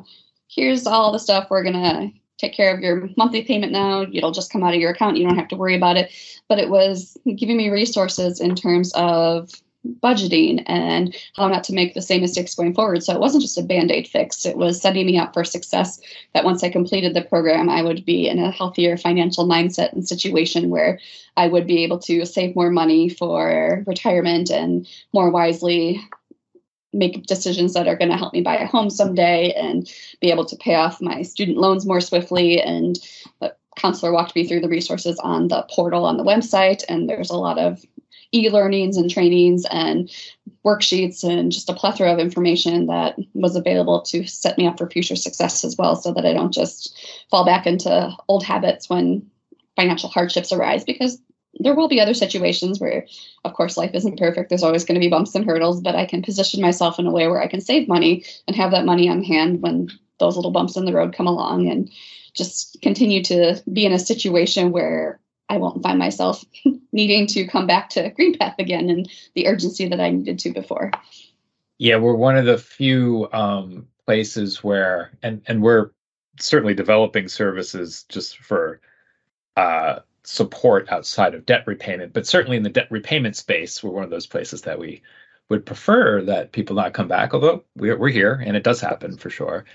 here's 0.49 0.87
all 0.87 1.11
the 1.11 1.19
stuff 1.19 1.47
we're 1.49 1.63
gonna 1.63 2.11
take 2.37 2.53
care 2.53 2.73
of 2.73 2.81
your 2.81 3.09
monthly 3.17 3.43
payment 3.43 3.71
now. 3.71 4.05
It'll 4.13 4.31
just 4.31 4.51
come 4.51 4.63
out 4.63 4.73
of 4.73 4.79
your 4.79 4.91
account. 4.91 5.17
You 5.17 5.27
don't 5.27 5.37
have 5.37 5.47
to 5.49 5.55
worry 5.55 5.75
about 5.75 5.97
it. 5.97 6.11
But 6.47 6.59
it 6.59 6.69
was 6.69 7.17
giving 7.35 7.57
me 7.57 7.69
resources 7.69 8.39
in 8.39 8.55
terms 8.55 8.91
of 8.93 9.51
budgeting 9.85 10.63
and 10.65 11.15
how 11.35 11.47
not 11.47 11.63
to 11.65 11.73
make 11.73 11.93
the 11.93 12.01
same 12.01 12.21
mistakes 12.21 12.55
going 12.55 12.73
forward. 12.73 13.03
So 13.03 13.13
it 13.13 13.19
wasn't 13.19 13.43
just 13.43 13.57
a 13.57 13.63
band 13.63 13.91
aid 13.91 14.07
fix, 14.07 14.45
it 14.45 14.57
was 14.57 14.81
setting 14.81 15.05
me 15.05 15.17
up 15.17 15.33
for 15.33 15.43
success. 15.43 15.99
That 16.33 16.43
once 16.43 16.63
I 16.63 16.69
completed 16.69 17.13
the 17.13 17.21
program, 17.21 17.69
I 17.69 17.81
would 17.81 18.05
be 18.05 18.27
in 18.27 18.39
a 18.39 18.51
healthier 18.51 18.97
financial 18.97 19.47
mindset 19.47 19.93
and 19.93 20.07
situation 20.07 20.69
where 20.69 20.99
I 21.35 21.47
would 21.47 21.67
be 21.67 21.83
able 21.83 21.99
to 21.99 22.25
save 22.25 22.55
more 22.55 22.69
money 22.69 23.09
for 23.09 23.83
retirement 23.85 24.49
and 24.49 24.87
more 25.13 25.29
wisely 25.29 26.01
make 26.93 27.25
decisions 27.25 27.73
that 27.73 27.87
are 27.87 27.95
going 27.95 28.09
to 28.09 28.17
help 28.17 28.33
me 28.33 28.41
buy 28.41 28.57
a 28.57 28.65
home 28.65 28.89
someday 28.89 29.51
and 29.53 29.91
be 30.21 30.31
able 30.31 30.45
to 30.45 30.55
pay 30.55 30.75
off 30.75 31.01
my 31.01 31.21
student 31.21 31.57
loans 31.57 31.85
more 31.85 32.01
swiftly 32.01 32.61
and 32.61 32.97
the 33.39 33.53
counselor 33.75 34.11
walked 34.11 34.35
me 34.35 34.47
through 34.47 34.61
the 34.61 34.69
resources 34.69 35.19
on 35.19 35.49
the 35.49 35.65
portal 35.69 36.05
on 36.05 36.17
the 36.17 36.23
website 36.23 36.83
and 36.89 37.07
there's 37.07 37.29
a 37.29 37.37
lot 37.37 37.59
of 37.59 37.85
e-learnings 38.33 38.97
and 38.97 39.09
trainings 39.09 39.65
and 39.71 40.11
worksheets 40.65 41.23
and 41.23 41.51
just 41.51 41.69
a 41.69 41.73
plethora 41.73 42.11
of 42.11 42.19
information 42.19 42.87
that 42.87 43.15
was 43.33 43.55
available 43.55 44.01
to 44.01 44.25
set 44.27 44.57
me 44.57 44.67
up 44.67 44.77
for 44.77 44.89
future 44.89 45.15
success 45.15 45.63
as 45.63 45.77
well 45.77 45.95
so 45.95 46.13
that 46.13 46.25
I 46.25 46.33
don't 46.33 46.53
just 46.53 46.97
fall 47.29 47.45
back 47.45 47.65
into 47.65 48.11
old 48.27 48.43
habits 48.43 48.89
when 48.89 49.29
financial 49.75 50.09
hardships 50.09 50.51
arise 50.51 50.83
because 50.83 51.21
there 51.59 51.75
will 51.75 51.87
be 51.87 52.01
other 52.01 52.13
situations 52.13 52.79
where 52.79 53.07
of 53.43 53.53
course 53.53 53.77
life 53.77 53.91
isn't 53.93 54.19
perfect. 54.19 54.49
There's 54.49 54.63
always 54.63 54.83
going 54.85 54.95
to 54.95 55.05
be 55.05 55.09
bumps 55.09 55.33
and 55.35 55.45
hurdles 55.45 55.81
but 55.81 55.95
i 55.95 56.05
can 56.05 56.21
position 56.21 56.61
myself 56.61 56.99
in 56.99 57.07
a 57.07 57.11
way 57.11 57.27
where 57.27 57.41
i 57.41 57.47
can 57.47 57.61
save 57.61 57.87
money 57.87 58.25
and 58.47 58.55
have 58.55 58.71
that 58.71 58.85
money 58.85 59.09
on 59.09 59.23
hand 59.23 59.61
when 59.61 59.89
those 60.19 60.35
little 60.35 60.51
bumps 60.51 60.75
in 60.75 60.85
the 60.85 60.93
road 60.93 61.13
come 61.13 61.27
along 61.27 61.67
and 61.69 61.89
just 62.33 62.77
continue 62.81 63.23
to 63.23 63.61
be 63.71 63.85
in 63.85 63.93
a 63.93 63.99
situation 63.99 64.71
where 64.71 65.19
I 65.49 65.57
won't 65.57 65.83
find 65.83 65.97
myself 65.97 66.43
needing 66.91 67.27
to 67.27 67.47
come 67.47 67.67
back 67.67 67.89
to 67.91 68.09
Greenpath 68.09 68.55
again 68.59 68.89
and 68.89 69.09
the 69.33 69.47
urgency 69.47 69.87
that 69.87 69.99
I 69.99 70.09
needed 70.09 70.39
to 70.39 70.51
before. 70.51 70.91
Yeah, 71.77 71.97
we're 71.97 72.15
one 72.15 72.37
of 72.37 72.45
the 72.45 72.57
few 72.57 73.29
um, 73.31 73.87
places 74.05 74.63
where, 74.63 75.11
and 75.21 75.41
and 75.47 75.61
we're 75.61 75.91
certainly 76.39 76.73
developing 76.73 77.27
services 77.27 78.05
just 78.09 78.37
for 78.39 78.81
uh, 79.55 79.99
support 80.23 80.91
outside 80.91 81.33
of 81.33 81.45
debt 81.45 81.63
repayment, 81.67 82.13
but 82.13 82.27
certainly 82.27 82.57
in 82.57 82.63
the 82.63 82.69
debt 82.69 82.87
repayment 82.91 83.35
space, 83.35 83.83
we're 83.83 83.91
one 83.91 84.03
of 84.03 84.09
those 84.09 84.27
places 84.27 84.63
that 84.63 84.79
we 84.79 85.01
would 85.49 85.65
prefer 85.65 86.21
that 86.23 86.51
people 86.51 86.75
not 86.75 86.93
come 86.93 87.07
back. 87.07 87.33
Although 87.33 87.63
we're 87.75 87.97
we're 87.97 88.09
here, 88.09 88.43
and 88.45 88.57
it 88.57 88.63
does 88.63 88.81
happen 88.81 89.17
for 89.17 89.29
sure. 89.29 89.65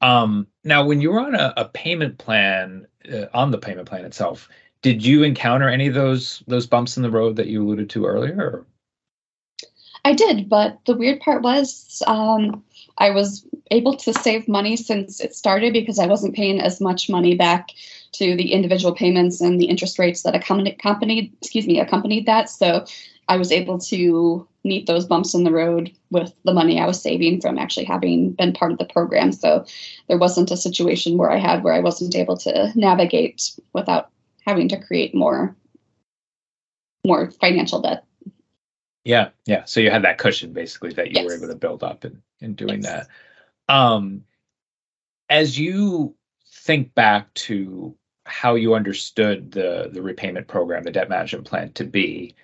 Um, 0.00 0.46
now, 0.64 0.86
when 0.86 1.00
you're 1.00 1.20
on 1.20 1.34
a, 1.34 1.52
a 1.56 1.64
payment 1.66 2.18
plan, 2.18 2.86
uh, 3.12 3.26
on 3.34 3.50
the 3.50 3.58
payment 3.58 3.88
plan 3.88 4.04
itself, 4.04 4.48
did 4.82 5.04
you 5.04 5.22
encounter 5.22 5.68
any 5.68 5.88
of 5.88 5.94
those 5.94 6.42
those 6.46 6.66
bumps 6.66 6.96
in 6.96 7.02
the 7.02 7.10
road 7.10 7.36
that 7.36 7.48
you 7.48 7.62
alluded 7.62 7.90
to 7.90 8.06
earlier? 8.06 8.64
I 10.04 10.14
did, 10.14 10.48
but 10.48 10.78
the 10.86 10.94
weird 10.94 11.20
part 11.20 11.42
was 11.42 12.02
um, 12.06 12.62
I 12.98 13.10
was 13.10 13.46
able 13.70 13.96
to 13.96 14.14
save 14.14 14.48
money 14.48 14.76
since 14.76 15.20
it 15.20 15.34
started 15.34 15.72
because 15.72 15.98
I 15.98 16.06
wasn't 16.06 16.34
paying 16.34 16.60
as 16.60 16.80
much 16.80 17.10
money 17.10 17.34
back 17.34 17.70
to 18.12 18.34
the 18.36 18.52
individual 18.52 18.94
payments 18.94 19.40
and 19.40 19.60
the 19.60 19.66
interest 19.66 19.98
rates 19.98 20.22
that 20.22 20.34
accompanied, 20.34 21.32
excuse 21.40 21.66
me 21.66 21.78
accompanied 21.80 22.26
that. 22.26 22.48
So 22.48 22.86
I 23.28 23.36
was 23.36 23.52
able 23.52 23.78
to 23.80 24.48
meet 24.64 24.86
those 24.86 25.04
bumps 25.04 25.34
in 25.34 25.44
the 25.44 25.52
road 25.52 25.92
with 26.10 26.32
the 26.44 26.54
money 26.54 26.80
I 26.80 26.86
was 26.86 27.00
saving 27.00 27.40
from 27.40 27.58
actually 27.58 27.84
having 27.84 28.32
been 28.32 28.52
part 28.52 28.72
of 28.72 28.78
the 28.78 28.84
program. 28.86 29.32
So 29.32 29.66
there 30.08 30.18
wasn't 30.18 30.50
a 30.50 30.56
situation 30.56 31.18
where 31.18 31.30
I 31.30 31.38
had 31.38 31.62
where 31.62 31.74
I 31.74 31.80
wasn't 31.80 32.16
able 32.16 32.36
to 32.38 32.72
navigate 32.74 33.52
without 33.72 34.10
having 34.48 34.68
to 34.70 34.78
create 34.78 35.14
more 35.14 35.54
more 37.06 37.30
financial 37.30 37.80
debt. 37.80 38.04
Yeah, 39.04 39.28
yeah. 39.46 39.64
So 39.64 39.80
you 39.80 39.90
had 39.90 40.02
that 40.04 40.18
cushion 40.18 40.52
basically 40.52 40.92
that 40.94 41.08
you 41.08 41.14
yes. 41.16 41.26
were 41.26 41.36
able 41.36 41.48
to 41.48 41.54
build 41.54 41.82
up 41.82 42.04
in, 42.04 42.22
in 42.40 42.54
doing 42.54 42.82
yes. 42.82 43.06
that. 43.68 43.74
Um 43.74 44.24
as 45.28 45.58
you 45.58 46.14
think 46.46 46.94
back 46.94 47.32
to 47.34 47.94
how 48.24 48.54
you 48.54 48.74
understood 48.74 49.52
the 49.52 49.90
the 49.92 50.02
repayment 50.02 50.48
program, 50.48 50.82
the 50.82 50.90
debt 50.90 51.10
management 51.10 51.46
plan 51.46 51.72
to 51.72 51.84
be 51.84 52.34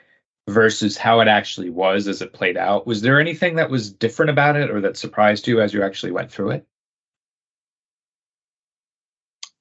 versus 0.47 0.99
how 0.99 1.21
it 1.21 1.29
actually 1.29 1.71
was 1.71 2.07
as 2.07 2.21
it 2.21 2.35
played 2.35 2.59
out, 2.59 2.87
was 2.87 3.01
there 3.01 3.19
anything 3.19 3.57
that 3.57 3.71
was 3.71 3.91
different 3.91 4.31
about 4.31 4.57
it 4.57 4.71
or 4.71 4.83
that 4.83 4.99
surprised 4.99 5.49
you 5.49 5.63
as 5.63 5.73
you 5.73 5.83
actually 5.83 6.13
went 6.13 6.31
through 6.31 6.51
it? 6.51 6.67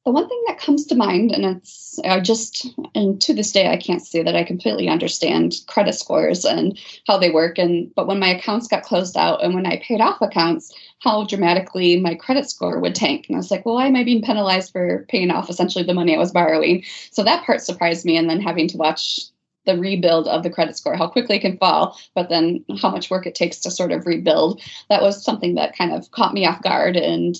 The 0.05 0.11
one 0.11 0.27
thing 0.27 0.43
that 0.47 0.59
comes 0.59 0.85
to 0.85 0.95
mind, 0.95 1.31
and 1.31 1.45
it's 1.45 1.97
I 2.03 2.19
just 2.19 2.67
and 2.93 3.21
to 3.21 3.33
this 3.33 3.51
day 3.51 3.69
I 3.69 3.77
can't 3.77 4.05
say 4.05 4.21
that 4.21 4.35
I 4.35 4.43
completely 4.43 4.89
understand 4.89 5.55
credit 5.67 5.93
scores 5.93 6.43
and 6.43 6.77
how 7.07 7.17
they 7.17 7.31
work. 7.31 7.57
And 7.57 7.93
but 7.95 8.07
when 8.07 8.19
my 8.19 8.29
accounts 8.29 8.67
got 8.67 8.83
closed 8.83 9.15
out 9.15 9.43
and 9.43 9.53
when 9.53 9.65
I 9.65 9.81
paid 9.81 10.01
off 10.01 10.21
accounts, 10.21 10.73
how 10.99 11.23
dramatically 11.23 11.99
my 11.99 12.15
credit 12.15 12.49
score 12.49 12.79
would 12.79 12.95
tank. 12.95 13.27
And 13.27 13.35
I 13.35 13.39
was 13.39 13.51
like, 13.51 13.65
well, 13.65 13.75
why 13.75 13.87
am 13.87 13.95
I 13.95 14.03
being 14.03 14.21
penalized 14.21 14.73
for 14.73 15.05
paying 15.07 15.31
off 15.31 15.49
essentially 15.49 15.85
the 15.85 15.93
money 15.93 16.15
I 16.15 16.19
was 16.19 16.31
borrowing? 16.31 16.83
So 17.11 17.23
that 17.23 17.45
part 17.45 17.61
surprised 17.61 18.05
me. 18.05 18.17
And 18.17 18.29
then 18.29 18.41
having 18.41 18.67
to 18.69 18.77
watch 18.77 19.21
the 19.65 19.77
rebuild 19.77 20.27
of 20.27 20.43
the 20.43 20.49
credit 20.49 20.75
score, 20.75 20.97
how 20.97 21.07
quickly 21.07 21.37
it 21.37 21.41
can 21.41 21.57
fall, 21.57 21.97
but 22.13 22.27
then 22.27 22.65
how 22.81 22.89
much 22.89 23.09
work 23.09 23.25
it 23.25 23.35
takes 23.35 23.59
to 23.59 23.71
sort 23.71 23.93
of 23.93 24.05
rebuild. 24.05 24.61
That 24.89 25.01
was 25.01 25.23
something 25.23 25.55
that 25.55 25.77
kind 25.77 25.93
of 25.93 26.11
caught 26.11 26.33
me 26.33 26.45
off 26.45 26.61
guard. 26.61 26.97
And 26.97 27.39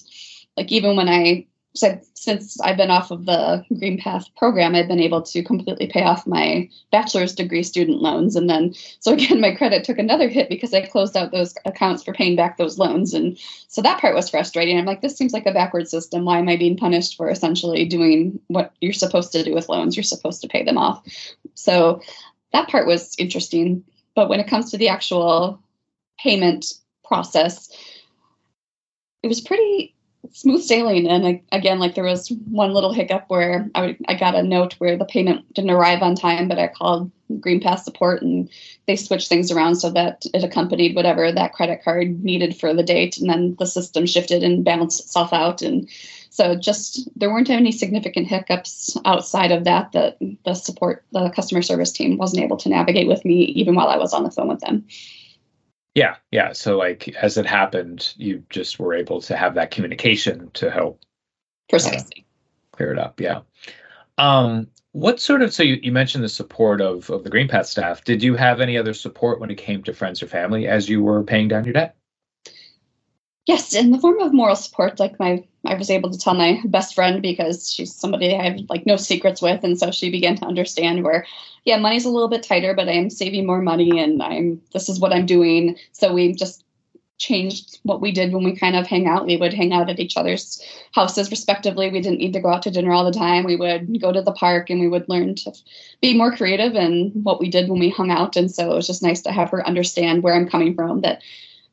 like 0.56 0.72
even 0.72 0.96
when 0.96 1.10
I 1.10 1.46
so 1.76 2.00
since 2.14 2.62
I've 2.62 2.78
been 2.78 2.92
off 2.92 3.10
of 3.10 3.26
the 3.26 3.66
Green 3.80 3.98
Path 3.98 4.28
program, 4.38 4.76
I've 4.76 4.88
been 4.88 5.00
able 5.00 5.24
to 5.24 5.44
completely 5.44 5.88
pay 5.88 6.04
off 6.04 6.28
my 6.28 6.70
bachelor's 6.92 7.34
degree 7.34 7.64
student 7.64 8.00
loans. 8.00 8.36
And 8.36 8.48
then, 8.48 8.76
so 9.00 9.14
again, 9.14 9.42
my 9.42 9.56
credit 9.56 9.84
took 9.84 9.98
another 9.98 10.30
hit 10.30 10.50
because 10.50 10.74
I 10.74 10.86
closed 10.86 11.18
out 11.18 11.32
those 11.32 11.56
accounts 11.66 12.04
for 12.04 12.14
paying 12.14 12.36
back 12.36 12.58
those 12.58 12.78
loans. 12.78 13.14
And 13.16 13.40
so 13.68 13.82
that 13.82 14.00
part 14.00 14.14
was 14.14 14.30
frustrating. 14.30 14.78
I'm 14.78 14.86
like, 14.86 15.02
this 15.02 15.18
seems 15.18 15.34
like 15.34 15.48
a 15.48 15.52
backward 15.52 15.88
system. 15.88 16.26
Why 16.26 16.38
am 16.38 16.48
I 16.48 16.58
being 16.58 16.78
punished 16.78 17.18
for 17.18 17.30
essentially 17.30 17.86
doing 17.86 18.40
what 18.48 18.74
you're 18.80 18.94
supposed 18.94 19.32
to 19.32 19.44
do 19.44 19.54
with 19.54 19.70
loans? 19.70 19.98
You're 19.98 20.04
supposed 20.04 20.42
to 20.42 20.48
pay 20.48 20.64
them 20.64 20.78
off. 20.78 21.04
So 21.56 22.02
that 22.52 22.70
part 22.70 22.86
was 22.86 23.16
interesting. 23.18 23.84
But 24.16 24.30
when 24.30 24.40
it 24.40 24.48
comes 24.48 24.70
to 24.72 24.78
the 24.78 24.90
actual 24.90 25.60
payment 26.20 26.68
process, 27.04 27.70
it 29.24 29.28
was 29.28 29.42
pretty 29.42 29.96
smooth 30.32 30.62
sailing. 30.62 31.08
And 31.08 31.42
again, 31.52 31.80
like 31.80 31.96
there 31.96 32.04
was 32.04 32.32
one 32.50 32.74
little 32.74 32.94
hiccup 32.94 33.26
where 33.28 33.70
I, 33.76 33.98
I 34.08 34.16
got 34.16 34.36
a 34.36 34.44
note 34.44 34.74
where 34.74 34.98
the 34.98 35.06
payment 35.06 35.54
didn't 35.54 35.72
arrive 35.72 36.02
on 36.02 36.16
time, 36.16 36.48
but 36.48 36.60
I 36.60 36.68
called 36.68 37.12
Green 37.40 37.60
Path 37.60 37.84
support 37.84 38.22
and 38.22 38.50
they 38.88 38.96
switched 38.96 39.28
things 39.28 39.52
around 39.52 39.76
so 39.76 39.90
that 39.92 40.26
it 40.34 40.44
accompanied 40.44 40.96
whatever 40.96 41.32
that 41.32 41.54
credit 41.54 41.84
card 41.84 42.24
needed 42.24 42.56
for 42.56 42.74
the 42.74 42.84
date. 42.84 43.18
And 43.18 43.30
then 43.30 43.56
the 43.60 43.66
system 43.66 44.06
shifted 44.06 44.44
and 44.44 44.64
balanced 44.64 45.02
itself 45.02 45.34
out. 45.34 45.62
And 45.62 45.90
so 46.30 46.56
just 46.56 47.08
there 47.20 47.32
weren't 47.32 47.50
any 47.50 47.72
significant 47.72 48.28
hiccups 48.28 48.98
outside 49.06 49.52
of 49.52 49.66
that 49.66 49.92
that 49.92 50.18
the 50.46 50.54
support, 50.54 51.06
the 51.12 51.30
customer 51.30 51.62
service 51.62 51.92
team 51.92 52.18
wasn't 52.18 52.44
able 52.44 52.58
to 52.58 52.70
navigate 52.70 53.08
with 53.08 53.24
me 53.26 53.44
even 53.44 53.76
while 53.76 53.88
I 53.88 53.98
was 53.98 54.14
on 54.14 54.24
the 54.24 54.32
phone 54.32 54.48
with 54.48 54.62
them. 54.62 54.86
Yeah, 55.96 56.16
yeah. 56.32 56.54
So 56.54 56.78
like 56.78 57.10
as 57.10 57.38
it 57.38 57.46
happened, 57.46 58.14
you 58.18 58.44
just 58.50 58.80
were 58.80 58.94
able 58.94 59.22
to 59.22 59.38
have 59.38 59.56
that 59.56 59.72
communication 59.72 60.50
to 60.54 60.72
help 60.72 61.02
precisely 61.70 62.26
uh, 62.26 62.76
clear 62.76 62.92
it 62.92 63.00
up. 63.00 63.20
Yeah. 63.20 63.42
Um, 64.18 64.68
what 64.94 65.20
sort 65.20 65.42
of 65.42 65.54
so 65.54 65.64
you, 65.64 65.80
you 65.82 65.92
mentioned 65.92 66.24
the 66.24 66.30
support 66.30 66.82
of 66.82 67.10
of 67.10 67.24
the 67.24 67.30
Green 67.30 67.48
Path 67.48 67.68
staff. 67.68 68.04
Did 68.04 68.24
you 68.24 68.36
have 68.36 68.62
any 68.62 68.78
other 68.78 68.94
support 68.94 69.40
when 69.40 69.52
it 69.52 69.58
came 69.58 69.84
to 69.84 69.94
friends 69.94 70.24
or 70.24 70.28
family 70.28 70.68
as 70.68 70.90
you 70.90 71.04
were 71.04 71.24
paying 71.24 71.48
down 71.48 71.66
your 71.66 71.74
debt? 71.74 71.96
Yes, 73.46 73.76
in 73.76 73.92
the 73.92 74.00
form 74.00 74.20
of 74.20 74.34
moral 74.34 74.56
support, 74.56 75.00
like 75.00 75.20
my 75.20 75.44
I 75.66 75.76
was 75.76 75.90
able 75.90 76.12
to 76.12 76.18
tell 76.18 76.34
my 76.34 76.62
best 76.66 76.94
friend 76.96 77.22
because 77.22 77.72
she's 77.72 77.94
somebody 77.94 78.36
I 78.36 78.44
have 78.44 78.60
like 78.70 78.86
no 78.86 78.96
secrets 78.96 79.42
with, 79.42 79.64
and 79.64 79.78
so 79.78 79.92
she 79.92 80.10
began 80.10 80.36
to 80.38 80.46
understand 80.46 81.04
where, 81.04 81.26
yeah, 81.66 81.78
money's 81.78 82.06
a 82.06 82.10
little 82.10 82.30
bit 82.30 82.44
tighter, 82.44 82.74
but 82.74 82.88
I 82.88 82.94
am 82.94 83.10
saving 83.10 83.46
more 83.46 83.62
money, 83.62 84.00
and 84.00 84.22
I'm 84.24 84.62
this 84.74 84.88
is 84.90 85.00
what 85.00 85.14
I'm 85.14 85.26
doing. 85.26 85.78
So 85.92 86.14
we 86.14 86.34
just 86.34 86.64
changed 87.18 87.80
what 87.84 88.02
we 88.02 88.12
did 88.12 88.34
when 88.34 88.44
we 88.44 88.56
kind 88.56 88.76
of 88.76 88.88
hang 88.88 89.08
out. 89.08 89.26
We 89.26 89.38
would 89.38 89.54
hang 89.54 89.74
out 89.74 89.90
at 89.90 90.00
each 90.00 90.18
other's 90.18 90.62
houses 90.94 91.32
respectively. 91.32 91.90
We 91.90 92.02
didn't 92.02 92.20
need 92.20 92.34
to 92.34 92.42
go 92.42 92.50
out 92.50 92.64
to 92.64 92.72
dinner 92.72 92.92
all 92.92 93.06
the 93.06 93.18
time. 93.18 93.44
We 93.44 93.56
would 93.56 94.02
go 94.02 94.12
to 94.12 94.22
the 94.22 94.34
park 94.34 94.70
and 94.70 94.80
we 94.80 94.88
would 94.90 95.08
learn 95.08 95.36
to 95.36 95.54
be 96.02 96.18
more 96.18 96.36
creative 96.36 96.76
in 96.76 97.12
what 97.24 97.40
we 97.40 97.50
did 97.50 97.70
when 97.70 97.80
we 97.80 97.90
hung 97.90 98.12
out. 98.12 98.36
And 98.36 98.52
so 98.52 98.72
it 98.72 98.76
was 98.76 98.88
just 98.88 99.04
nice 99.04 99.22
to 99.22 99.32
have 99.32 99.52
her 99.52 99.66
understand 99.66 100.24
where 100.24 100.34
I'm 100.34 100.50
coming 100.50 100.76
from 100.76 101.02
that 101.02 101.22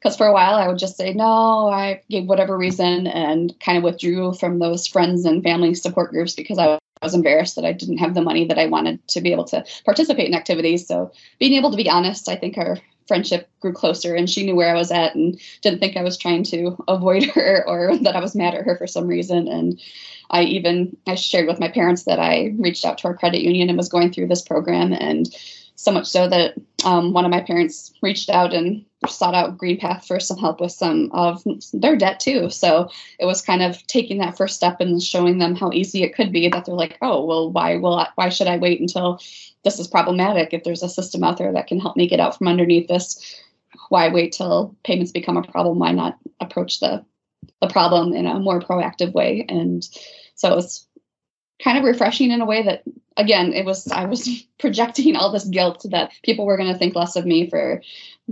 because 0.01 0.17
for 0.17 0.27
a 0.27 0.33
while 0.33 0.55
I 0.55 0.67
would 0.69 0.79
just 0.79 0.97
say 0.97 1.13
no, 1.13 1.69
I 1.69 2.03
gave 2.09 2.27
whatever 2.27 2.57
reason 2.57 3.07
and 3.07 3.55
kind 3.61 3.79
of 3.79 3.85
withdrew 3.85 4.35
from 4.35 4.59
those 4.59 4.87
friends 4.87 5.25
and 5.25 5.43
family 5.43 5.75
support 5.75 6.11
groups 6.11 6.35
because 6.35 6.59
I 6.59 6.79
was 7.03 7.15
embarrassed 7.15 7.57
that 7.57 7.65
I 7.65 7.73
didn't 7.73 7.99
have 7.99 8.15
the 8.15 8.23
money 8.23 8.47
that 8.47 8.59
I 8.59 8.67
wanted 8.67 9.07
to 9.09 9.21
be 9.21 9.33
able 9.33 9.45
to 9.47 9.65
participate 9.85 10.29
in 10.29 10.35
activities. 10.35 10.87
So 10.87 11.13
being 11.39 11.55
able 11.55 11.71
to 11.71 11.77
be 11.77 11.89
honest, 11.89 12.29
I 12.29 12.37
think 12.37 12.59
our 12.59 12.79
friendship 13.09 13.49
grew 13.61 13.73
closer 13.73 14.15
and 14.15 14.31
she 14.31 14.45
knew 14.45 14.55
where 14.55 14.71
I 14.71 14.79
was 14.79 14.93
at 14.93 15.15
and 15.15 15.41
didn't 15.63 15.81
think 15.81 15.97
I 15.97 16.03
was 16.03 16.17
trying 16.17 16.45
to 16.45 16.77
avoid 16.87 17.25
her 17.35 17.65
or 17.67 17.97
that 17.99 18.17
I 18.17 18.21
was 18.21 18.37
mad 18.37 18.55
at 18.55 18.65
her 18.65 18.77
for 18.77 18.87
some 18.87 19.07
reason. 19.07 19.49
And 19.49 19.81
I 20.31 20.45
even 20.45 20.97
I 21.07 21.17
shared 21.17 21.49
with 21.49 21.59
my 21.61 21.69
parents 21.69 22.05
that 22.05 22.21
I 22.21 22.55
reached 22.59 22.85
out 22.85 22.99
to 22.99 23.09
our 23.09 23.17
credit 23.17 23.43
union 23.43 23.69
and 23.69 23.77
was 23.77 23.89
going 23.89 24.13
through 24.13 24.29
this 24.29 24.43
program 24.43 24.93
and 24.93 25.29
so 25.81 25.91
much 25.91 26.07
so 26.07 26.29
that 26.29 26.55
um, 26.85 27.15
one 27.15 27.25
of 27.25 27.31
my 27.31 27.41
parents 27.41 27.95
reached 28.03 28.29
out 28.29 28.53
and 28.53 28.85
sought 29.09 29.35
out 29.35 29.57
Green 29.57 29.81
Path 29.81 30.07
for 30.07 30.21
some 30.21 30.37
help 30.37 30.61
with 30.61 30.73
some 30.73 31.11
of 31.13 31.43
their 31.73 31.97
debt 31.97 32.21
too. 32.21 32.51
So 32.51 32.91
it 33.19 33.25
was 33.25 33.41
kind 33.41 33.63
of 33.63 33.87
taking 33.87 34.19
that 34.19 34.37
first 34.37 34.57
step 34.57 34.79
and 34.81 35.03
showing 35.03 35.39
them 35.39 35.57
how 35.57 35.73
easy 35.73 36.03
it 36.03 36.15
could 36.15 36.33
be. 36.33 36.51
That 36.51 36.67
they're 36.67 36.75
like, 36.75 36.99
oh, 37.01 37.25
well, 37.25 37.51
why 37.51 37.77
will 37.77 37.95
I, 37.95 38.09
why 38.15 38.29
should 38.29 38.47
I 38.47 38.59
wait 38.59 38.79
until 38.79 39.21
this 39.65 39.79
is 39.79 39.89
problematic? 39.89 40.53
If 40.53 40.65
there's 40.65 40.83
a 40.83 40.89
system 40.89 41.25
out 41.25 41.39
there 41.39 41.55
that 41.55 41.67
can 41.67 41.81
help 41.81 41.97
me 41.97 42.07
get 42.07 42.21
out 42.21 42.37
from 42.37 42.49
underneath 42.49 42.87
this, 42.87 43.41
why 43.89 44.11
wait 44.11 44.33
till 44.33 44.77
payments 44.85 45.13
become 45.13 45.39
a 45.39 45.51
problem? 45.51 45.79
Why 45.79 45.93
not 45.93 46.19
approach 46.41 46.81
the 46.81 47.07
the 47.63 47.69
problem 47.69 48.13
in 48.13 48.27
a 48.27 48.39
more 48.39 48.61
proactive 48.61 49.15
way? 49.15 49.47
And 49.49 49.83
so 50.35 50.53
it 50.53 50.57
was 50.57 50.87
kind 51.65 51.79
of 51.79 51.85
refreshing 51.85 52.33
in 52.33 52.43
a 52.43 52.47
way 52.47 52.65
that 52.65 52.83
again 53.17 53.53
it 53.53 53.65
was 53.65 53.91
i 53.93 54.05
was 54.05 54.29
projecting 54.59 55.17
all 55.17 55.33
this 55.33 55.45
guilt 55.47 55.85
that 55.91 56.13
people 56.23 56.47
were 56.47 56.57
going 56.57 56.73
to 56.73 56.79
think 56.79 56.95
less 56.95 57.17
of 57.17 57.27
me 57.27 57.49
for 57.49 57.83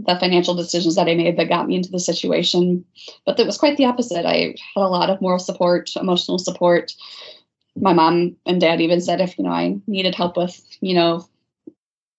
the 0.07 0.19
financial 0.19 0.55
decisions 0.55 0.95
that 0.95 1.09
i 1.09 1.15
made 1.15 1.37
that 1.37 1.49
got 1.49 1.67
me 1.67 1.77
into 1.77 1.91
the 1.91 1.99
situation. 1.99 2.85
But 3.27 3.39
it 3.41 3.47
was 3.47 3.59
quite 3.59 3.77
the 3.77 3.87
opposite. 3.87 4.27
I 4.27 4.55
had 4.75 4.83
a 4.83 4.89
lot 4.89 5.11
of 5.11 5.21
moral 5.21 5.39
support 5.39 5.95
emotional 5.97 6.39
support. 6.39 6.93
My 7.77 7.93
mom 7.93 8.37
and 8.47 8.61
dad 8.61 8.81
even 8.81 9.01
said 9.01 9.21
if 9.21 9.39
you 9.39 9.45
know 9.45 9.51
i 9.51 9.77
needed 9.87 10.15
help 10.15 10.37
with 10.37 10.61
you 10.81 10.95
know 10.95 11.27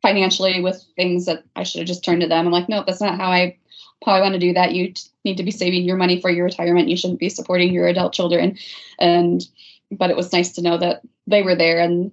financially 0.01 0.61
with 0.61 0.83
things 0.95 1.25
that 1.25 1.43
i 1.55 1.63
should 1.63 1.79
have 1.79 1.87
just 1.87 2.03
turned 2.03 2.21
to 2.21 2.27
them. 2.27 2.45
I'm 2.45 2.51
like 2.51 2.69
no 2.69 2.83
that's 2.85 3.01
not 3.01 3.17
how 3.17 3.31
i 3.31 3.57
i 4.05 4.21
want 4.21 4.33
to 4.33 4.39
do 4.39 4.53
that. 4.53 4.73
You 4.73 4.93
need 5.25 5.37
to 5.37 5.43
be 5.43 5.51
saving 5.51 5.83
your 5.83 5.97
money 5.97 6.19
for 6.21 6.29
your 6.29 6.45
retirement. 6.45 6.89
You 6.89 6.97
shouldn't 6.97 7.19
be 7.19 7.29
supporting 7.29 7.73
your 7.73 7.87
adult 7.87 8.13
children. 8.13 8.57
And 8.97 9.45
but 9.91 10.09
it 10.09 10.17
was 10.17 10.33
nice 10.33 10.53
to 10.53 10.61
know 10.61 10.77
that 10.77 11.01
they 11.27 11.41
were 11.41 11.55
there 11.55 11.79
and 11.79 12.11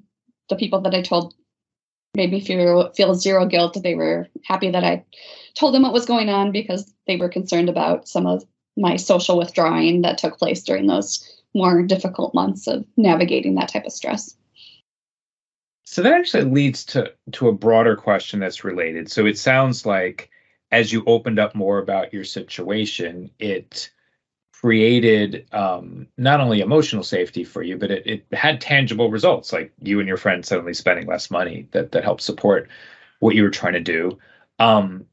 the 0.48 0.56
people 0.56 0.80
that 0.82 0.94
I 0.94 1.02
told 1.02 1.34
made 2.14 2.30
me 2.30 2.40
feel 2.40 2.92
feel 2.92 3.14
zero 3.14 3.46
guilt. 3.46 3.76
They 3.82 3.94
were 3.94 4.28
happy 4.44 4.70
that 4.70 4.84
I 4.84 5.04
told 5.54 5.74
them 5.74 5.82
what 5.82 5.92
was 5.92 6.06
going 6.06 6.28
on 6.28 6.52
because 6.52 6.92
they 7.06 7.16
were 7.16 7.28
concerned 7.28 7.68
about 7.68 8.08
some 8.08 8.26
of 8.26 8.44
my 8.76 8.96
social 8.96 9.38
withdrawing 9.38 10.02
that 10.02 10.18
took 10.18 10.38
place 10.38 10.62
during 10.62 10.86
those 10.86 11.42
more 11.54 11.82
difficult 11.82 12.34
months 12.34 12.66
of 12.66 12.84
navigating 12.96 13.54
that 13.54 13.68
type 13.68 13.86
of 13.86 13.92
stress. 13.92 14.36
So 15.84 16.02
that 16.02 16.12
actually 16.12 16.44
leads 16.44 16.84
to 16.86 17.12
to 17.32 17.48
a 17.48 17.52
broader 17.52 17.96
question 17.96 18.40
that's 18.40 18.64
related. 18.64 19.10
So 19.10 19.24
it 19.26 19.38
sounds 19.38 19.86
like 19.86 20.30
as 20.72 20.92
you 20.92 21.04
opened 21.06 21.38
up 21.38 21.54
more 21.54 21.78
about 21.78 22.12
your 22.12 22.24
situation, 22.24 23.30
it 23.38 23.90
created 24.66 25.46
um, 25.52 26.08
not 26.16 26.40
only 26.40 26.58
emotional 26.58 27.04
safety 27.04 27.44
for 27.44 27.62
you, 27.62 27.78
but 27.78 27.88
it, 27.92 28.04
it 28.04 28.26
had 28.32 28.60
tangible 28.60 29.12
results, 29.12 29.52
like 29.52 29.72
you 29.80 30.00
and 30.00 30.08
your 30.08 30.16
friend 30.16 30.44
suddenly 30.44 30.74
spending 30.74 31.06
less 31.06 31.30
money 31.30 31.68
that 31.70 31.92
that 31.92 32.02
helped 32.02 32.20
support 32.20 32.68
what 33.20 33.36
you 33.36 33.44
were 33.44 33.50
trying 33.50 33.74
to 33.74 33.80
do. 33.80 34.18
Um, 34.58 35.06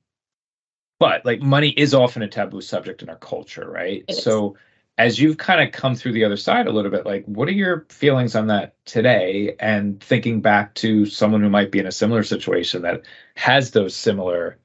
but 1.00 1.24
like 1.24 1.40
money 1.40 1.70
is 1.70 1.94
often 1.94 2.24
a 2.24 2.28
taboo 2.28 2.62
subject 2.62 3.04
in 3.04 3.10
our 3.10 3.16
culture, 3.18 3.70
right? 3.70 4.04
So 4.12 4.58
as 4.98 5.20
you've 5.20 5.38
kind 5.38 5.62
of 5.62 5.72
come 5.72 5.94
through 5.94 6.14
the 6.14 6.26
other 6.26 6.36
side 6.38 6.66
a 6.66 6.72
little 6.72 6.90
bit, 6.90 7.06
like 7.06 7.24
what 7.26 7.48
are 7.48 7.52
your 7.52 7.86
feelings 7.90 8.34
on 8.34 8.48
that 8.48 8.74
today? 8.86 9.56
And 9.60 10.02
thinking 10.02 10.42
back 10.42 10.74
to 10.76 11.06
someone 11.06 11.42
who 11.42 11.50
might 11.50 11.72
be 11.72 11.78
in 11.78 11.86
a 11.86 11.92
similar 11.92 12.24
situation 12.24 12.82
that 12.82 13.04
has 13.36 13.70
those 13.70 13.96
similar 13.96 14.58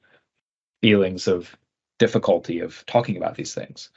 feelings 0.81 1.27
of 1.27 1.55
difficulty 1.99 2.59
of 2.59 2.83
talking 2.87 3.17
about 3.17 3.35
these 3.35 3.53
things 3.53 3.91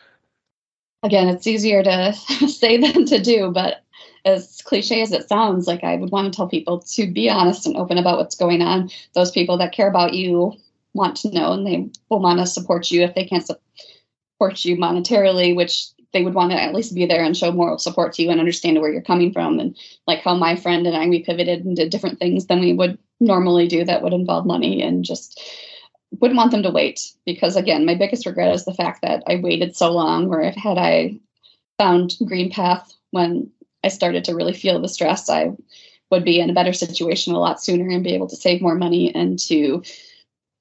again, 1.03 1.29
it's 1.29 1.47
easier 1.47 1.83
to 1.83 2.13
say 2.49 2.77
than 2.77 3.05
to 3.07 3.21
do, 3.21 3.51
but 3.51 3.85
as 4.25 4.63
cliche 4.65 5.03
as 5.03 5.13
it 5.13 5.29
sounds, 5.29 5.67
like 5.67 5.83
I 5.83 5.97
would 5.97 6.11
want 6.11 6.33
to 6.33 6.37
tell 6.37 6.49
people 6.49 6.81
to 6.81 7.11
be 7.11 7.29
honest 7.29 7.67
and 7.67 7.77
open 7.77 7.99
about 7.99 8.19
what's 8.19 8.37
going 8.37 8.63
on. 8.63 8.91
Those 9.15 9.31
people 9.31 9.59
that 9.59 9.73
care 9.73 9.89
about 9.89 10.15
you 10.15 10.53
want 10.95 11.17
to 11.17 11.31
know 11.31 11.53
and 11.53 11.67
they 11.67 11.91
will 12.09 12.21
want 12.21 12.39
to 12.39 12.47
support 12.47 12.91
you 12.91 13.03
if 13.03 13.15
they 13.15 13.25
can't 13.25 13.47
support 13.47 14.65
you 14.65 14.77
monetarily, 14.77 15.57
which 15.57 15.89
they 16.13 16.23
would 16.23 16.35
want 16.35 16.53
to 16.53 16.63
at 16.63 16.75
least 16.75 16.95
be 16.95 17.07
there 17.07 17.25
and 17.25 17.37
show 17.37 17.51
moral 17.51 17.79
support 17.79 18.13
to 18.13 18.23
you 18.23 18.31
and 18.31 18.39
understand 18.39 18.81
where 18.81 18.93
you're 18.93 19.03
coming 19.03 19.33
from. 19.33 19.59
And 19.59 19.77
like 20.07 20.21
how 20.21 20.35
my 20.37 20.55
friend 20.55 20.87
and 20.87 20.97
I, 20.97 21.09
we 21.09 21.25
pivoted 21.25 21.65
and 21.65 21.75
did 21.75 21.91
different 21.91 22.19
things 22.19 22.47
than 22.47 22.61
we 22.61 22.75
would 22.75 22.99
normally 23.19 23.67
do 23.67 23.85
that 23.85 24.03
would 24.03 24.13
involve 24.13 24.47
money 24.47 24.83
and 24.83 25.05
just 25.05 25.41
wouldn't 26.21 26.37
want 26.37 26.51
them 26.51 26.63
to 26.63 26.71
wait 26.71 27.13
because 27.27 27.57
again 27.57 27.85
my 27.85 27.95
biggest 27.95 28.27
regret 28.27 28.55
is 28.55 28.65
the 28.65 28.75
fact 28.75 29.03
that 29.03 29.23
i 29.27 29.37
waited 29.37 29.75
so 29.75 29.91
long 29.91 30.29
where 30.29 30.41
if 30.41 30.55
had 30.55 30.79
i 30.79 31.19
found 31.79 32.15
green 32.27 32.51
path 32.51 32.93
when 33.11 33.51
I 33.85 33.89
started 33.89 34.25
to 34.25 34.35
really 34.35 34.53
feel 34.53 34.81
the 34.81 34.89
stress, 34.89 35.29
I 35.29 35.53
would 36.11 36.25
be 36.25 36.41
in 36.41 36.51
a 36.51 36.55
better 36.55 36.73
situation 36.73 37.35
a 37.35 37.39
lot 37.39 37.63
sooner 37.63 37.89
and 37.89 38.05
be 38.05 38.15
able 38.15 38.29
to 38.29 38.37
save 38.37 38.61
more 38.61 38.75
money 38.75 39.15
and 39.15 39.39
to 39.41 39.83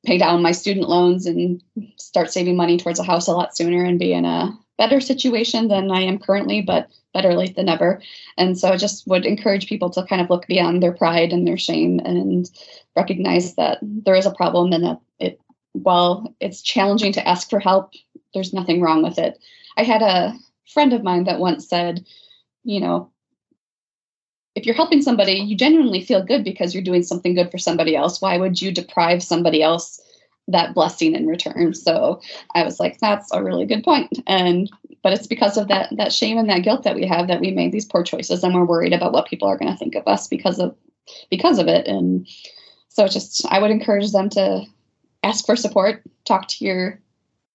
pay 0.05 0.17
down 0.17 0.41
my 0.41 0.51
student 0.51 0.89
loans 0.89 1.25
and 1.25 1.61
start 1.97 2.31
saving 2.31 2.55
money 2.55 2.77
towards 2.77 2.99
a 2.99 3.03
house 3.03 3.27
a 3.27 3.33
lot 3.33 3.55
sooner 3.55 3.83
and 3.83 3.99
be 3.99 4.13
in 4.13 4.25
a 4.25 4.57
better 4.81 4.99
situation 4.99 5.67
than 5.67 5.91
I 5.91 6.01
am 6.01 6.17
currently, 6.17 6.59
but 6.63 6.89
better 7.13 7.35
late 7.35 7.55
than 7.55 7.67
never. 7.67 8.01
And 8.35 8.57
so 8.57 8.69
I 8.69 8.77
just 8.77 9.05
would 9.05 9.27
encourage 9.27 9.67
people 9.67 9.91
to 9.91 10.03
kind 10.07 10.23
of 10.23 10.31
look 10.31 10.47
beyond 10.47 10.81
their 10.81 10.91
pride 10.91 11.31
and 11.31 11.47
their 11.47 11.57
shame 11.57 11.99
and 12.03 12.49
recognize 12.95 13.53
that 13.57 13.77
there 13.83 14.15
is 14.15 14.25
a 14.25 14.33
problem 14.33 14.73
and 14.73 14.83
that 14.83 14.99
it 15.19 15.39
while 15.73 16.33
it's 16.39 16.63
challenging 16.63 17.13
to 17.13 17.27
ask 17.27 17.47
for 17.47 17.59
help, 17.59 17.91
there's 18.33 18.53
nothing 18.53 18.81
wrong 18.81 19.03
with 19.03 19.19
it. 19.19 19.37
I 19.77 19.83
had 19.83 20.01
a 20.01 20.33
friend 20.73 20.93
of 20.93 21.03
mine 21.03 21.25
that 21.25 21.39
once 21.39 21.69
said, 21.69 22.03
you 22.63 22.79
know, 22.79 23.11
if 24.55 24.65
you're 24.65 24.73
helping 24.73 25.03
somebody, 25.03 25.33
you 25.33 25.55
genuinely 25.55 26.01
feel 26.01 26.25
good 26.25 26.43
because 26.43 26.73
you're 26.73 26.83
doing 26.83 27.03
something 27.03 27.35
good 27.35 27.51
for 27.51 27.59
somebody 27.59 27.95
else. 27.95 28.19
Why 28.19 28.39
would 28.39 28.59
you 28.59 28.71
deprive 28.71 29.21
somebody 29.21 29.61
else 29.61 30.01
that 30.51 30.73
blessing 30.73 31.15
in 31.15 31.27
return? 31.27 31.73
So 31.73 32.21
I 32.55 32.63
was 32.63 32.79
like, 32.79 32.99
that's 32.99 33.31
a 33.33 33.43
really 33.43 33.65
good 33.65 33.83
point. 33.83 34.19
And 34.27 34.69
but 35.03 35.13
it's 35.13 35.27
because 35.27 35.57
of 35.57 35.67
that 35.67 35.89
that 35.97 36.13
shame 36.13 36.37
and 36.37 36.49
that 36.49 36.63
guilt 36.63 36.83
that 36.83 36.95
we 36.95 37.05
have 37.05 37.27
that 37.27 37.41
we 37.41 37.51
made 37.51 37.71
these 37.71 37.85
poor 37.85 38.03
choices 38.03 38.43
and 38.43 38.53
we're 38.53 38.65
worried 38.65 38.93
about 38.93 39.13
what 39.13 39.27
people 39.27 39.47
are 39.47 39.57
going 39.57 39.71
to 39.71 39.77
think 39.77 39.95
of 39.95 40.07
us 40.07 40.27
because 40.27 40.59
of 40.59 40.75
because 41.29 41.59
of 41.59 41.67
it. 41.67 41.87
And 41.87 42.27
so 42.89 43.07
just 43.07 43.45
I 43.49 43.59
would 43.59 43.71
encourage 43.71 44.11
them 44.11 44.29
to 44.29 44.63
ask 45.23 45.45
for 45.45 45.55
support, 45.55 46.03
talk 46.25 46.47
to 46.49 46.65
your 46.65 46.99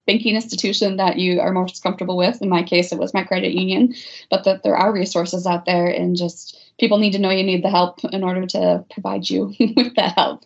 banking 0.06 0.36
institution 0.36 0.96
that 0.96 1.18
you 1.18 1.40
are 1.40 1.52
most 1.52 1.82
comfortable 1.82 2.16
with. 2.16 2.40
In 2.40 2.48
my 2.48 2.62
case, 2.62 2.92
it 2.92 2.98
was 2.98 3.12
my 3.12 3.24
credit 3.24 3.52
union, 3.52 3.94
but 4.30 4.44
that 4.44 4.62
there 4.62 4.76
are 4.76 4.92
resources 4.92 5.46
out 5.46 5.66
there 5.66 5.86
and 5.86 6.16
just 6.16 6.58
people 6.78 6.98
need 6.98 7.12
to 7.12 7.18
know 7.18 7.30
you 7.30 7.42
need 7.42 7.64
the 7.64 7.70
help 7.70 8.04
in 8.04 8.22
order 8.22 8.46
to 8.46 8.84
provide 8.90 9.28
you 9.28 9.52
with 9.76 9.94
that 9.96 10.14
help. 10.14 10.44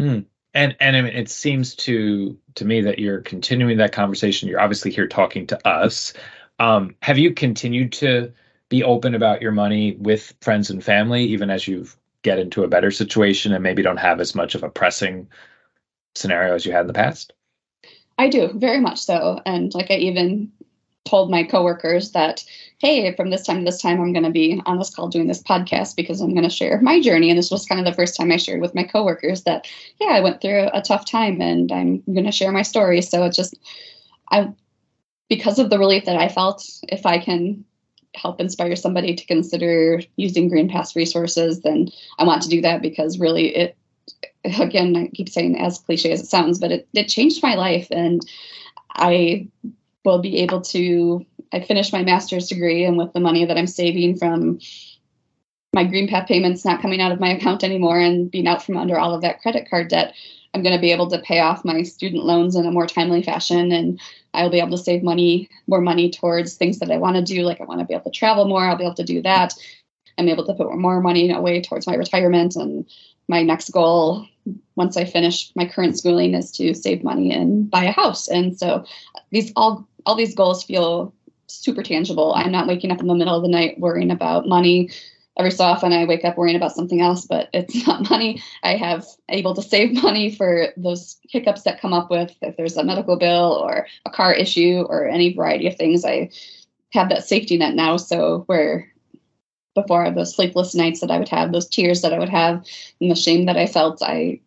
Mm. 0.00 0.24
And 0.58 0.74
and 0.80 0.96
I 0.96 1.02
mean, 1.02 1.14
it 1.14 1.30
seems 1.30 1.76
to 1.76 2.36
to 2.56 2.64
me 2.64 2.80
that 2.80 2.98
you're 2.98 3.20
continuing 3.20 3.78
that 3.78 3.92
conversation. 3.92 4.48
You're 4.48 4.60
obviously 4.60 4.90
here 4.90 5.06
talking 5.06 5.46
to 5.46 5.68
us. 5.68 6.12
Um, 6.58 6.96
have 7.00 7.16
you 7.16 7.32
continued 7.32 7.92
to 7.92 8.32
be 8.68 8.82
open 8.82 9.14
about 9.14 9.40
your 9.40 9.52
money 9.52 9.96
with 10.00 10.34
friends 10.40 10.68
and 10.68 10.82
family, 10.82 11.22
even 11.26 11.48
as 11.48 11.68
you 11.68 11.86
get 12.22 12.40
into 12.40 12.64
a 12.64 12.68
better 12.68 12.90
situation 12.90 13.52
and 13.52 13.62
maybe 13.62 13.82
don't 13.82 13.98
have 13.98 14.18
as 14.18 14.34
much 14.34 14.56
of 14.56 14.64
a 14.64 14.68
pressing 14.68 15.28
scenario 16.16 16.56
as 16.56 16.66
you 16.66 16.72
had 16.72 16.80
in 16.80 16.86
the 16.88 16.92
past? 16.92 17.32
I 18.18 18.28
do 18.28 18.50
very 18.52 18.80
much 18.80 18.98
so, 18.98 19.40
and 19.46 19.72
like 19.74 19.92
I 19.92 19.94
even 19.94 20.50
told 21.08 21.30
my 21.30 21.42
coworkers 21.42 22.12
that, 22.12 22.44
hey, 22.78 23.14
from 23.14 23.30
this 23.30 23.44
time 23.44 23.58
to 23.58 23.64
this 23.64 23.80
time, 23.80 24.00
I'm 24.00 24.12
going 24.12 24.24
to 24.24 24.30
be 24.30 24.60
on 24.66 24.78
this 24.78 24.94
call 24.94 25.08
doing 25.08 25.26
this 25.26 25.42
podcast 25.42 25.96
because 25.96 26.20
I'm 26.20 26.34
going 26.34 26.48
to 26.48 26.50
share 26.50 26.80
my 26.80 27.00
journey. 27.00 27.30
And 27.30 27.38
this 27.38 27.50
was 27.50 27.66
kind 27.66 27.80
of 27.80 27.86
the 27.86 27.94
first 27.94 28.16
time 28.16 28.30
I 28.30 28.36
shared 28.36 28.60
with 28.60 28.74
my 28.74 28.84
coworkers 28.84 29.42
that, 29.44 29.66
yeah, 30.00 30.08
I 30.08 30.20
went 30.20 30.40
through 30.40 30.68
a 30.72 30.82
tough 30.82 31.04
time 31.04 31.40
and 31.40 31.72
I'm 31.72 32.02
going 32.12 32.26
to 32.26 32.32
share 32.32 32.52
my 32.52 32.62
story. 32.62 33.02
So 33.02 33.24
it's 33.24 33.36
just, 33.36 33.58
I, 34.30 34.52
because 35.28 35.58
of 35.58 35.70
the 35.70 35.78
relief 35.78 36.04
that 36.04 36.16
I 36.16 36.28
felt, 36.28 36.64
if 36.88 37.04
I 37.04 37.18
can 37.18 37.64
help 38.14 38.40
inspire 38.40 38.76
somebody 38.76 39.14
to 39.14 39.26
consider 39.26 40.00
using 40.16 40.50
GreenPath 40.50 40.96
resources, 40.96 41.60
then 41.60 41.88
I 42.18 42.24
want 42.24 42.42
to 42.42 42.48
do 42.48 42.60
that 42.62 42.82
because 42.82 43.18
really 43.18 43.54
it, 43.54 43.76
again, 44.44 44.96
I 44.96 45.08
keep 45.08 45.28
saying 45.28 45.58
as 45.58 45.78
cliche 45.78 46.12
as 46.12 46.22
it 46.22 46.26
sounds, 46.26 46.58
but 46.58 46.72
it, 46.72 46.88
it 46.94 47.08
changed 47.08 47.42
my 47.42 47.54
life. 47.54 47.88
And 47.90 48.20
I 48.94 49.48
will 50.08 50.18
be 50.18 50.38
able 50.38 50.62
to 50.62 51.24
I 51.52 51.60
finished 51.60 51.92
my 51.92 52.02
master's 52.02 52.48
degree 52.48 52.84
and 52.84 52.98
with 52.98 53.12
the 53.12 53.20
money 53.20 53.44
that 53.44 53.56
I'm 53.56 53.66
saving 53.66 54.16
from 54.16 54.58
my 55.72 55.84
GreenPath 55.84 56.26
payments 56.26 56.64
not 56.64 56.82
coming 56.82 57.00
out 57.00 57.12
of 57.12 57.20
my 57.20 57.28
account 57.36 57.64
anymore 57.64 57.98
and 57.98 58.30
being 58.30 58.46
out 58.46 58.62
from 58.62 58.76
under 58.76 58.98
all 58.98 59.14
of 59.14 59.22
that 59.22 59.40
credit 59.40 59.68
card 59.68 59.88
debt, 59.88 60.14
I'm 60.52 60.62
going 60.62 60.74
to 60.74 60.80
be 60.80 60.92
able 60.92 61.08
to 61.10 61.20
pay 61.20 61.40
off 61.40 61.64
my 61.64 61.82
student 61.82 62.24
loans 62.24 62.56
in 62.56 62.66
a 62.66 62.70
more 62.70 62.86
timely 62.86 63.22
fashion 63.22 63.72
and 63.72 64.00
I'll 64.34 64.50
be 64.50 64.60
able 64.60 64.76
to 64.76 64.82
save 64.82 65.02
money, 65.02 65.48
more 65.66 65.80
money 65.80 66.10
towards 66.10 66.54
things 66.54 66.78
that 66.80 66.90
I 66.90 66.98
want 66.98 67.16
to 67.16 67.22
do. 67.22 67.42
Like 67.42 67.60
I 67.60 67.64
want 67.64 67.80
to 67.80 67.86
be 67.86 67.94
able 67.94 68.04
to 68.04 68.18
travel 68.18 68.46
more. 68.46 68.64
I'll 68.64 68.76
be 68.76 68.84
able 68.84 68.94
to 68.94 69.04
do 69.04 69.22
that. 69.22 69.54
I'm 70.18 70.28
able 70.28 70.44
to 70.46 70.54
put 70.54 70.74
more 70.76 71.00
money 71.00 71.30
away 71.30 71.62
towards 71.62 71.86
my 71.86 71.94
retirement 71.94 72.56
and 72.56 72.86
my 73.28 73.42
next 73.42 73.70
goal 73.70 74.26
once 74.76 74.96
I 74.96 75.04
finish 75.04 75.50
my 75.54 75.66
current 75.66 75.96
schooling 75.98 76.34
is 76.34 76.50
to 76.52 76.74
save 76.74 77.04
money 77.04 77.32
and 77.32 77.70
buy 77.70 77.84
a 77.84 77.92
house. 77.92 78.28
And 78.28 78.58
so 78.58 78.84
these 79.30 79.52
all 79.56 79.87
all 80.08 80.14
these 80.14 80.34
goals 80.34 80.64
feel 80.64 81.14
super 81.48 81.82
tangible. 81.82 82.32
I'm 82.34 82.50
not 82.50 82.66
waking 82.66 82.90
up 82.90 83.00
in 83.00 83.08
the 83.08 83.14
middle 83.14 83.36
of 83.36 83.42
the 83.42 83.48
night 83.48 83.78
worrying 83.78 84.10
about 84.10 84.48
money. 84.48 84.88
Every 85.38 85.50
so 85.50 85.64
often 85.64 85.92
I 85.92 86.06
wake 86.06 86.24
up 86.24 86.38
worrying 86.38 86.56
about 86.56 86.74
something 86.74 87.02
else, 87.02 87.26
but 87.26 87.50
it's 87.52 87.86
not 87.86 88.08
money. 88.08 88.42
I 88.62 88.76
have 88.76 89.04
able 89.28 89.54
to 89.54 89.60
save 89.62 90.02
money 90.02 90.34
for 90.34 90.68
those 90.78 91.18
hiccups 91.28 91.62
that 91.64 91.80
come 91.80 91.92
up 91.92 92.10
with 92.10 92.34
if 92.40 92.56
there's 92.56 92.78
a 92.78 92.84
medical 92.84 93.16
bill 93.16 93.60
or 93.62 93.86
a 94.06 94.10
car 94.10 94.32
issue 94.32 94.82
or 94.88 95.06
any 95.06 95.34
variety 95.34 95.66
of 95.66 95.76
things. 95.76 96.06
I 96.06 96.30
have 96.92 97.10
that 97.10 97.28
safety 97.28 97.58
net 97.58 97.74
now. 97.74 97.98
So 97.98 98.44
where 98.46 98.90
before 99.74 100.10
those 100.10 100.34
sleepless 100.34 100.74
nights 100.74 101.00
that 101.00 101.10
I 101.10 101.18
would 101.18 101.28
have, 101.28 101.52
those 101.52 101.68
tears 101.68 102.00
that 102.00 102.14
I 102.14 102.18
would 102.18 102.30
have, 102.30 102.64
and 102.98 103.10
the 103.10 103.14
shame 103.14 103.44
that 103.44 103.58
I 103.58 103.66
felt, 103.66 104.02
I 104.02 104.40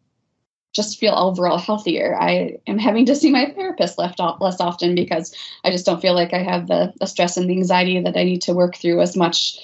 just 0.74 1.00
feel 1.00 1.14
overall 1.14 1.58
healthier. 1.58 2.18
I 2.20 2.58
am 2.68 2.78
having 2.78 3.06
to 3.08 3.16
see 3.16 3.32
my 3.32 3.52
therapist 3.52 4.00
off 4.00 4.42
less 4.42 4.60
often 4.60 4.96
because 4.96 5.36
I 5.64 5.72
just 5.72 5.86
don't 5.86 6.02
feel 6.02 6.14
like 6.14 6.34
I 6.34 6.44
have 6.44 6.68
the, 6.68 6.94
the 7.00 7.08
stress 7.08 7.38
and 7.38 7.50
the 7.50 7.58
anxiety 7.58 8.00
that 8.02 8.18
I 8.18 8.24
need 8.24 8.42
to 8.44 8.54
work 8.54 8.76
through 8.76 9.02
as 9.02 9.18
much 9.18 9.58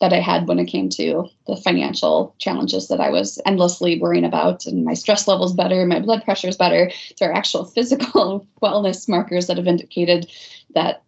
that 0.00 0.12
I 0.12 0.20
had 0.20 0.46
when 0.46 0.58
it 0.58 0.66
came 0.66 0.88
to 0.90 1.28
the 1.46 1.56
financial 1.56 2.34
challenges 2.38 2.88
that 2.88 3.00
I 3.00 3.10
was 3.10 3.40
endlessly 3.44 3.98
worrying 3.98 4.24
about. 4.24 4.64
And 4.64 4.84
my 4.84 4.94
stress 4.94 5.26
levels 5.26 5.52
better, 5.52 5.84
my 5.84 6.00
blood 6.00 6.24
pressure 6.24 6.48
is 6.48 6.56
better. 6.56 6.90
There 7.18 7.30
are 7.30 7.34
actual 7.36 7.64
physical 7.64 8.46
wellness 8.62 9.08
markers 9.08 9.48
that 9.48 9.56
have 9.56 9.66
indicated 9.66 10.30
that 10.74 11.02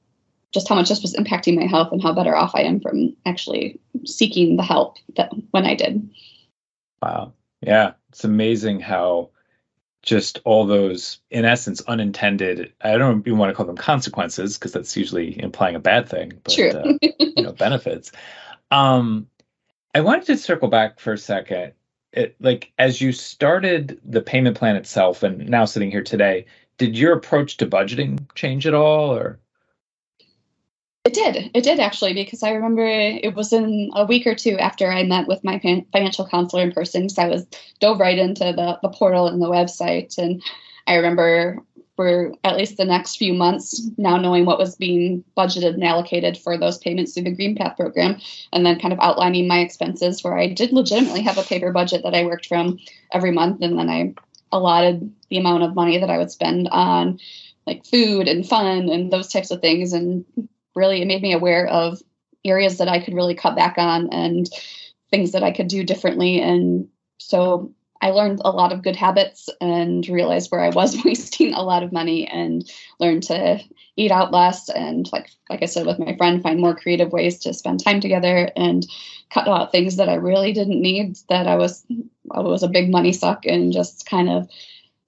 just 0.52 0.68
how 0.68 0.74
much 0.74 0.88
this 0.88 1.02
was 1.02 1.14
impacting 1.14 1.56
my 1.56 1.66
health 1.66 1.92
and 1.92 2.02
how 2.02 2.12
better 2.12 2.34
off 2.34 2.50
I 2.54 2.62
am 2.62 2.80
from 2.80 3.16
actually 3.24 3.78
seeking 4.04 4.56
the 4.56 4.64
help 4.64 4.96
that 5.16 5.30
when 5.52 5.64
I 5.64 5.76
did. 5.76 6.10
Wow. 7.00 7.32
Yeah. 7.60 7.92
It's 8.10 8.24
amazing 8.24 8.80
how 8.80 9.30
just 10.02 10.40
all 10.44 10.66
those, 10.66 11.20
in 11.30 11.44
essence, 11.44 11.80
unintended, 11.82 12.72
I 12.80 12.96
don't 12.96 13.20
even 13.26 13.38
want 13.38 13.50
to 13.50 13.54
call 13.54 13.66
them 13.66 13.76
consequences 13.76 14.58
because 14.58 14.72
that's 14.72 14.96
usually 14.96 15.40
implying 15.40 15.74
a 15.76 15.80
bad 15.80 16.08
thing, 16.08 16.32
but 16.44 16.54
True. 16.54 16.70
uh, 16.70 16.92
you 17.02 17.42
know, 17.42 17.52
benefits. 17.58 18.12
Um, 18.70 19.26
I 19.94 20.00
wanted 20.00 20.24
to 20.26 20.36
circle 20.38 20.68
back 20.68 21.00
for 21.00 21.12
a 21.12 21.18
second. 21.18 21.72
It, 22.12 22.34
like 22.40 22.72
as 22.78 23.00
you 23.00 23.12
started 23.12 24.00
the 24.04 24.22
payment 24.22 24.56
plan 24.56 24.76
itself 24.76 25.22
and 25.22 25.48
now 25.48 25.64
sitting 25.64 25.90
here 25.90 26.02
today, 26.02 26.46
did 26.78 26.96
your 26.96 27.12
approach 27.12 27.58
to 27.58 27.66
budgeting 27.66 28.18
change 28.34 28.66
at 28.66 28.74
all 28.74 29.14
or? 29.14 29.38
It 31.04 31.14
did. 31.14 31.50
It 31.54 31.64
did 31.64 31.80
actually, 31.80 32.12
because 32.12 32.42
I 32.42 32.50
remember 32.50 32.84
it 32.84 33.34
was 33.34 33.54
in 33.54 33.90
a 33.94 34.04
week 34.04 34.26
or 34.26 34.34
two 34.34 34.58
after 34.58 34.86
I 34.90 35.02
met 35.02 35.26
with 35.26 35.42
my 35.42 35.58
financial 35.92 36.26
counselor 36.26 36.62
in 36.62 36.72
person. 36.72 37.08
So 37.08 37.22
I 37.22 37.28
was 37.28 37.46
dove 37.80 37.98
right 37.98 38.18
into 38.18 38.44
the, 38.44 38.78
the 38.82 38.90
portal 38.90 39.26
and 39.26 39.40
the 39.40 39.48
website. 39.48 40.18
And 40.18 40.42
I 40.86 40.96
remember 40.96 41.58
for 41.96 42.34
at 42.44 42.56
least 42.56 42.76
the 42.76 42.84
next 42.84 43.16
few 43.16 43.32
months 43.32 43.88
now 43.96 44.18
knowing 44.18 44.44
what 44.44 44.58
was 44.58 44.76
being 44.76 45.24
budgeted 45.36 45.74
and 45.74 45.84
allocated 45.84 46.36
for 46.36 46.58
those 46.58 46.78
payments 46.78 47.14
through 47.14 47.24
the 47.24 47.36
GreenPath 47.36 47.76
program, 47.76 48.20
and 48.52 48.64
then 48.64 48.78
kind 48.78 48.92
of 48.92 49.00
outlining 49.00 49.48
my 49.48 49.60
expenses 49.60 50.22
where 50.22 50.36
I 50.36 50.48
did 50.48 50.70
legitimately 50.70 51.22
have 51.22 51.38
a 51.38 51.42
paper 51.42 51.72
budget 51.72 52.02
that 52.04 52.14
I 52.14 52.24
worked 52.24 52.46
from 52.46 52.78
every 53.10 53.32
month. 53.32 53.62
And 53.62 53.78
then 53.78 53.88
I 53.88 54.14
allotted 54.52 55.12
the 55.30 55.38
amount 55.38 55.62
of 55.62 55.74
money 55.74 55.98
that 55.98 56.10
I 56.10 56.18
would 56.18 56.30
spend 56.30 56.68
on 56.68 57.18
like 57.66 57.86
food 57.86 58.28
and 58.28 58.46
fun 58.46 58.90
and 58.90 59.10
those 59.10 59.28
types 59.28 59.50
of 59.50 59.62
things 59.62 59.94
and 59.94 60.26
really 60.74 61.02
it 61.02 61.06
made 61.06 61.22
me 61.22 61.32
aware 61.32 61.66
of 61.66 62.00
areas 62.44 62.78
that 62.78 62.88
I 62.88 63.00
could 63.00 63.14
really 63.14 63.34
cut 63.34 63.56
back 63.56 63.76
on 63.78 64.08
and 64.12 64.48
things 65.10 65.32
that 65.32 65.42
I 65.42 65.50
could 65.50 65.68
do 65.68 65.84
differently. 65.84 66.40
And 66.40 66.88
so 67.18 67.72
I 68.02 68.10
learned 68.10 68.40
a 68.44 68.50
lot 68.50 68.72
of 68.72 68.82
good 68.82 68.96
habits 68.96 69.48
and 69.60 70.08
realized 70.08 70.50
where 70.50 70.62
I 70.62 70.70
was 70.70 70.96
wasting 71.04 71.52
a 71.52 71.62
lot 71.62 71.82
of 71.82 71.92
money 71.92 72.26
and 72.26 72.68
learned 72.98 73.24
to 73.24 73.60
eat 73.96 74.10
out 74.10 74.32
less 74.32 74.70
and 74.70 75.10
like 75.12 75.30
like 75.50 75.62
I 75.62 75.66
said 75.66 75.84
with 75.84 75.98
my 75.98 76.16
friend 76.16 76.42
find 76.42 76.60
more 76.60 76.74
creative 76.74 77.12
ways 77.12 77.38
to 77.40 77.52
spend 77.52 77.84
time 77.84 78.00
together 78.00 78.50
and 78.56 78.86
cut 79.30 79.46
out 79.46 79.72
things 79.72 79.96
that 79.96 80.08
I 80.08 80.14
really 80.14 80.52
didn't 80.52 80.80
need 80.80 81.18
that 81.28 81.46
I 81.46 81.56
was 81.56 81.84
I 82.30 82.40
was 82.40 82.62
a 82.62 82.68
big 82.68 82.90
money 82.90 83.12
suck 83.12 83.44
and 83.44 83.72
just 83.72 84.06
kind 84.06 84.30
of 84.30 84.48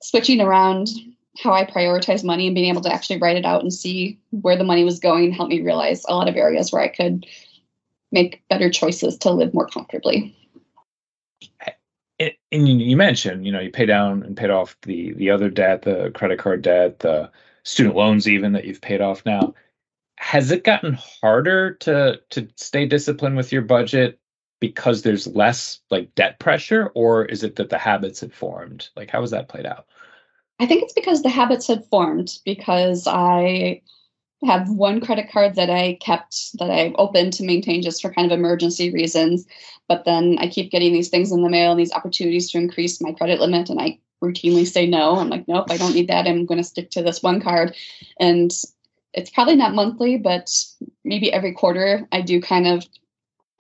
switching 0.03 0.41
around 0.41 0.89
how 1.39 1.53
I 1.53 1.65
prioritize 1.65 2.25
money 2.25 2.47
and 2.47 2.55
being 2.55 2.71
able 2.71 2.83
to 2.83 2.93
actually 2.93 3.19
write 3.19 3.37
it 3.37 3.45
out 3.45 3.63
and 3.63 3.73
see 3.73 4.19
where 4.31 4.57
the 4.57 4.65
money 4.65 4.85
was 4.85 4.99
going 4.99 5.33
helped 5.33 5.51
me 5.51 5.63
realize 5.63 6.05
a 6.07 6.15
lot 6.15 6.29
of 6.29 6.37
areas 6.37 6.73
where 6.73 6.83
I 6.83 6.89
could 6.89 7.27
make 8.11 8.43
better 8.51 8.71
choices 8.71 9.17
to 9.19 9.31
live 9.31 9.55
more 9.55 9.67
comfortably. 9.67 10.37
and 12.19 12.37
you 12.69 12.97
mentioned, 12.97 13.47
you 13.47 13.53
know, 13.53 13.61
you 13.61 13.71
pay 13.71 13.87
down 13.87 14.23
and 14.23 14.37
paid 14.37 14.51
off 14.51 14.77
the 14.83 15.13
the 15.15 15.31
other 15.31 15.49
debt, 15.49 15.83
the 15.83 16.11
credit 16.15 16.39
card 16.39 16.63
debt, 16.63 17.01
the 17.01 17.31
student 17.65 17.97
loans, 17.97 18.29
even 18.29 18.53
that 18.53 18.65
you've 18.67 18.81
paid 18.81 19.01
off 19.01 19.25
now. 19.25 19.55
has 20.19 20.51
it 20.51 20.65
gotten 20.65 20.95
harder 21.23 21.75
to 21.75 22.21
to 22.31 22.49
stay 22.57 22.87
disciplined 22.87 23.37
with 23.37 23.53
your 23.53 23.63
budget 23.63 24.19
because 24.61 25.03
there's 25.03 25.27
less 25.27 25.81
like 25.91 26.15
debt 26.15 26.39
pressure 26.39 26.93
or 26.95 27.25
is 27.25 27.43
it 27.43 27.57
that 27.57 27.71
the 27.71 27.79
habits 27.79 28.21
have 28.21 28.33
formed 28.33 28.89
like 28.97 29.11
how 29.11 29.21
has 29.21 29.33
that 29.33 29.49
played 29.49 29.67
out 29.67 29.87
i 30.61 30.67
think 30.67 30.83
it's 30.83 30.93
because 30.93 31.23
the 31.23 31.29
habits 31.29 31.67
had 31.67 31.85
formed 31.87 32.31
because 32.45 33.07
i 33.07 33.81
have 34.45 34.69
one 34.71 35.01
credit 35.01 35.31
card 35.31 35.55
that 35.55 35.71
i 35.71 35.97
kept 36.01 36.59
that 36.59 36.71
i 36.71 36.93
opened 36.97 37.33
to 37.33 37.45
maintain 37.45 37.83
just 37.83 38.03
for 38.03 38.13
kind 38.13 38.31
of 38.31 38.37
emergency 38.37 38.93
reasons 38.93 39.47
but 39.89 40.05
then 40.05 40.37
i 40.41 40.49
keep 40.49 40.71
getting 40.71 40.93
these 40.93 41.09
things 41.09 41.33
in 41.33 41.43
the 41.43 41.51
mail 41.51 41.71
and 41.71 41.81
these 41.81 41.93
opportunities 41.93 42.51
to 42.51 42.59
increase 42.59 43.01
my 43.01 43.13
credit 43.13 43.41
limit 43.41 43.71
and 43.71 43.81
i 43.81 43.99
routinely 44.23 44.65
say 44.65 44.87
no. 44.87 45.17
I'm 45.17 45.29
like 45.29 45.49
nope 45.49 45.67
i 45.71 45.77
don't 45.77 45.95
need 45.95 46.09
that. 46.09 46.29
I'm 46.29 46.47
going 46.47 46.59
to 46.59 46.65
stick 46.65 46.91
to 46.93 47.03
this 47.03 47.23
one 47.25 47.41
card. 47.41 47.75
And 48.21 48.53
it's 49.15 49.31
probably 49.31 49.57
not 49.57 49.75
monthly, 49.75 50.17
but 50.17 50.51
maybe 51.05 51.33
every 51.33 51.53
quarter 51.53 52.07
I 52.13 52.23
do 52.23 52.41
kind 52.41 52.67
of 52.67 52.87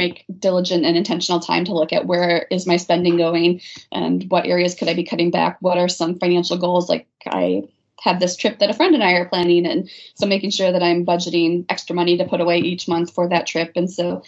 make 0.02 0.24
diligent 0.38 0.84
and 0.84 0.96
intentional 0.96 1.40
time 1.40 1.64
to 1.64 1.74
look 1.74 1.92
at 1.92 2.06
where 2.06 2.46
is 2.50 2.66
my 2.66 2.76
spending 2.76 3.16
going 3.16 3.60
and 3.92 4.24
what 4.30 4.46
areas 4.46 4.74
could 4.74 4.88
I 4.88 4.94
be 4.94 5.04
cutting 5.04 5.30
back? 5.30 5.58
What 5.60 5.78
are 5.78 5.88
some 5.88 6.18
financial 6.18 6.58
goals? 6.58 6.88
Like 6.88 7.06
I 7.26 7.62
have 8.00 8.18
this 8.18 8.36
trip 8.36 8.58
that 8.58 8.70
a 8.70 8.74
friend 8.74 8.94
and 8.94 9.04
I 9.04 9.12
are 9.12 9.28
planning, 9.28 9.64
and 9.64 9.88
so 10.14 10.26
making 10.26 10.50
sure 10.50 10.72
that 10.72 10.82
I'm 10.82 11.06
budgeting 11.06 11.64
extra 11.68 11.94
money 11.94 12.16
to 12.18 12.24
put 12.24 12.40
away 12.40 12.58
each 12.58 12.88
month 12.88 13.14
for 13.14 13.28
that 13.28 13.46
trip. 13.46 13.72
And 13.76 13.88
so 13.88 14.24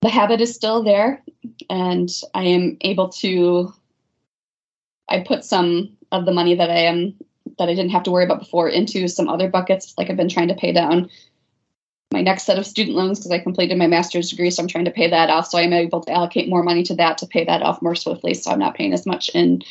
the 0.00 0.08
habit 0.08 0.40
is 0.40 0.54
still 0.54 0.82
there, 0.82 1.22
and 1.68 2.08
I 2.32 2.44
am 2.44 2.78
able 2.80 3.10
to. 3.20 3.74
I 5.10 5.20
put 5.20 5.44
some 5.44 5.96
of 6.10 6.24
the 6.24 6.32
money 6.32 6.54
that 6.54 6.70
I 6.70 6.78
am 6.90 7.16
that 7.58 7.68
I 7.68 7.74
didn't 7.74 7.90
have 7.90 8.04
to 8.04 8.10
worry 8.10 8.24
about 8.24 8.38
before 8.40 8.68
into 8.68 9.08
some 9.08 9.28
other 9.28 9.50
buckets. 9.50 9.92
Like 9.98 10.08
I've 10.08 10.16
been 10.16 10.30
trying 10.30 10.48
to 10.48 10.54
pay 10.54 10.72
down 10.72 11.10
my 12.12 12.22
next 12.22 12.44
set 12.44 12.58
of 12.58 12.66
student 12.66 12.96
loans 12.96 13.18
because 13.18 13.30
I 13.30 13.38
completed 13.38 13.78
my 13.78 13.86
master's 13.86 14.30
degree, 14.30 14.50
so 14.50 14.62
I'm 14.62 14.68
trying 14.68 14.84
to 14.86 14.90
pay 14.90 15.08
that 15.08 15.30
off. 15.30 15.46
So 15.46 15.58
I'm 15.58 15.72
able 15.72 16.00
to 16.02 16.12
allocate 16.12 16.48
more 16.48 16.62
money 16.62 16.82
to 16.84 16.94
that 16.96 17.18
to 17.18 17.26
pay 17.26 17.44
that 17.44 17.62
off 17.62 17.82
more 17.82 17.94
swiftly. 17.94 18.34
So 18.34 18.50
I'm 18.50 18.58
not 18.58 18.74
paying 18.74 18.92
as 18.92 19.06
much 19.06 19.30
in 19.32 19.62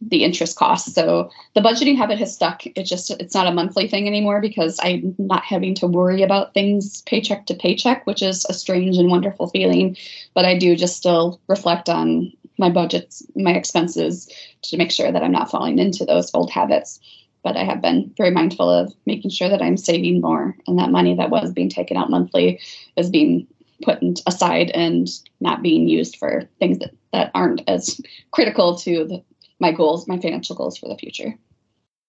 the 0.00 0.22
interest 0.22 0.56
costs. 0.56 0.94
So 0.94 1.30
the 1.54 1.60
budgeting 1.60 1.96
habit 1.96 2.18
has 2.18 2.34
stuck. 2.34 2.64
It's 2.66 2.90
just 2.90 3.10
it's 3.10 3.34
not 3.34 3.46
a 3.46 3.52
monthly 3.52 3.88
thing 3.88 4.06
anymore 4.06 4.40
because 4.40 4.78
I'm 4.82 5.14
not 5.18 5.44
having 5.44 5.74
to 5.76 5.86
worry 5.86 6.22
about 6.22 6.54
things 6.54 7.02
paycheck 7.02 7.46
to 7.46 7.54
paycheck, 7.54 8.06
which 8.06 8.22
is 8.22 8.44
a 8.48 8.54
strange 8.54 8.96
and 8.96 9.10
wonderful 9.10 9.48
feeling. 9.48 9.96
But 10.34 10.44
I 10.44 10.58
do 10.58 10.76
just 10.76 10.96
still 10.96 11.40
reflect 11.48 11.88
on 11.88 12.32
my 12.58 12.68
budgets, 12.70 13.22
my 13.34 13.52
expenses 13.52 14.28
to 14.62 14.76
make 14.76 14.90
sure 14.90 15.10
that 15.10 15.22
I'm 15.22 15.32
not 15.32 15.50
falling 15.50 15.78
into 15.78 16.04
those 16.04 16.30
old 16.34 16.50
habits. 16.50 17.00
But 17.48 17.56
I 17.56 17.64
have 17.64 17.80
been 17.80 18.12
very 18.18 18.30
mindful 18.30 18.68
of 18.68 18.94
making 19.06 19.30
sure 19.30 19.48
that 19.48 19.62
I'm 19.62 19.78
saving 19.78 20.20
more 20.20 20.54
and 20.66 20.78
that 20.78 20.90
money 20.90 21.14
that 21.14 21.30
was 21.30 21.50
being 21.50 21.70
taken 21.70 21.96
out 21.96 22.10
monthly 22.10 22.60
is 22.94 23.08
being 23.08 23.46
put 23.82 24.02
aside 24.26 24.70
and 24.72 25.08
not 25.40 25.62
being 25.62 25.88
used 25.88 26.18
for 26.18 26.42
things 26.58 26.78
that, 26.80 26.90
that 27.14 27.30
aren't 27.34 27.62
as 27.66 28.02
critical 28.32 28.76
to 28.80 29.06
the, 29.06 29.24
my 29.60 29.72
goals, 29.72 30.06
my 30.06 30.18
financial 30.18 30.56
goals 30.56 30.76
for 30.76 30.90
the 30.90 30.98
future. 30.98 31.38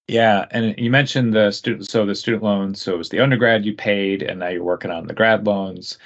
Yeah, 0.10 0.46
and 0.52 0.78
you 0.78 0.92
mentioned 0.92 1.34
the 1.34 1.52
student, 1.52 1.90
so 1.90 2.06
the 2.06 2.16
student 2.16 2.44
loans. 2.44 2.82
So 2.82 2.96
it 2.96 2.98
was 2.98 3.08
the 3.08 3.22
undergrad 3.22 3.64
you 3.64 3.74
paid, 3.74 4.22
and 4.22 4.40
now 4.40 4.50
you're 4.50 4.62
working 4.62 4.92
on 4.92 5.08
the 5.08 5.14
grad 5.14 5.48
loans. 5.48 5.98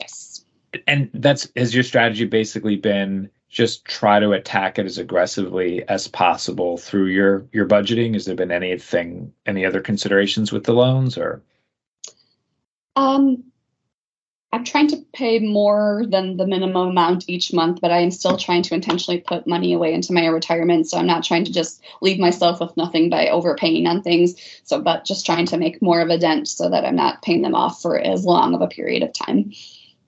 Yes. 0.00 0.44
And 0.88 1.10
that's 1.14 1.46
has 1.54 1.72
your 1.72 1.84
strategy 1.84 2.24
basically 2.24 2.74
been 2.74 3.30
just 3.50 3.84
try 3.84 4.20
to 4.20 4.32
attack 4.32 4.78
it 4.78 4.86
as 4.86 4.96
aggressively 4.96 5.82
as 5.88 6.06
possible 6.06 6.78
through 6.78 7.06
your 7.06 7.46
your 7.52 7.66
budgeting? 7.66 8.14
Has 8.14 8.24
there 8.24 8.36
been 8.36 8.52
anything 8.52 9.32
any 9.44 9.66
other 9.66 9.80
considerations 9.80 10.52
with 10.52 10.64
the 10.64 10.72
loans 10.72 11.18
or? 11.18 11.42
Um 12.96 13.44
i'm 14.52 14.64
trying 14.64 14.88
to 14.88 14.96
pay 15.12 15.38
more 15.38 16.04
than 16.08 16.36
the 16.36 16.46
minimum 16.46 16.88
amount 16.88 17.28
each 17.28 17.52
month 17.52 17.80
but 17.80 17.92
i 17.92 17.98
am 17.98 18.10
still 18.10 18.36
trying 18.36 18.62
to 18.62 18.74
intentionally 18.74 19.20
put 19.20 19.46
money 19.46 19.72
away 19.72 19.94
into 19.94 20.12
my 20.12 20.26
retirement. 20.26 20.88
So 20.88 20.98
i'm 20.98 21.06
not 21.06 21.22
trying 21.22 21.44
to 21.44 21.52
just 21.52 21.82
leave 22.00 22.18
myself 22.18 22.60
with 22.60 22.76
nothing 22.76 23.10
by 23.10 23.28
overpaying 23.28 23.86
on 23.86 24.02
things 24.02 24.34
so 24.64 24.80
but 24.80 25.04
just 25.04 25.24
trying 25.24 25.46
to 25.46 25.56
make 25.56 25.80
more 25.80 26.00
of 26.00 26.08
a 26.08 26.18
dent 26.18 26.48
so 26.48 26.68
that 26.68 26.84
i'm 26.84 26.96
not 26.96 27.22
paying 27.22 27.42
them 27.42 27.54
off 27.54 27.80
for 27.80 27.98
as 27.98 28.24
long 28.24 28.54
of 28.54 28.60
a 28.60 28.68
period 28.68 29.02
of 29.02 29.12
time 29.12 29.52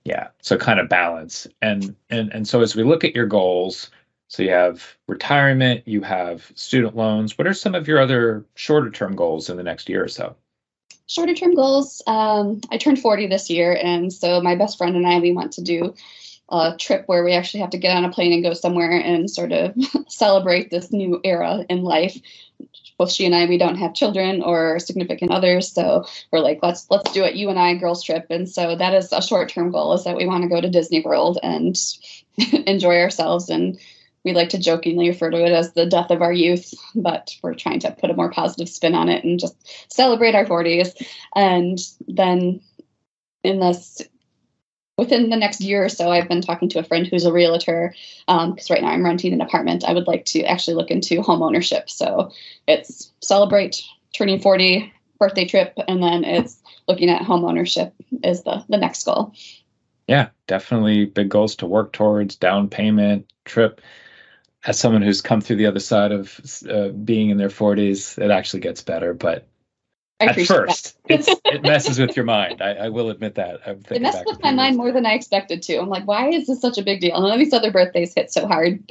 yeah 0.05 0.27
so 0.41 0.57
kind 0.57 0.79
of 0.79 0.89
balance. 0.89 1.47
And 1.61 1.95
and 2.09 2.31
and 2.33 2.47
so 2.47 2.61
as 2.61 2.75
we 2.75 2.83
look 2.83 3.03
at 3.03 3.15
your 3.15 3.27
goals 3.27 3.89
so 4.27 4.41
you 4.41 4.49
have 4.49 4.95
retirement 5.07 5.87
you 5.87 6.01
have 6.01 6.51
student 6.55 6.95
loans. 6.95 7.37
What 7.37 7.47
are 7.47 7.53
some 7.53 7.75
of 7.75 7.87
your 7.87 7.99
other 7.99 8.45
shorter 8.55 8.89
term 8.89 9.15
goals 9.15 9.49
in 9.49 9.57
the 9.57 9.63
next 9.63 9.89
year 9.89 10.03
or 10.03 10.07
so? 10.07 10.35
Shorter 11.07 11.33
term 11.33 11.55
goals 11.55 12.01
um, 12.07 12.61
i 12.71 12.77
turned 12.77 12.99
40 12.99 13.27
this 13.27 13.49
year 13.49 13.77
and 13.81 14.11
so 14.11 14.41
my 14.41 14.55
best 14.55 14.77
friend 14.77 14.95
and 14.95 15.05
i 15.05 15.19
we 15.19 15.31
want 15.31 15.51
to 15.53 15.61
do 15.61 15.93
a 16.49 16.75
trip 16.77 17.03
where 17.07 17.23
we 17.23 17.33
actually 17.33 17.61
have 17.61 17.71
to 17.71 17.77
get 17.77 17.95
on 17.95 18.05
a 18.05 18.11
plane 18.11 18.33
and 18.33 18.43
go 18.43 18.53
somewhere 18.53 18.91
and 18.91 19.29
sort 19.29 19.51
of 19.51 19.73
celebrate 20.07 20.69
this 20.69 20.91
new 20.91 21.19
era 21.23 21.65
in 21.69 21.83
life 21.83 22.17
both 22.97 23.11
she 23.11 23.25
and 23.25 23.35
I 23.35 23.45
we 23.45 23.57
don't 23.57 23.77
have 23.77 23.93
children 23.93 24.41
or 24.41 24.79
significant 24.79 25.31
others, 25.31 25.71
so 25.71 26.05
we're 26.31 26.39
like 26.39 26.59
let's 26.61 26.87
let's 26.89 27.11
do 27.11 27.23
it 27.23 27.35
you 27.35 27.49
and 27.49 27.59
I 27.59 27.75
girls 27.75 28.03
trip, 28.03 28.27
and 28.29 28.49
so 28.49 28.75
that 28.75 28.93
is 28.93 29.11
a 29.11 29.21
short 29.21 29.49
term 29.49 29.71
goal 29.71 29.93
is 29.93 30.03
that 30.03 30.17
we 30.17 30.25
want 30.25 30.43
to 30.43 30.49
go 30.49 30.61
to 30.61 30.69
Disney 30.69 31.01
World 31.01 31.39
and 31.41 31.75
enjoy 32.67 32.99
ourselves 32.99 33.49
and 33.49 33.79
we 34.23 34.33
like 34.33 34.49
to 34.49 34.57
jokingly 34.57 35.09
refer 35.09 35.29
to 35.29 35.45
it 35.45 35.51
as 35.51 35.73
the 35.73 35.85
death 35.85 36.09
of 36.09 36.21
our 36.21 36.31
youth, 36.31 36.73
but 36.95 37.35
we're 37.41 37.53
trying 37.53 37.79
to 37.79 37.91
put 37.91 38.09
a 38.09 38.15
more 38.15 38.31
positive 38.31 38.69
spin 38.69 38.95
on 38.95 39.09
it 39.09 39.23
and 39.23 39.39
just 39.39 39.91
celebrate 39.91 40.35
our 40.35 40.45
40s. 40.45 40.93
And 41.35 41.77
then 42.07 42.61
in 43.43 43.59
this 43.59 44.01
within 44.97 45.29
the 45.29 45.37
next 45.37 45.61
year 45.61 45.85
or 45.85 45.89
so, 45.89 46.11
I've 46.11 46.27
been 46.27 46.41
talking 46.41 46.69
to 46.69 46.79
a 46.79 46.83
friend 46.83 47.07
who's 47.07 47.25
a 47.25 47.33
realtor 47.33 47.93
because 48.27 48.69
um, 48.69 48.73
right 48.73 48.81
now 48.81 48.89
I'm 48.89 49.03
renting 49.03 49.33
an 49.33 49.41
apartment. 49.41 49.83
I 49.83 49.93
would 49.93 50.07
like 50.07 50.25
to 50.25 50.43
actually 50.43 50.75
look 50.75 50.91
into 50.91 51.21
home 51.21 51.41
ownership. 51.41 51.89
So 51.89 52.31
it's 52.67 53.11
celebrate 53.21 53.81
turning 54.13 54.39
40, 54.39 54.93
birthday 55.19 55.45
trip, 55.45 55.73
and 55.87 56.01
then 56.01 56.23
it's 56.23 56.61
looking 56.87 57.09
at 57.09 57.23
home 57.23 57.45
ownership 57.45 57.93
is 58.23 58.43
the 58.43 58.63
the 58.69 58.77
next 58.77 59.03
goal. 59.05 59.33
Yeah, 60.07 60.29
definitely 60.47 61.05
big 61.05 61.29
goals 61.29 61.55
to 61.57 61.65
work 61.65 61.93
towards. 61.93 62.35
Down 62.35 62.69
payment, 62.69 63.31
trip. 63.45 63.81
As 64.65 64.79
someone 64.79 65.01
who's 65.01 65.21
come 65.21 65.41
through 65.41 65.57
the 65.57 65.65
other 65.65 65.79
side 65.79 66.11
of 66.11 66.39
uh, 66.69 66.89
being 66.89 67.29
in 67.29 67.37
their 67.37 67.49
40s, 67.49 68.17
it 68.17 68.31
actually 68.31 68.61
gets 68.61 68.81
better. 68.81 69.13
But 69.13 69.47
at 70.29 70.45
first 70.45 70.97
it 71.05 71.63
messes 71.63 71.99
with 71.99 72.15
your 72.15 72.25
mind. 72.25 72.61
I, 72.61 72.73
I 72.73 72.89
will 72.89 73.09
admit 73.09 73.35
that. 73.35 73.61
It 73.65 74.01
messed 74.01 74.25
with 74.25 74.41
my 74.41 74.51
mind 74.51 74.77
more 74.77 74.91
than 74.91 75.05
i 75.05 75.13
expected 75.13 75.61
to. 75.63 75.77
I'm 75.77 75.89
like 75.89 76.05
why 76.05 76.29
is 76.29 76.47
this 76.47 76.61
such 76.61 76.77
a 76.77 76.83
big 76.83 77.01
deal? 77.01 77.19
None 77.19 77.31
of 77.31 77.39
these 77.39 77.53
other 77.53 77.71
birthdays 77.71 78.13
hit 78.13 78.31
so 78.31 78.47
hard. 78.47 78.83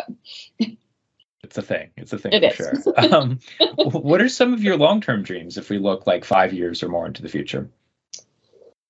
It's 0.59 1.59
a 1.59 1.62
thing. 1.62 1.90
It's 1.97 2.12
a 2.12 2.18
thing 2.18 2.33
it 2.33 2.55
for 2.55 2.71
is. 2.73 2.85
sure. 2.85 2.95
Um, 3.12 3.40
what 3.77 4.23
are 4.23 4.29
some 4.29 4.55
of 4.55 4.62
your 4.62 4.77
long-term 4.77 5.23
dreams 5.23 5.59
if 5.59 5.68
we 5.68 5.79
look 5.79 6.07
like 6.07 6.25
five 6.25 6.53
years 6.53 6.83
or 6.83 6.88
more 6.88 7.07
into 7.07 7.23
the 7.23 7.29
future? 7.29 7.68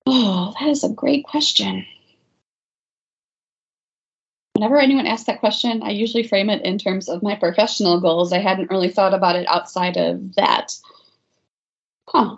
Oh 0.05 0.53
that 0.59 0.69
is 0.69 0.83
a 0.83 0.89
great 0.89 1.25
question. 1.25 1.85
Whenever 4.53 4.79
anyone 4.79 5.07
asks 5.07 5.25
that 5.25 5.39
question 5.39 5.81
i 5.83 5.89
usually 5.89 6.23
frame 6.23 6.49
it 6.49 6.63
in 6.63 6.77
terms 6.77 7.09
of 7.09 7.23
my 7.23 7.35
professional 7.35 7.99
goals. 7.99 8.31
I 8.31 8.39
hadn't 8.39 8.69
really 8.69 8.89
thought 8.89 9.13
about 9.13 9.35
it 9.35 9.47
outside 9.47 9.97
of 9.97 10.35
that 10.35 10.77
huh. 12.07 12.37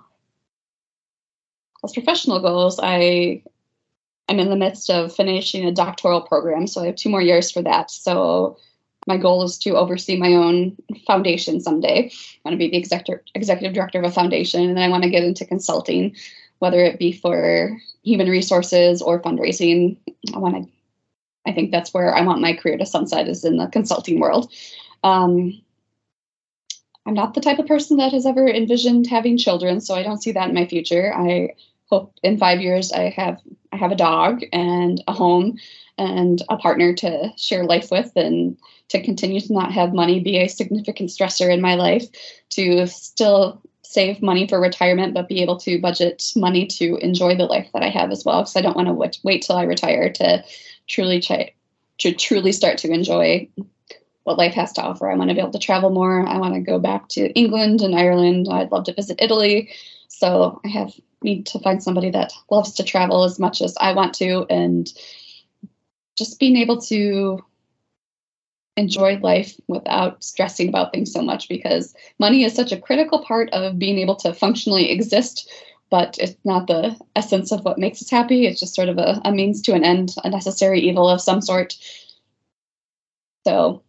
As 1.83 1.93
professional 1.93 2.39
goals, 2.39 2.79
I 2.81 3.43
I'm 4.27 4.39
in 4.39 4.49
the 4.49 4.55
midst 4.55 4.89
of 4.89 5.15
finishing 5.15 5.65
a 5.65 5.71
doctoral 5.71 6.21
program, 6.21 6.67
so 6.67 6.81
I 6.81 6.87
have 6.87 6.95
two 6.95 7.09
more 7.09 7.21
years 7.21 7.51
for 7.51 7.61
that. 7.61 7.91
So 7.91 8.57
my 9.07 9.17
goal 9.17 9.43
is 9.43 9.57
to 9.59 9.77
oversee 9.77 10.17
my 10.17 10.33
own 10.33 10.75
foundation 11.05 11.59
someday. 11.59 12.09
I 12.09 12.49
want 12.49 12.53
to 12.53 12.57
be 12.57 12.69
the 12.69 12.77
executive 12.77 13.23
executive 13.35 13.73
director 13.73 13.99
of 13.99 14.05
a 14.05 14.11
foundation, 14.11 14.63
and 14.63 14.77
then 14.77 14.83
I 14.83 14.89
want 14.89 15.03
to 15.03 15.09
get 15.09 15.23
into 15.23 15.45
consulting, 15.45 16.15
whether 16.59 16.79
it 16.79 16.97
be 16.97 17.11
for 17.11 17.77
human 18.03 18.29
resources 18.29 19.01
or 19.01 19.21
fundraising. 19.21 19.97
I 20.33 20.39
want 20.39 20.55
to. 20.55 20.71
I 21.47 21.53
think 21.53 21.69
that's 21.69 21.93
where 21.93 22.15
I 22.15 22.21
want 22.21 22.41
my 22.41 22.53
career 22.53 22.77
to 22.77 22.85
sunset 22.87 23.27
is 23.27 23.45
in 23.45 23.57
the 23.57 23.67
consulting 23.67 24.19
world. 24.19 24.51
Um, 25.03 25.61
I'm 27.05 27.13
not 27.13 27.33
the 27.33 27.41
type 27.41 27.59
of 27.59 27.67
person 27.67 27.97
that 27.97 28.13
has 28.13 28.25
ever 28.25 28.47
envisioned 28.47 29.07
having 29.07 29.37
children, 29.37 29.79
so 29.79 29.93
I 29.93 30.03
don't 30.03 30.21
see 30.21 30.31
that 30.31 30.49
in 30.49 30.55
my 30.55 30.65
future. 30.65 31.13
I 31.15 31.55
hope 31.87 32.13
in 32.23 32.37
five 32.37 32.61
years 32.61 32.91
I 32.91 33.09
have 33.09 33.39
I 33.71 33.77
have 33.77 33.91
a 33.91 33.95
dog 33.95 34.43
and 34.51 35.03
a 35.07 35.13
home 35.13 35.57
and 35.97 36.41
a 36.49 36.57
partner 36.57 36.93
to 36.93 37.31
share 37.37 37.63
life 37.65 37.91
with 37.91 38.11
and 38.15 38.57
to 38.89 39.03
continue 39.03 39.39
to 39.41 39.53
not 39.53 39.71
have 39.71 39.93
money 39.93 40.19
be 40.19 40.37
a 40.37 40.47
significant 40.47 41.09
stressor 41.09 41.53
in 41.53 41.61
my 41.61 41.75
life, 41.75 42.05
to 42.51 42.87
still 42.87 43.61
save 43.83 44.21
money 44.21 44.47
for 44.47 44.59
retirement, 44.59 45.13
but 45.13 45.27
be 45.27 45.41
able 45.41 45.57
to 45.57 45.79
budget 45.79 46.23
money 46.35 46.65
to 46.65 46.97
enjoy 46.97 47.35
the 47.35 47.45
life 47.45 47.69
that 47.73 47.83
I 47.83 47.89
have 47.89 48.11
as 48.11 48.25
well. 48.25 48.41
Because 48.41 48.55
I 48.55 48.61
don't 48.61 48.75
want 48.75 48.87
to 48.87 48.93
wait, 48.93 49.19
wait 49.23 49.41
till 49.43 49.55
I 49.55 49.63
retire 49.63 50.11
to 50.13 50.43
truly 50.87 51.21
try, 51.21 51.53
to 51.99 52.13
truly 52.13 52.51
start 52.51 52.77
to 52.79 52.91
enjoy 52.91 53.47
what 54.25 54.37
life 54.37 54.55
has 54.55 54.73
to 54.73 54.81
offer. 54.81 55.09
I 55.09 55.15
want 55.15 55.29
to 55.29 55.35
be 55.35 55.39
able 55.39 55.51
to 55.51 55.59
travel 55.59 55.91
more. 55.91 56.27
I 56.27 56.37
want 56.37 56.55
to 56.55 56.59
go 56.59 56.79
back 56.79 57.07
to 57.09 57.31
England 57.33 57.81
and 57.81 57.95
Ireland. 57.95 58.47
I'd 58.51 58.71
love 58.71 58.83
to 58.85 58.93
visit 58.93 59.21
Italy. 59.21 59.69
So 60.07 60.59
I 60.65 60.67
have 60.67 60.93
need 61.23 61.45
to 61.47 61.59
find 61.59 61.81
somebody 61.81 62.09
that 62.09 62.33
loves 62.49 62.73
to 62.73 62.83
travel 62.83 63.23
as 63.23 63.39
much 63.39 63.61
as 63.61 63.75
I 63.79 63.93
want 63.93 64.13
to 64.15 64.45
and 64.49 64.91
just 66.17 66.39
being 66.39 66.57
able 66.57 66.81
to 66.81 67.43
enjoy 68.77 69.17
life 69.17 69.55
without 69.67 70.23
stressing 70.23 70.69
about 70.69 70.91
things 70.91 71.11
so 71.11 71.21
much 71.21 71.47
because 71.47 71.95
money 72.19 72.43
is 72.43 72.53
such 72.53 72.71
a 72.71 72.79
critical 72.79 73.23
part 73.23 73.49
of 73.51 73.79
being 73.79 73.97
able 73.99 74.15
to 74.17 74.33
functionally 74.33 74.91
exist 74.91 75.49
but 75.89 76.17
it's 76.19 76.35
not 76.43 76.67
the 76.67 76.95
essence 77.15 77.51
of 77.51 77.63
what 77.63 77.77
makes 77.77 78.01
us 78.01 78.09
happy 78.09 78.45
it's 78.45 78.59
just 78.59 78.75
sort 78.75 78.89
of 78.89 78.97
a, 78.97 79.21
a 79.23 79.31
means 79.31 79.61
to 79.61 79.73
an 79.73 79.83
end 79.83 80.13
a 80.25 80.29
necessary 80.29 80.81
evil 80.81 81.09
of 81.09 81.21
some 81.21 81.41
sort 81.41 81.77
so 83.47 83.81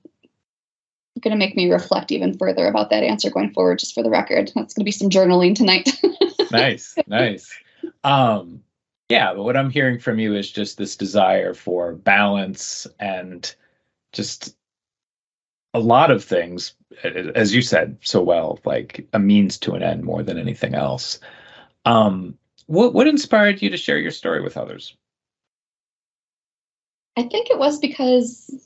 going 1.21 1.33
to 1.33 1.39
make 1.39 1.57
me 1.57 1.71
reflect 1.71 2.13
even 2.13 2.37
further 2.37 2.67
about 2.67 2.91
that 2.91 3.03
answer 3.03 3.31
going 3.31 3.53
forward 3.53 3.79
just 3.79 3.95
for 3.95 4.03
the 4.03 4.11
record 4.11 4.53
that's 4.55 4.75
going 4.75 4.83
to 4.83 4.85
be 4.85 4.91
some 4.91 5.11
journaling 5.11 5.55
tonight 5.55 6.01
nice 6.51 6.97
nice 7.07 7.51
um 8.05 8.63
yeah 9.09 9.33
but 9.35 9.43
what 9.43 9.57
i'm 9.57 9.71
hearing 9.71 9.99
from 9.99 10.19
you 10.19 10.35
is 10.35 10.51
just 10.51 10.79
this 10.79 10.97
desire 10.97 11.55
for 11.55 11.95
balance 11.95 12.87
and 13.01 13.55
just 14.13 14.57
a 15.77 15.79
lot 15.79 16.11
of 16.11 16.25
things, 16.25 16.73
as 17.05 17.55
you 17.55 17.61
said 17.61 17.99
so 18.01 18.23
well, 18.23 18.59
like 18.65 19.07
a 19.13 19.19
means 19.19 19.59
to 19.59 19.75
an 19.75 19.83
end 19.83 20.05
more 20.05 20.23
than 20.23 20.39
anything 20.39 20.75
else. 20.75 21.21
Um, 21.85 22.39
what 22.65 22.95
what 22.95 23.07
inspired 23.07 23.61
you 23.61 23.69
to 23.69 23.77
share 23.77 23.99
your 23.99 24.11
story 24.11 24.41
with 24.41 24.57
others? 24.57 24.97
I 27.15 27.25
think 27.25 27.51
it 27.51 27.59
was 27.59 27.79
because 27.79 28.66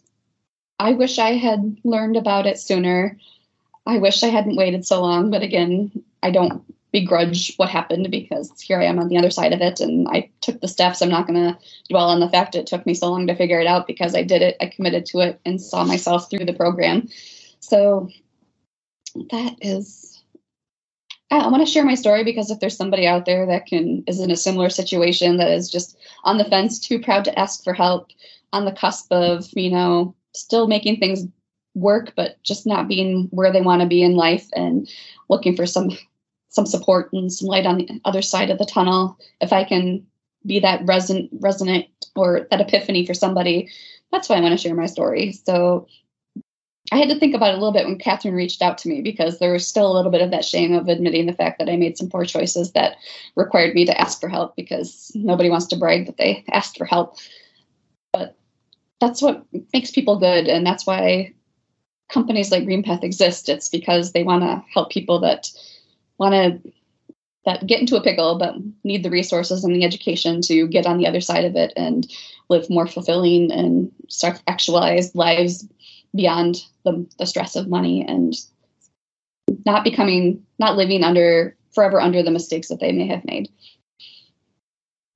I 0.80 0.92
wish 0.92 1.18
I 1.18 1.34
had 1.34 1.76
learned 1.84 2.16
about 2.16 2.46
it 2.46 2.58
sooner. 2.58 3.18
I 3.86 3.98
wish 3.98 4.22
I 4.22 4.28
hadn't 4.28 4.56
waited 4.56 4.86
so 4.86 5.02
long, 5.02 5.30
but 5.30 5.42
again, 5.42 5.92
I 6.22 6.30
don't 6.30 6.62
begrudge 6.90 7.54
what 7.56 7.68
happened 7.68 8.10
because 8.10 8.50
here 8.60 8.80
I 8.80 8.86
am 8.86 8.98
on 8.98 9.08
the 9.08 9.18
other 9.18 9.28
side 9.28 9.52
of 9.52 9.60
it 9.60 9.80
and 9.80 10.08
I 10.08 10.30
took 10.40 10.58
the 10.60 10.68
steps. 10.68 11.02
I'm 11.02 11.10
not 11.10 11.26
going 11.26 11.38
to 11.38 11.58
dwell 11.90 12.08
on 12.08 12.20
the 12.20 12.30
fact 12.30 12.54
it 12.54 12.66
took 12.66 12.86
me 12.86 12.94
so 12.94 13.10
long 13.10 13.26
to 13.26 13.36
figure 13.36 13.60
it 13.60 13.66
out 13.66 13.86
because 13.86 14.14
I 14.14 14.22
did 14.22 14.40
it. 14.40 14.56
I 14.58 14.66
committed 14.68 15.04
to 15.06 15.20
it 15.20 15.38
and 15.44 15.60
saw 15.60 15.84
myself 15.84 16.30
through 16.30 16.46
the 16.46 16.54
program. 16.54 17.10
So 17.60 18.08
that 19.30 19.56
is 19.60 20.22
I 21.30 21.46
want 21.48 21.64
to 21.64 21.70
share 21.70 21.84
my 21.84 21.94
story 21.94 22.24
because 22.24 22.50
if 22.50 22.58
there's 22.58 22.76
somebody 22.76 23.06
out 23.06 23.26
there 23.26 23.44
that 23.46 23.66
can 23.66 24.02
is 24.06 24.18
in 24.18 24.30
a 24.30 24.36
similar 24.36 24.70
situation 24.70 25.36
that 25.36 25.50
is 25.50 25.70
just 25.70 25.96
on 26.24 26.38
the 26.38 26.44
fence, 26.44 26.78
too 26.78 27.00
proud 27.00 27.26
to 27.26 27.38
ask 27.38 27.62
for 27.62 27.74
help, 27.74 28.08
on 28.52 28.64
the 28.64 28.72
cusp 28.72 29.12
of, 29.12 29.46
you 29.52 29.70
know, 29.70 30.14
still 30.34 30.66
making 30.66 30.98
things 30.98 31.26
work 31.74 32.12
but 32.16 32.42
just 32.42 32.66
not 32.66 32.88
being 32.88 33.28
where 33.30 33.52
they 33.52 33.60
want 33.60 33.80
to 33.80 33.88
be 33.88 34.02
in 34.02 34.16
life 34.16 34.48
and 34.54 34.88
looking 35.28 35.54
for 35.54 35.66
some 35.66 35.90
some 36.48 36.66
support 36.66 37.12
and 37.12 37.32
some 37.32 37.46
light 37.46 37.64
on 37.64 37.78
the 37.78 38.00
other 38.04 38.22
side 38.22 38.50
of 38.50 38.58
the 38.58 38.66
tunnel. 38.66 39.16
If 39.40 39.52
I 39.52 39.64
can 39.64 40.04
be 40.44 40.58
that 40.60 40.84
resonant, 40.84 41.30
resonant 41.34 41.86
or 42.16 42.48
that 42.50 42.60
epiphany 42.60 43.06
for 43.06 43.14
somebody, 43.14 43.70
that's 44.10 44.28
why 44.28 44.36
I 44.36 44.40
want 44.40 44.52
to 44.52 44.58
share 44.58 44.74
my 44.74 44.86
story. 44.86 45.32
So 45.32 45.86
I 46.92 46.96
had 46.96 47.08
to 47.08 47.18
think 47.18 47.36
about 47.36 47.50
it 47.50 47.58
a 47.58 47.58
little 47.58 47.72
bit 47.72 47.86
when 47.86 47.98
Catherine 47.98 48.34
reached 48.34 48.62
out 48.62 48.78
to 48.78 48.88
me 48.88 49.00
because 49.00 49.38
there 49.38 49.52
was 49.52 49.66
still 49.66 49.92
a 49.92 49.94
little 49.94 50.10
bit 50.10 50.22
of 50.22 50.32
that 50.32 50.44
shame 50.44 50.74
of 50.74 50.88
admitting 50.88 51.26
the 51.26 51.32
fact 51.32 51.60
that 51.60 51.68
I 51.68 51.76
made 51.76 51.96
some 51.96 52.08
poor 52.08 52.24
choices 52.24 52.72
that 52.72 52.96
required 53.36 53.74
me 53.74 53.84
to 53.86 54.00
ask 54.00 54.20
for 54.20 54.28
help 54.28 54.56
because 54.56 55.12
nobody 55.14 55.50
wants 55.50 55.66
to 55.66 55.76
brag 55.76 56.06
that 56.06 56.16
they 56.16 56.44
asked 56.50 56.76
for 56.78 56.84
help. 56.84 57.16
That's 59.00 59.22
what 59.22 59.44
makes 59.72 59.90
people 59.90 60.18
good, 60.18 60.46
and 60.46 60.66
that's 60.66 60.86
why 60.86 61.34
companies 62.10 62.50
like 62.50 62.64
GreenPath 62.64 63.04
exist. 63.04 63.48
It's 63.48 63.68
because 63.68 64.12
they 64.12 64.22
want 64.22 64.42
to 64.42 64.62
help 64.72 64.90
people 64.90 65.20
that 65.20 65.50
want 66.18 66.34
to 66.34 66.72
that 67.46 67.66
get 67.66 67.80
into 67.80 67.96
a 67.96 68.02
pickle 68.02 68.38
but 68.38 68.54
need 68.84 69.02
the 69.02 69.10
resources 69.10 69.64
and 69.64 69.74
the 69.74 69.84
education 69.84 70.42
to 70.42 70.66
get 70.68 70.86
on 70.86 70.98
the 70.98 71.06
other 71.06 71.20
side 71.20 71.44
of 71.44 71.56
it 71.56 71.72
and 71.76 72.10
live 72.48 72.68
more 72.68 72.86
fulfilling 72.86 73.50
and 73.50 73.90
self-actualized 74.08 75.14
lives 75.14 75.66
beyond 76.14 76.56
the, 76.84 77.06
the 77.18 77.26
stress 77.26 77.56
of 77.56 77.68
money 77.68 78.04
and 78.06 78.34
not 79.64 79.84
becoming 79.84 80.44
not 80.58 80.76
living 80.76 81.02
under 81.02 81.56
forever 81.74 82.00
under 82.00 82.22
the 82.22 82.30
mistakes 82.30 82.68
that 82.68 82.80
they 82.80 82.92
may 82.92 83.06
have 83.06 83.24
made 83.24 83.48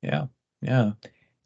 yeah 0.02 0.26
yeah 0.62 0.92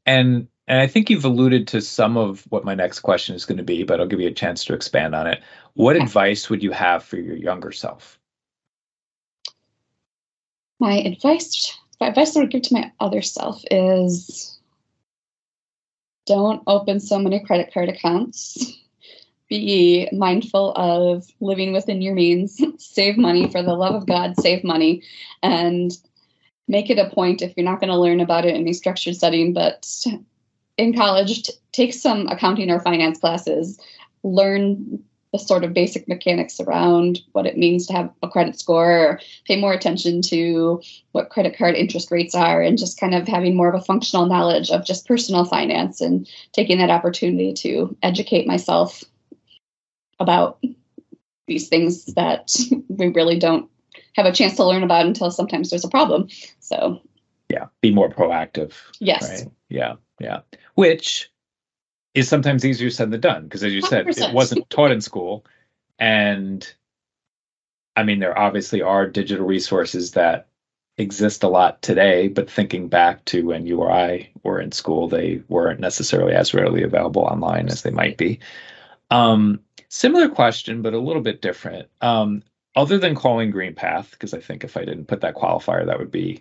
and 0.06 0.48
and 0.68 0.80
i 0.80 0.86
think 0.86 1.10
you've 1.10 1.24
alluded 1.24 1.66
to 1.66 1.80
some 1.80 2.16
of 2.16 2.44
what 2.50 2.64
my 2.64 2.74
next 2.74 3.00
question 3.00 3.34
is 3.34 3.44
going 3.44 3.58
to 3.58 3.64
be 3.64 3.82
but 3.82 4.00
i'll 4.00 4.06
give 4.06 4.20
you 4.20 4.28
a 4.28 4.32
chance 4.32 4.64
to 4.64 4.74
expand 4.74 5.14
on 5.14 5.26
it 5.26 5.42
what 5.74 5.96
okay. 5.96 6.04
advice 6.04 6.48
would 6.48 6.62
you 6.62 6.70
have 6.70 7.02
for 7.02 7.16
your 7.16 7.36
younger 7.36 7.72
self 7.72 8.18
my 10.78 10.94
advice 10.98 11.76
my 12.00 12.08
advice 12.08 12.36
I 12.36 12.40
would 12.40 12.50
give 12.50 12.62
to 12.62 12.74
my 12.74 12.92
other 13.00 13.22
self 13.22 13.62
is 13.70 14.58
don't 16.28 16.62
open 16.66 17.00
so 17.00 17.18
many 17.18 17.40
credit 17.40 17.72
card 17.72 17.88
accounts. 17.88 18.78
Be 19.48 20.08
mindful 20.12 20.72
of 20.76 21.26
living 21.40 21.72
within 21.72 22.02
your 22.02 22.14
means. 22.14 22.60
save 22.78 23.16
money 23.16 23.50
for 23.50 23.62
the 23.62 23.72
love 23.72 23.94
of 23.94 24.06
God, 24.06 24.38
save 24.38 24.62
money 24.62 25.02
and 25.42 25.90
make 26.68 26.90
it 26.90 26.98
a 26.98 27.08
point 27.08 27.40
if 27.40 27.54
you're 27.56 27.64
not 27.64 27.80
going 27.80 27.88
to 27.88 27.96
learn 27.96 28.20
about 28.20 28.44
it 28.44 28.54
in 28.54 28.68
a 28.68 28.74
structured 28.74 29.16
setting, 29.16 29.54
but 29.54 30.04
in 30.78 30.94
college, 30.94 31.42
t- 31.42 31.52
take 31.72 31.92
some 31.92 32.26
accounting 32.28 32.70
or 32.70 32.80
finance 32.80 33.18
classes, 33.18 33.78
learn 34.22 35.02
the 35.32 35.38
sort 35.38 35.62
of 35.62 35.74
basic 35.74 36.08
mechanics 36.08 36.58
around 36.58 37.20
what 37.32 37.46
it 37.46 37.58
means 37.58 37.86
to 37.86 37.92
have 37.92 38.10
a 38.22 38.28
credit 38.28 38.58
score 38.58 38.98
or 38.98 39.20
pay 39.44 39.60
more 39.60 39.74
attention 39.74 40.22
to 40.22 40.80
what 41.12 41.28
credit 41.28 41.56
card 41.58 41.74
interest 41.74 42.10
rates 42.10 42.34
are 42.34 42.62
and 42.62 42.78
just 42.78 42.98
kind 42.98 43.14
of 43.14 43.28
having 43.28 43.54
more 43.54 43.68
of 43.68 43.74
a 43.74 43.84
functional 43.84 44.24
knowledge 44.24 44.70
of 44.70 44.86
just 44.86 45.06
personal 45.06 45.44
finance 45.44 46.00
and 46.00 46.26
taking 46.52 46.78
that 46.78 46.88
opportunity 46.88 47.52
to 47.52 47.94
educate 48.02 48.46
myself 48.46 49.04
about 50.18 50.58
these 51.46 51.68
things 51.68 52.06
that 52.14 52.50
we 52.88 53.08
really 53.08 53.38
don't 53.38 53.70
have 54.14 54.24
a 54.24 54.32
chance 54.32 54.56
to 54.56 54.64
learn 54.64 54.82
about 54.82 55.04
until 55.04 55.30
sometimes 55.30 55.68
there's 55.68 55.84
a 55.84 55.90
problem. 55.90 56.28
So 56.60 57.02
yeah 57.50 57.66
be 57.80 57.92
more 57.92 58.10
proactive 58.10 58.74
yes. 59.00 59.28
right? 59.28 59.52
yeah 59.68 59.94
yeah. 60.18 60.40
Which 60.74 61.30
is 62.14 62.28
sometimes 62.28 62.64
easier 62.64 62.90
said 62.90 63.10
than 63.10 63.20
done 63.20 63.44
because 63.44 63.62
as 63.62 63.72
you 63.72 63.82
100%. 63.82 63.88
said 63.88 64.08
it 64.08 64.34
wasn't 64.34 64.68
taught 64.70 64.90
in 64.90 65.00
school. 65.00 65.44
And 65.98 66.70
i 67.98 68.04
mean 68.04 68.20
there 68.20 68.38
obviously 68.38 68.80
are 68.80 69.08
digital 69.08 69.44
resources 69.44 70.12
that 70.12 70.46
exist 70.98 71.42
a 71.42 71.48
lot 71.48 71.82
today 71.82 72.28
but 72.28 72.50
thinking 72.50 72.88
back 72.88 73.24
to 73.24 73.44
when 73.44 73.66
you 73.66 73.80
or 73.80 73.90
i 73.90 74.28
were 74.44 74.60
in 74.60 74.70
school 74.72 75.08
they 75.08 75.42
weren't 75.48 75.80
necessarily 75.80 76.32
as 76.32 76.54
readily 76.54 76.82
available 76.82 77.22
online 77.22 77.68
as 77.68 77.82
they 77.82 77.90
might 77.90 78.16
be. 78.16 78.38
Um, 79.10 79.60
similar 79.88 80.28
question 80.28 80.80
but 80.82 80.94
a 80.94 80.98
little 80.98 81.22
bit 81.22 81.42
different. 81.42 81.88
Um, 82.00 82.42
other 82.76 82.98
than 82.98 83.16
calling 83.16 83.50
greenpath 83.50 84.12
because 84.12 84.32
i 84.32 84.40
think 84.40 84.62
if 84.62 84.76
i 84.76 84.84
didn't 84.84 85.06
put 85.06 85.20
that 85.22 85.34
qualifier 85.34 85.84
that 85.84 85.98
would 85.98 86.12
be 86.12 86.40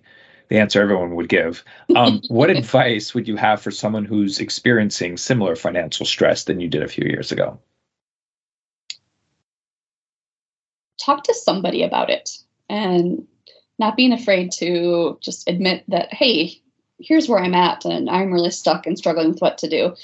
the 0.49 0.57
answer 0.57 0.81
everyone 0.81 1.15
would 1.15 1.29
give. 1.29 1.63
Um, 1.95 2.21
what 2.27 2.49
advice 2.49 3.13
would 3.13 3.27
you 3.27 3.35
have 3.35 3.61
for 3.61 3.71
someone 3.71 4.05
who's 4.05 4.39
experiencing 4.39 5.17
similar 5.17 5.55
financial 5.55 6.05
stress 6.05 6.45
than 6.45 6.59
you 6.59 6.67
did 6.67 6.83
a 6.83 6.87
few 6.87 7.05
years 7.05 7.31
ago? 7.31 7.59
Talk 10.99 11.23
to 11.23 11.33
somebody 11.33 11.83
about 11.83 12.09
it 12.09 12.37
and 12.69 13.25
not 13.79 13.95
being 13.95 14.13
afraid 14.13 14.51
to 14.53 15.17
just 15.21 15.47
admit 15.47 15.83
that, 15.87 16.13
hey, 16.13 16.59
here's 16.99 17.29
where 17.29 17.39
I'm 17.39 17.53
at 17.53 17.85
and 17.85 18.09
I'm 18.09 18.33
really 18.33 18.51
stuck 18.51 18.87
and 18.87 18.97
struggling 18.97 19.29
with 19.29 19.41
what 19.41 19.57
to 19.59 19.69
do. 19.69 19.95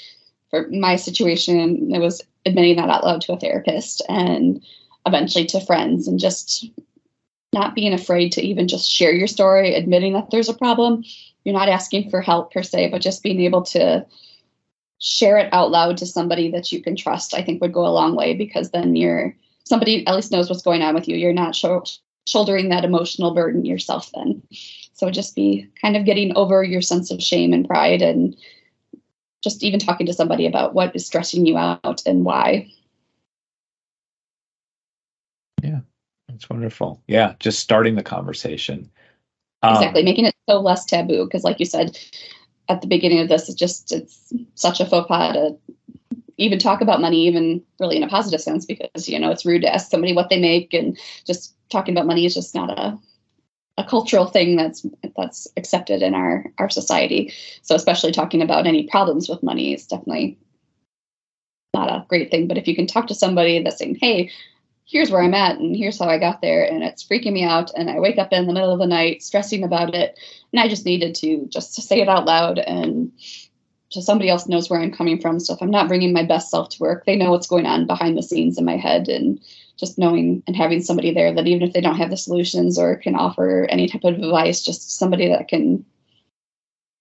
For 0.50 0.68
my 0.68 0.96
situation, 0.96 1.92
it 1.92 1.98
was 1.98 2.22
admitting 2.46 2.76
that 2.76 2.90
out 2.90 3.04
loud 3.04 3.20
to 3.22 3.32
a 3.32 3.40
therapist 3.40 4.02
and 4.08 4.64
eventually 5.06 5.44
to 5.46 5.60
friends 5.60 6.06
and 6.06 6.20
just 6.20 6.66
not 7.54 7.74
being 7.74 7.94
afraid 7.94 8.32
to 8.32 8.42
even 8.42 8.68
just 8.68 8.90
share 8.90 9.12
your 9.12 9.26
story, 9.26 9.74
admitting 9.74 10.12
that 10.12 10.30
there's 10.30 10.50
a 10.50 10.54
problem. 10.54 11.04
You're 11.44 11.54
not 11.54 11.70
asking 11.70 12.10
for 12.10 12.20
help 12.20 12.52
per 12.52 12.62
se, 12.62 12.90
but 12.90 13.00
just 13.00 13.22
being 13.22 13.40
able 13.40 13.62
to 13.62 14.04
share 14.98 15.38
it 15.38 15.52
out 15.52 15.70
loud 15.70 15.96
to 15.98 16.06
somebody 16.06 16.50
that 16.50 16.72
you 16.72 16.82
can 16.82 16.96
trust, 16.96 17.34
I 17.34 17.42
think 17.42 17.60
would 17.60 17.72
go 17.72 17.86
a 17.86 17.88
long 17.88 18.16
way 18.16 18.34
because 18.34 18.70
then 18.70 18.96
you're 18.96 19.34
somebody 19.64 20.06
at 20.06 20.14
least 20.14 20.32
knows 20.32 20.50
what's 20.50 20.62
going 20.62 20.82
on 20.82 20.94
with 20.94 21.08
you. 21.08 21.16
You're 21.16 21.32
not 21.32 21.54
sh- 21.54 21.98
shouldering 22.26 22.68
that 22.68 22.84
emotional 22.84 23.34
burden 23.34 23.64
yourself 23.64 24.10
then. 24.14 24.42
So 24.94 25.10
just 25.10 25.34
be 25.34 25.68
kind 25.80 25.96
of 25.96 26.04
getting 26.04 26.36
over 26.36 26.62
your 26.62 26.82
sense 26.82 27.10
of 27.10 27.22
shame 27.22 27.52
and 27.52 27.66
pride 27.66 28.02
and 28.02 28.36
just 29.42 29.62
even 29.62 29.80
talking 29.80 30.06
to 30.06 30.12
somebody 30.14 30.46
about 30.46 30.74
what 30.74 30.94
is 30.96 31.06
stressing 31.06 31.44
you 31.44 31.58
out 31.58 32.02
and 32.06 32.24
why. 32.24 32.70
That's 36.34 36.50
wonderful. 36.50 37.00
Yeah, 37.06 37.34
just 37.38 37.60
starting 37.60 37.94
the 37.94 38.02
conversation. 38.02 38.90
Um, 39.62 39.74
exactly, 39.74 40.02
making 40.02 40.24
it 40.24 40.34
so 40.50 40.60
less 40.60 40.84
taboo 40.84 41.24
because, 41.24 41.44
like 41.44 41.60
you 41.60 41.64
said 41.64 41.96
at 42.68 42.80
the 42.80 42.88
beginning 42.88 43.20
of 43.20 43.28
this, 43.28 43.48
it's 43.48 43.58
just 43.58 43.92
it's 43.92 44.32
such 44.56 44.80
a 44.80 44.86
faux 44.86 45.06
pas 45.06 45.34
to 45.34 45.56
even 46.36 46.58
talk 46.58 46.80
about 46.80 47.00
money, 47.00 47.28
even 47.28 47.62
really 47.78 47.96
in 47.96 48.02
a 48.02 48.08
positive 48.08 48.40
sense, 48.40 48.64
because 48.64 49.08
you 49.08 49.16
know 49.16 49.30
it's 49.30 49.46
rude 49.46 49.62
to 49.62 49.72
ask 49.72 49.90
somebody 49.90 50.12
what 50.12 50.28
they 50.28 50.40
make, 50.40 50.74
and 50.74 50.98
just 51.24 51.54
talking 51.70 51.94
about 51.94 52.06
money 52.06 52.26
is 52.26 52.34
just 52.34 52.52
not 52.52 52.68
a 52.70 52.98
a 53.78 53.84
cultural 53.84 54.26
thing 54.26 54.56
that's 54.56 54.84
that's 55.16 55.46
accepted 55.56 56.02
in 56.02 56.14
our 56.14 56.50
our 56.58 56.68
society. 56.68 57.32
So 57.62 57.76
especially 57.76 58.10
talking 58.10 58.42
about 58.42 58.66
any 58.66 58.88
problems 58.88 59.28
with 59.28 59.40
money 59.40 59.72
is 59.72 59.86
definitely 59.86 60.36
not 61.74 61.90
a 61.90 62.04
great 62.08 62.32
thing. 62.32 62.48
But 62.48 62.58
if 62.58 62.66
you 62.66 62.74
can 62.74 62.88
talk 62.88 63.06
to 63.06 63.14
somebody 63.14 63.62
that's 63.62 63.78
saying, 63.78 63.98
"Hey, 64.00 64.32
here's 64.86 65.10
where 65.10 65.22
I'm 65.22 65.34
at, 65.34 65.58
and 65.58 65.76
here's 65.76 65.98
how 65.98 66.08
I 66.08 66.18
got 66.18 66.40
there, 66.40 66.64
and 66.64 66.82
it's 66.82 67.04
freaking 67.04 67.32
me 67.32 67.44
out, 67.44 67.70
and 67.76 67.90
I 67.90 68.00
wake 68.00 68.18
up 68.18 68.32
in 68.32 68.46
the 68.46 68.52
middle 68.52 68.72
of 68.72 68.78
the 68.78 68.86
night 68.86 69.22
stressing 69.22 69.64
about 69.64 69.94
it, 69.94 70.18
and 70.52 70.60
I 70.60 70.68
just 70.68 70.84
needed 70.84 71.14
to 71.16 71.46
just 71.48 71.74
to 71.76 71.82
say 71.82 72.00
it 72.00 72.08
out 72.08 72.26
loud 72.26 72.58
and." 72.58 73.12
So 73.90 74.00
somebody 74.00 74.28
else 74.28 74.48
knows 74.48 74.68
where 74.68 74.80
I'm 74.80 74.90
coming 74.90 75.20
from. 75.20 75.38
So 75.38 75.54
if 75.54 75.62
I'm 75.62 75.70
not 75.70 75.86
bringing 75.86 76.12
my 76.12 76.24
best 76.24 76.50
self 76.50 76.70
to 76.70 76.80
work, 76.80 77.06
they 77.06 77.14
know 77.14 77.30
what's 77.30 77.46
going 77.46 77.64
on 77.64 77.86
behind 77.86 78.18
the 78.18 78.24
scenes 78.24 78.58
in 78.58 78.64
my 78.64 78.76
head, 78.76 79.08
and 79.08 79.38
just 79.76 79.98
knowing 79.98 80.42
and 80.48 80.56
having 80.56 80.82
somebody 80.82 81.12
there 81.12 81.32
that 81.32 81.46
even 81.46 81.62
if 81.62 81.72
they 81.72 81.80
don't 81.80 81.98
have 81.98 82.10
the 82.10 82.16
solutions 82.16 82.76
or 82.76 82.96
can 82.96 83.14
offer 83.14 83.66
any 83.70 83.86
type 83.86 84.02
of 84.02 84.14
advice, 84.14 84.64
just 84.64 84.98
somebody 84.98 85.28
that 85.28 85.46
can 85.46 85.84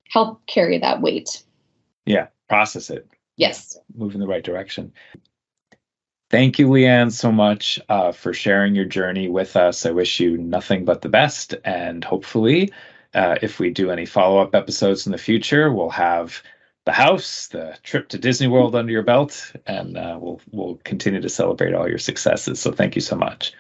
help 0.10 0.46
carry 0.46 0.78
that 0.78 1.02
weight. 1.02 1.44
Yeah, 2.06 2.28
process 2.48 2.92
it. 2.92 3.08
Yes. 3.38 3.76
Move 3.96 4.14
in 4.14 4.20
the 4.20 4.28
right 4.28 4.44
direction. 4.44 4.94
Thank 6.34 6.58
you, 6.58 6.68
LeAnn, 6.68 7.12
so 7.12 7.32
much 7.32 7.80
uh, 7.90 8.12
for 8.12 8.34
sharing 8.34 8.74
your 8.74 8.86
journey 8.86 9.30
with 9.30 9.56
us. 9.56 9.86
I 9.86 9.92
wish 9.92 10.20
you 10.20 10.36
nothing 10.36 10.84
but 10.84 11.04
the 11.04 11.08
best. 11.08 11.54
And 11.64 12.04
hopefully, 12.04 12.74
uh, 13.14 13.36
if 13.44 13.60
we 13.60 13.70
do 13.70 13.92
any 13.92 14.08
follow 14.08 14.40
up 14.40 14.56
episodes 14.56 15.06
in 15.06 15.12
the 15.12 15.20
future, 15.20 15.72
we'll 15.72 15.92
have 15.92 16.42
the 16.86 16.92
house, 16.92 17.50
the 17.50 17.78
trip 17.84 18.10
to 18.10 18.18
Disney 18.18 18.48
World 18.48 18.74
under 18.74 18.92
your 18.92 19.04
belt, 19.04 19.54
and 19.68 19.96
uh, 19.96 20.18
we'll 20.20 20.42
we'll 20.52 20.80
continue 20.84 21.22
to 21.22 21.30
celebrate 21.30 21.76
all 21.76 21.88
your 21.88 22.00
successes. 22.00 22.60
So 22.60 22.72
thank 22.72 22.96
you 22.96 23.02
so 23.02 23.16
much. 23.16 23.54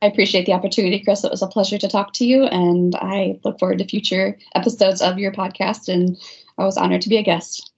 I 0.00 0.06
appreciate 0.06 0.46
the 0.46 0.54
opportunity, 0.54 1.00
Chris. 1.00 1.22
It 1.22 1.30
was 1.30 1.42
a 1.42 1.46
pleasure 1.46 1.76
to 1.76 1.86
talk 1.86 2.14
to 2.14 2.24
you, 2.24 2.44
and 2.44 2.94
I 2.96 3.38
look 3.44 3.58
forward 3.58 3.76
to 3.80 3.84
future 3.84 4.38
episodes 4.54 5.02
of 5.02 5.18
your 5.18 5.32
podcast. 5.32 5.92
And 5.92 6.16
I 6.56 6.64
was 6.64 6.78
honored 6.78 7.02
to 7.02 7.10
be 7.10 7.18
a 7.18 7.22
guest. 7.22 7.72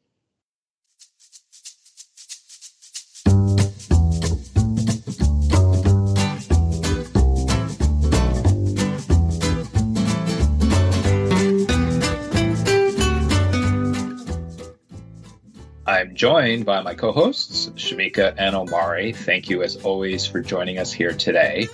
Joined 16.19 16.67
by 16.67 16.83
my 16.83 16.95
co 16.95 17.13
hosts, 17.13 17.69
Shamika 17.77 18.35
and 18.37 18.57
Omari. 18.57 19.13
Thank 19.13 19.49
you, 19.49 19.63
as 19.63 19.77
always, 19.77 20.27
for 20.27 20.41
joining 20.41 20.77
us 20.77 20.93
here 20.93 21.13
today. 21.13 21.69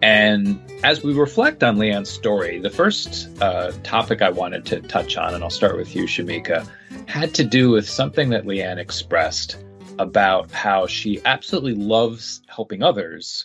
And 0.00 0.58
as 0.82 1.04
we 1.04 1.12
reflect 1.12 1.62
on 1.62 1.76
LeAnn's 1.76 2.08
story, 2.08 2.58
the 2.58 2.70
first 2.70 3.28
uh, 3.42 3.70
topic 3.82 4.22
I 4.22 4.30
wanted 4.30 4.64
to 4.64 4.80
touch 4.80 5.18
on, 5.18 5.34
and 5.34 5.44
I'll 5.44 5.50
start 5.50 5.76
with 5.76 5.94
you, 5.94 6.04
Shamika, 6.04 6.66
had 7.06 7.34
to 7.34 7.44
do 7.44 7.68
with 7.68 7.86
something 7.86 8.30
that 8.30 8.46
LeAnn 8.46 8.78
expressed 8.78 9.58
about 9.98 10.50
how 10.50 10.86
she 10.86 11.20
absolutely 11.26 11.74
loves 11.74 12.40
helping 12.46 12.82
others, 12.82 13.44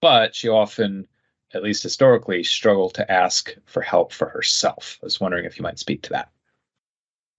but 0.00 0.36
she 0.36 0.48
often, 0.48 1.08
at 1.52 1.64
least 1.64 1.82
historically, 1.82 2.44
struggled 2.44 2.94
to 2.94 3.10
ask 3.10 3.56
for 3.64 3.82
help 3.82 4.12
for 4.12 4.28
herself. 4.28 5.00
I 5.02 5.06
was 5.06 5.20
wondering 5.20 5.46
if 5.46 5.58
you 5.58 5.64
might 5.64 5.80
speak 5.80 6.02
to 6.02 6.10
that. 6.10 6.30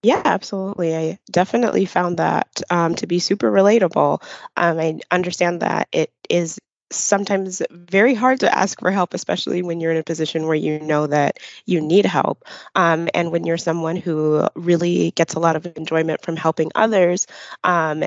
Yeah, 0.02 0.20
absolutely. 0.24 0.96
I 0.96 1.18
definitely 1.30 1.84
found 1.84 2.16
that 2.18 2.48
um, 2.70 2.94
to 2.96 3.06
be 3.06 3.20
super 3.20 3.50
relatable. 3.52 4.22
Um, 4.56 4.78
I 4.80 4.98
understand 5.12 5.60
that 5.62 5.88
it 5.92 6.12
is 6.28 6.58
sometimes 6.90 7.62
very 7.70 8.12
hard 8.12 8.40
to 8.40 8.54
ask 8.58 8.80
for 8.80 8.90
help, 8.90 9.14
especially 9.14 9.62
when 9.62 9.80
you're 9.80 9.92
in 9.92 9.96
a 9.98 10.02
position 10.02 10.46
where 10.46 10.56
you 10.56 10.80
know 10.80 11.06
that 11.06 11.38
you 11.66 11.80
need 11.80 12.04
help. 12.04 12.44
Um, 12.74 13.08
and 13.14 13.30
when 13.30 13.44
you're 13.44 13.56
someone 13.58 13.96
who 13.96 14.46
really 14.56 15.12
gets 15.12 15.34
a 15.34 15.38
lot 15.40 15.56
of 15.56 15.66
enjoyment 15.76 16.20
from 16.22 16.36
helping 16.36 16.70
others, 16.74 17.26
um, 17.64 18.02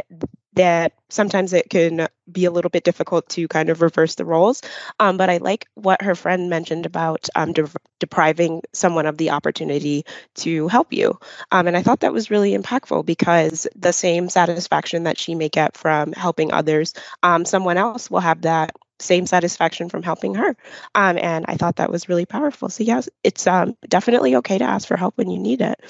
that 0.55 0.93
sometimes 1.09 1.53
it 1.53 1.69
can 1.69 2.07
be 2.31 2.45
a 2.45 2.51
little 2.51 2.69
bit 2.69 2.83
difficult 2.83 3.27
to 3.29 3.47
kind 3.47 3.69
of 3.69 3.81
reverse 3.81 4.15
the 4.15 4.25
roles. 4.25 4.61
Um, 4.99 5.17
but 5.17 5.29
I 5.29 5.37
like 5.37 5.67
what 5.75 6.01
her 6.01 6.15
friend 6.15 6.49
mentioned 6.49 6.85
about 6.85 7.27
um, 7.35 7.53
de- 7.53 7.69
depriving 7.99 8.61
someone 8.73 9.05
of 9.05 9.17
the 9.17 9.29
opportunity 9.31 10.05
to 10.35 10.67
help 10.67 10.91
you. 10.91 11.19
Um, 11.51 11.67
and 11.67 11.77
I 11.77 11.83
thought 11.83 12.01
that 12.01 12.13
was 12.13 12.31
really 12.31 12.57
impactful 12.57 13.05
because 13.05 13.67
the 13.75 13.93
same 13.93 14.29
satisfaction 14.29 15.03
that 15.03 15.17
she 15.17 15.35
may 15.35 15.49
get 15.49 15.77
from 15.77 16.13
helping 16.13 16.51
others, 16.51 16.93
um, 17.23 17.45
someone 17.45 17.77
else 17.77 18.09
will 18.09 18.19
have 18.19 18.41
that 18.41 18.71
same 18.99 19.25
satisfaction 19.25 19.89
from 19.89 20.03
helping 20.03 20.35
her. 20.35 20.55
Um, 20.95 21.17
and 21.17 21.45
I 21.47 21.55
thought 21.57 21.77
that 21.77 21.91
was 21.91 22.07
really 22.09 22.25
powerful. 22.25 22.69
So, 22.69 22.83
yes, 22.83 23.09
it's 23.23 23.45
um, 23.45 23.75
definitely 23.87 24.37
okay 24.37 24.57
to 24.57 24.63
ask 24.63 24.87
for 24.87 24.97
help 24.97 25.17
when 25.17 25.29
you 25.29 25.39
need 25.39 25.61
it. 25.61 25.81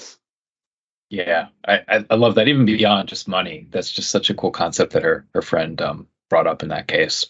Yeah, 1.08 1.48
I, 1.66 2.04
I 2.10 2.14
love 2.16 2.34
that. 2.34 2.48
Even 2.48 2.66
beyond 2.66 3.08
just 3.08 3.28
money, 3.28 3.66
that's 3.70 3.92
just 3.92 4.10
such 4.10 4.28
a 4.28 4.34
cool 4.34 4.50
concept 4.50 4.92
that 4.92 5.04
her 5.04 5.26
her 5.34 5.42
friend 5.42 5.80
um, 5.80 6.08
brought 6.28 6.48
up 6.48 6.62
in 6.62 6.70
that 6.70 6.88
case. 6.88 7.26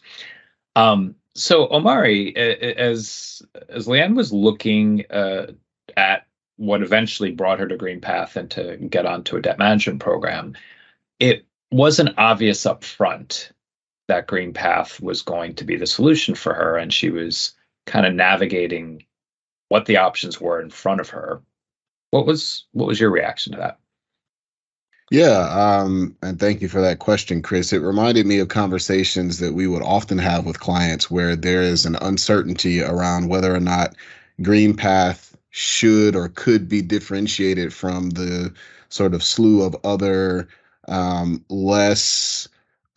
Um, 0.77 1.15
so 1.35 1.71
Omari, 1.71 2.35
as 2.37 3.43
as 3.69 3.87
LeAnn 3.87 4.17
was 4.17 4.33
looking 4.33 5.05
uh, 5.11 5.53
at 5.97 6.27
what 6.57 6.83
eventually 6.83 7.33
brought 7.33 7.59
her 7.59 7.69
to 7.69 7.77
GreenPath 7.77 8.37
and 8.37 8.51
to 8.53 8.79
get 8.79 9.05
onto 9.05 9.37
a 9.37 9.43
debt 9.43 9.59
management 9.59 10.01
program, 10.01 10.57
it 11.21 11.45
wasn't 11.71 12.15
obvious 12.17 12.65
up 12.65 12.83
front 12.83 13.53
that 14.09 14.27
GreenPath 14.27 15.03
was 15.03 15.21
going 15.21 15.55
to 15.57 15.65
be 15.65 15.77
the 15.77 15.87
solution 15.87 16.35
for 16.35 16.55
her, 16.55 16.79
and 16.79 16.95
she 16.95 17.11
was 17.11 17.53
kind 17.85 18.07
of 18.07 18.15
navigating 18.15 19.05
what 19.69 19.85
the 19.85 19.99
options 19.99 20.41
were 20.41 20.63
in 20.63 20.71
front 20.71 21.01
of 21.01 21.11
her 21.11 21.43
what 22.11 22.27
was 22.27 22.65
what 22.73 22.87
was 22.87 23.01
your 23.01 23.11
reaction 23.11 23.53
to 23.53 23.59
that? 23.59 23.79
Yeah, 25.11 25.83
um, 25.83 26.17
and 26.21 26.39
thank 26.39 26.61
you 26.61 26.69
for 26.69 26.81
that 26.81 26.99
question, 26.99 27.41
Chris. 27.41 27.73
It 27.73 27.79
reminded 27.79 28.27
me 28.27 28.41
of 28.41 28.49
conversations 28.49 29.39
that 29.39 29.55
we 29.55 29.69
would 29.69 29.83
often 29.83 30.19
have 30.19 30.47
with 30.47 30.59
clients 30.59 31.09
where 31.09 31.37
there 31.37 31.63
is 31.63 31.87
an 31.87 31.97
uncertainty 31.97 32.83
around 32.83 33.29
whether 33.29 33.55
or 33.55 33.61
not 33.61 33.95
GreenPath 34.41 35.33
should 35.51 36.17
or 36.17 36.29
could 36.31 36.69
be 36.69 36.83
differentiated 36.83 37.73
from 37.73 38.11
the 38.11 38.53
sort 38.89 39.15
of 39.15 39.23
slew 39.23 39.63
of 39.63 39.77
other 39.85 40.49
um, 40.89 41.45
less 41.49 42.49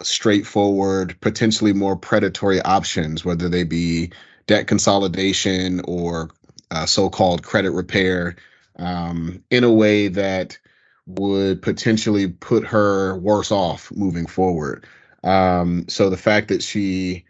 straightforward, 0.01 1.15
potentially 1.21 1.73
more 1.73 1.95
predatory 1.95 2.61
options, 2.61 3.23
whether 3.23 3.49
they 3.49 3.63
be 3.63 4.11
debt 4.47 4.65
consolidation 4.65 5.81
or 5.85 6.31
uh, 6.71 6.85
so 6.87 7.09
called 7.09 7.43
credit 7.43 7.71
repair 7.71 8.35
um, 8.79 9.43
in 9.49 9.63
a 9.63 9.71
way 9.71 10.07
that 10.07 10.57
would 11.05 11.61
potentially 11.61 12.27
put 12.27 12.65
her 12.65 13.17
worse 13.17 13.51
off 13.51 13.91
moving 13.91 14.25
forward. 14.25 14.85
Um, 15.23 15.85
so 15.89 16.09
the 16.09 16.17
fact 16.17 16.47
that 16.47 16.63
she 16.63 17.25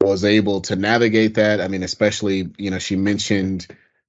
was 0.00 0.24
able 0.24 0.60
to 0.62 0.76
navigate 0.76 1.34
that, 1.34 1.60
I 1.60 1.68
mean, 1.68 1.82
especially, 1.82 2.50
you 2.58 2.70
know, 2.70 2.78
she 2.78 2.96
mentioned, 2.96 3.66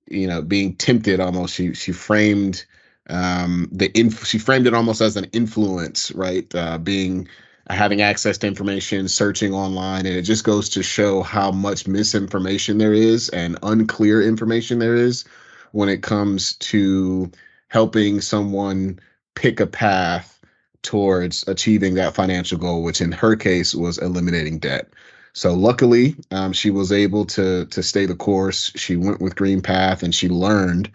you 0.07 0.27
know, 0.27 0.41
being 0.41 0.75
tempted 0.75 1.19
almost. 1.19 1.53
She 1.53 1.73
she 1.73 1.91
framed 1.91 2.65
um, 3.09 3.69
the 3.71 3.91
inf- 3.97 4.25
she 4.25 4.39
framed 4.39 4.67
it 4.67 4.73
almost 4.73 5.01
as 5.01 5.17
an 5.17 5.25
influence, 5.25 6.11
right? 6.11 6.53
Uh, 6.53 6.77
being 6.77 7.27
having 7.69 8.01
access 8.01 8.37
to 8.39 8.47
information, 8.47 9.07
searching 9.07 9.53
online, 9.53 10.05
and 10.05 10.15
it 10.15 10.23
just 10.23 10.43
goes 10.43 10.69
to 10.69 10.83
show 10.83 11.21
how 11.21 11.51
much 11.51 11.87
misinformation 11.87 12.77
there 12.79 12.93
is 12.93 13.29
and 13.29 13.57
unclear 13.63 14.21
information 14.21 14.79
there 14.79 14.95
is 14.95 15.25
when 15.71 15.89
it 15.89 16.03
comes 16.03 16.55
to 16.55 17.31
helping 17.67 18.21
someone 18.21 18.99
pick 19.35 19.59
a 19.59 19.67
path 19.67 20.39
towards 20.83 21.47
achieving 21.47 21.95
that 21.95 22.15
financial 22.15 22.57
goal, 22.57 22.83
which 22.83 23.01
in 23.01 23.11
her 23.11 23.35
case 23.35 23.73
was 23.75 23.97
eliminating 23.97 24.59
debt. 24.59 24.89
So 25.33 25.53
luckily, 25.53 26.15
um, 26.31 26.53
she 26.53 26.71
was 26.71 26.91
able 26.91 27.25
to 27.25 27.65
to 27.67 27.83
stay 27.83 28.05
the 28.05 28.15
course. 28.15 28.71
She 28.75 28.97
went 28.97 29.21
with 29.21 29.35
GreenPath 29.35 30.03
and 30.03 30.13
she 30.13 30.27
learned, 30.27 30.91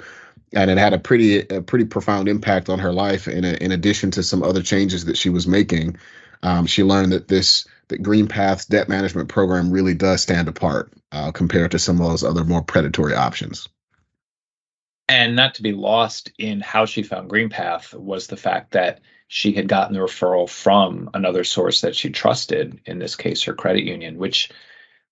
and 0.53 0.70
it 0.70 0.79
had 0.79 0.93
a 0.93 0.99
pretty 0.99 1.41
a 1.41 1.62
pretty 1.62 1.87
profound 1.87 2.29
impact 2.29 2.68
on 2.68 2.79
her 2.79 2.93
life. 2.93 3.29
In 3.29 3.45
a, 3.45 3.55
in 3.55 3.72
addition 3.72 4.11
to 4.12 4.22
some 4.22 4.43
other 4.43 4.62
changes 4.62 5.07
that 5.07 5.16
she 5.16 5.31
was 5.31 5.47
making, 5.47 5.97
um, 6.43 6.66
she 6.66 6.83
learned 6.83 7.12
that 7.12 7.29
this 7.29 7.66
that 7.89 8.03
GreenPath's 8.03 8.66
debt 8.66 8.89
management 8.89 9.29
program 9.29 9.70
really 9.70 9.95
does 9.95 10.20
stand 10.20 10.49
apart 10.49 10.93
uh, 11.12 11.33
compared 11.33 11.70
to 11.70 11.79
some 11.79 12.01
of 12.01 12.09
those 12.09 12.24
other 12.24 12.45
more 12.45 12.62
predatory 12.62 13.14
options 13.14 13.68
and 15.09 15.36
not 15.36 15.54
to 15.54 15.62
be 15.62 15.72
lost 15.72 16.32
in 16.38 16.61
how 16.61 16.84
she 16.84 17.02
found 17.02 17.30
GreenPath 17.30 17.94
was 17.94 18.26
the 18.26 18.36
fact 18.36 18.72
that 18.72 19.00
she 19.28 19.52
had 19.52 19.68
gotten 19.68 19.94
the 19.94 20.00
referral 20.00 20.48
from 20.48 21.11
another 21.14 21.44
source 21.44 21.80
that 21.80 21.96
she 21.96 22.11
trusted, 22.11 22.80
in 22.86 22.98
this 22.98 23.16
case, 23.16 23.42
her 23.42 23.54
credit 23.54 23.84
union, 23.84 24.18
which 24.18 24.50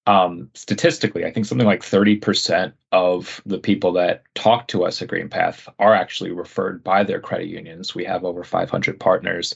um, 0.06 0.50
statistically, 0.54 1.24
I 1.24 1.32
think 1.32 1.46
something 1.46 1.66
like 1.66 1.80
30% 1.80 2.72
of 2.92 3.40
the 3.46 3.58
people 3.58 3.92
that 3.92 4.22
talk 4.34 4.68
to 4.68 4.84
us 4.84 5.00
at 5.00 5.08
GreenPath 5.08 5.66
are 5.78 5.94
actually 5.94 6.30
referred 6.30 6.84
by 6.84 7.04
their 7.04 7.20
credit 7.20 7.46
unions. 7.46 7.94
We 7.94 8.04
have 8.04 8.24
over 8.24 8.44
500 8.44 9.00
partners, 9.00 9.54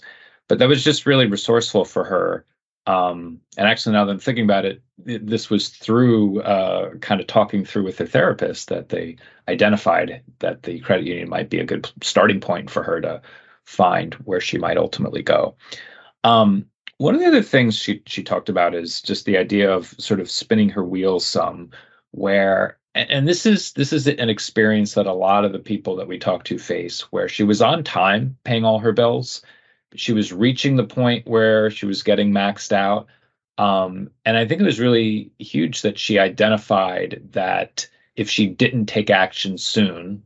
but 0.48 0.58
that 0.58 0.68
was 0.68 0.82
just 0.82 1.06
really 1.06 1.26
resourceful 1.26 1.84
for 1.84 2.04
her 2.04 2.46
Um, 2.88 3.42
and 3.58 3.68
actually, 3.68 3.92
now 3.92 4.06
that 4.06 4.12
I'm 4.12 4.18
thinking 4.18 4.44
about 4.44 4.64
it, 4.64 4.82
this 4.96 5.50
was 5.50 5.68
through 5.68 6.40
uh, 6.40 6.94
kind 6.96 7.20
of 7.20 7.26
talking 7.26 7.62
through 7.62 7.84
with 7.84 7.98
the 7.98 8.06
therapist 8.06 8.68
that 8.68 8.88
they 8.88 9.16
identified 9.46 10.22
that 10.38 10.62
the 10.62 10.80
credit 10.80 11.06
union 11.06 11.28
might 11.28 11.50
be 11.50 11.60
a 11.60 11.66
good 11.66 11.90
starting 12.02 12.40
point 12.40 12.70
for 12.70 12.82
her 12.82 12.98
to 13.02 13.20
find 13.66 14.14
where 14.14 14.40
she 14.40 14.56
might 14.56 14.78
ultimately 14.78 15.22
go. 15.22 15.54
Um, 16.24 16.64
one 16.96 17.14
of 17.14 17.20
the 17.20 17.26
other 17.26 17.42
things 17.42 17.76
she 17.76 18.02
she 18.06 18.22
talked 18.22 18.48
about 18.48 18.74
is 18.74 19.02
just 19.02 19.26
the 19.26 19.36
idea 19.36 19.70
of 19.70 19.94
sort 19.98 20.18
of 20.18 20.30
spinning 20.30 20.70
her 20.70 20.82
wheels 20.82 21.26
some, 21.26 21.70
where 22.12 22.78
and 22.94 23.28
this 23.28 23.44
is 23.44 23.72
this 23.74 23.92
is 23.92 24.06
an 24.08 24.30
experience 24.30 24.94
that 24.94 25.06
a 25.06 25.12
lot 25.12 25.44
of 25.44 25.52
the 25.52 25.58
people 25.58 25.94
that 25.96 26.08
we 26.08 26.18
talk 26.18 26.44
to 26.44 26.58
face, 26.58 27.02
where 27.12 27.28
she 27.28 27.44
was 27.44 27.60
on 27.60 27.84
time 27.84 28.38
paying 28.44 28.64
all 28.64 28.78
her 28.78 28.92
bills, 28.92 29.42
she 29.94 30.12
was 30.12 30.32
reaching 30.32 30.76
the 30.76 30.84
point 30.84 31.26
where 31.26 31.70
she 31.70 31.86
was 31.86 32.02
getting 32.02 32.30
maxed 32.30 32.72
out. 32.72 33.06
Um, 33.56 34.10
and 34.24 34.36
I 34.36 34.46
think 34.46 34.60
it 34.60 34.64
was 34.64 34.80
really 34.80 35.32
huge 35.38 35.82
that 35.82 35.98
she 35.98 36.18
identified 36.18 37.20
that 37.32 37.88
if 38.16 38.30
she 38.30 38.46
didn't 38.46 38.86
take 38.86 39.10
action 39.10 39.58
soon, 39.58 40.22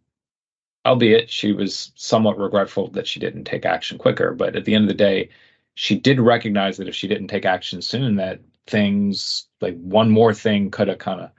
albeit 0.85 1.31
she 1.31 1.53
was 1.53 1.93
somewhat 1.95 2.39
regretful 2.39 2.89
that 2.89 3.07
she 3.07 3.21
didn't 3.21 3.45
take 3.45 3.65
action 3.65 3.99
quicker, 3.99 4.33
but 4.33 4.57
at 4.57 4.65
the 4.65 4.75
end 4.75 4.85
of 4.85 4.89
the 4.89 4.95
day, 4.95 5.29
she 5.75 5.99
did 5.99 6.21
recognize 6.21 6.77
that 6.77 6.89
if 6.89 6.95
she 6.95 7.09
didn't 7.09 7.29
take 7.29 7.45
action 7.45 7.81
soon, 7.81 8.17
that 8.17 8.41
things 8.67 9.47
like 9.61 9.79
one 9.81 10.11
more 10.11 10.35
thing 10.35 10.71
could 10.71 10.89
have 10.89 10.99
kind 10.99 11.21
of 11.21 11.31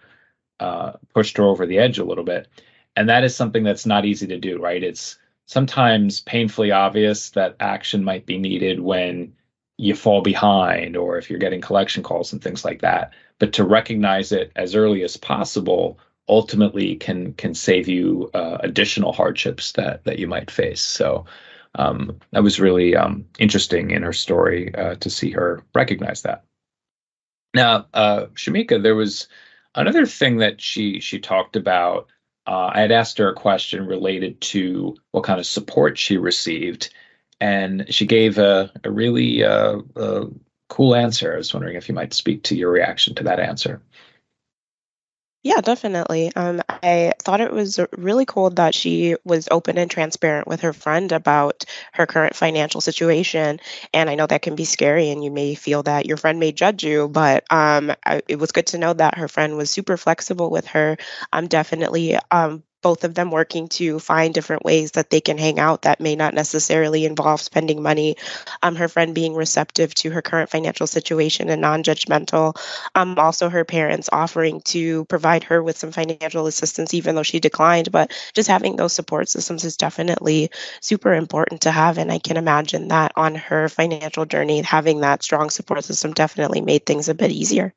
uh, 0.59 0.91
pushed 1.13 1.37
her 1.37 1.43
over 1.43 1.65
the 1.65 1.77
edge 1.77 1.99
a 1.99 2.05
little 2.05 2.23
bit. 2.23 2.47
And 2.95 3.09
that 3.09 3.23
is 3.23 3.35
something 3.35 3.63
that's 3.63 3.85
not 3.85 4.05
easy 4.05 4.27
to 4.27 4.39
do, 4.39 4.59
right? 4.59 4.81
It's 4.81 5.17
sometimes 5.45 6.21
painfully 6.21 6.71
obvious 6.71 7.31
that 7.31 7.55
action 7.59 8.03
might 8.03 8.25
be 8.25 8.37
needed 8.37 8.79
when 8.79 9.33
you 9.77 9.95
fall 9.95 10.21
behind 10.21 10.95
or 10.95 11.17
if 11.17 11.29
you're 11.29 11.39
getting 11.39 11.61
collection 11.61 12.03
calls 12.03 12.31
and 12.31 12.41
things 12.41 12.63
like 12.63 12.81
that. 12.81 13.13
But 13.39 13.53
to 13.53 13.63
recognize 13.63 14.31
it 14.31 14.51
as 14.55 14.75
early 14.75 15.03
as 15.03 15.17
possible 15.17 15.99
ultimately 16.29 16.95
can 16.95 17.33
can 17.33 17.53
save 17.53 17.87
you 17.87 18.29
uh, 18.33 18.57
additional 18.61 19.11
hardships 19.11 19.73
that 19.73 20.03
that 20.05 20.19
you 20.19 20.27
might 20.27 20.49
face. 20.49 20.81
So 20.81 21.25
um, 21.75 22.19
that 22.31 22.43
was 22.43 22.59
really 22.59 22.95
um, 22.95 23.25
interesting 23.39 23.91
in 23.91 24.03
her 24.03 24.13
story 24.13 24.73
uh, 24.75 24.95
to 24.95 25.09
see 25.09 25.31
her 25.31 25.63
recognize 25.73 26.21
that. 26.21 26.43
Now, 27.53 27.87
uh, 27.93 28.27
Shamika, 28.35 28.81
there 28.81 28.95
was 28.95 29.27
another 29.75 30.05
thing 30.05 30.37
that 30.37 30.61
she 30.61 30.99
she 30.99 31.19
talked 31.19 31.55
about 31.55 32.07
uh, 32.47 32.71
I 32.73 32.81
had 32.81 32.91
asked 32.91 33.17
her 33.17 33.29
a 33.29 33.35
question 33.35 33.85
related 33.85 34.39
to 34.41 34.95
what 35.11 35.23
kind 35.23 35.39
of 35.39 35.45
support 35.45 35.97
she 35.97 36.17
received, 36.17 36.93
and 37.39 37.85
she 37.89 38.05
gave 38.05 38.37
a, 38.37 38.71
a 38.83 38.91
really 38.91 39.43
uh, 39.43 39.79
a 39.95 40.27
cool 40.69 40.95
answer. 40.95 41.33
I 41.33 41.37
was 41.37 41.53
wondering 41.53 41.75
if 41.75 41.87
you 41.87 41.95
might 41.95 42.13
speak 42.13 42.43
to 42.43 42.55
your 42.55 42.71
reaction 42.71 43.15
to 43.15 43.23
that 43.23 43.39
answer. 43.39 43.81
Yeah, 45.43 45.59
definitely. 45.59 46.31
Um, 46.37 46.61
I 46.69 47.13
thought 47.21 47.41
it 47.41 47.51
was 47.51 47.77
really 47.97 48.25
cool 48.25 48.49
that 48.51 48.73
she 48.73 49.17
was 49.25 49.49
open 49.51 49.77
and 49.77 49.91
transparent 49.91 50.47
with 50.47 50.61
her 50.61 50.71
friend 50.71 51.11
about 51.11 51.65
her 51.91 52.05
current 52.05 52.33
financial 52.35 52.79
situation. 52.79 53.59
And 53.93 54.09
I 54.09 54.15
know 54.15 54.25
that 54.25 54.41
can 54.41 54.55
be 54.55 54.63
scary, 54.63 55.09
and 55.09 55.21
you 55.21 55.31
may 55.31 55.53
feel 55.55 55.83
that 55.83 56.05
your 56.05 56.15
friend 56.15 56.39
may 56.39 56.53
judge 56.53 56.83
you, 56.85 57.09
but 57.09 57.43
um, 57.51 57.91
I, 58.05 58.21
it 58.29 58.37
was 58.39 58.53
good 58.53 58.67
to 58.67 58.77
know 58.77 58.93
that 58.93 59.17
her 59.17 59.27
friend 59.27 59.57
was 59.57 59.69
super 59.69 59.97
flexible 59.97 60.49
with 60.49 60.65
her. 60.67 60.95
I'm 61.33 61.47
definitely 61.47 62.17
um, 62.31 62.63
both 62.83 63.03
of 63.03 63.15
them 63.15 63.31
working 63.31 63.67
to 63.69 63.97
find 63.97 64.33
different 64.33 64.63
ways 64.63 64.91
that 64.91 65.09
they 65.09 65.21
can 65.21 65.39
hang 65.39 65.57
out 65.57 65.83
that 65.83 65.99
may 65.99 66.15
not 66.15 66.35
necessarily 66.35 67.05
involve 67.05 67.41
spending 67.41 67.81
money. 67.81 68.17
Um, 68.61 68.75
her 68.75 68.87
friend 68.87 69.15
being 69.15 69.33
receptive 69.33 69.95
to 69.95 70.11
her 70.11 70.21
current 70.21 70.51
financial 70.51 70.85
situation 70.85 71.49
and 71.49 71.61
non 71.61 71.83
judgmental. 71.83 72.55
Um, 72.93 73.17
also, 73.17 73.49
her 73.49 73.65
parents 73.65 74.09
offering 74.11 74.61
to 74.65 75.05
provide 75.05 75.45
her 75.45 75.63
with 75.63 75.77
some 75.77 75.91
financial 75.91 76.45
assistance, 76.45 76.93
even 76.93 77.15
though 77.15 77.23
she 77.23 77.39
declined. 77.39 77.91
But 77.91 78.11
just 78.33 78.49
having 78.49 78.75
those 78.75 78.93
support 78.93 79.29
systems 79.29 79.63
is 79.63 79.77
definitely 79.77 80.51
super 80.81 81.13
important 81.13 81.61
to 81.61 81.71
have. 81.71 81.97
And 81.97 82.11
I 82.11 82.19
can 82.19 82.37
imagine 82.37 82.89
that 82.89 83.13
on 83.15 83.35
her 83.35 83.69
financial 83.69 84.25
journey, 84.25 84.61
having 84.61 85.01
that 85.01 85.23
strong 85.23 85.49
support 85.49 85.83
system 85.85 86.13
definitely 86.13 86.61
made 86.61 86.85
things 86.85 87.09
a 87.09 87.15
bit 87.15 87.31
easier. 87.31 87.73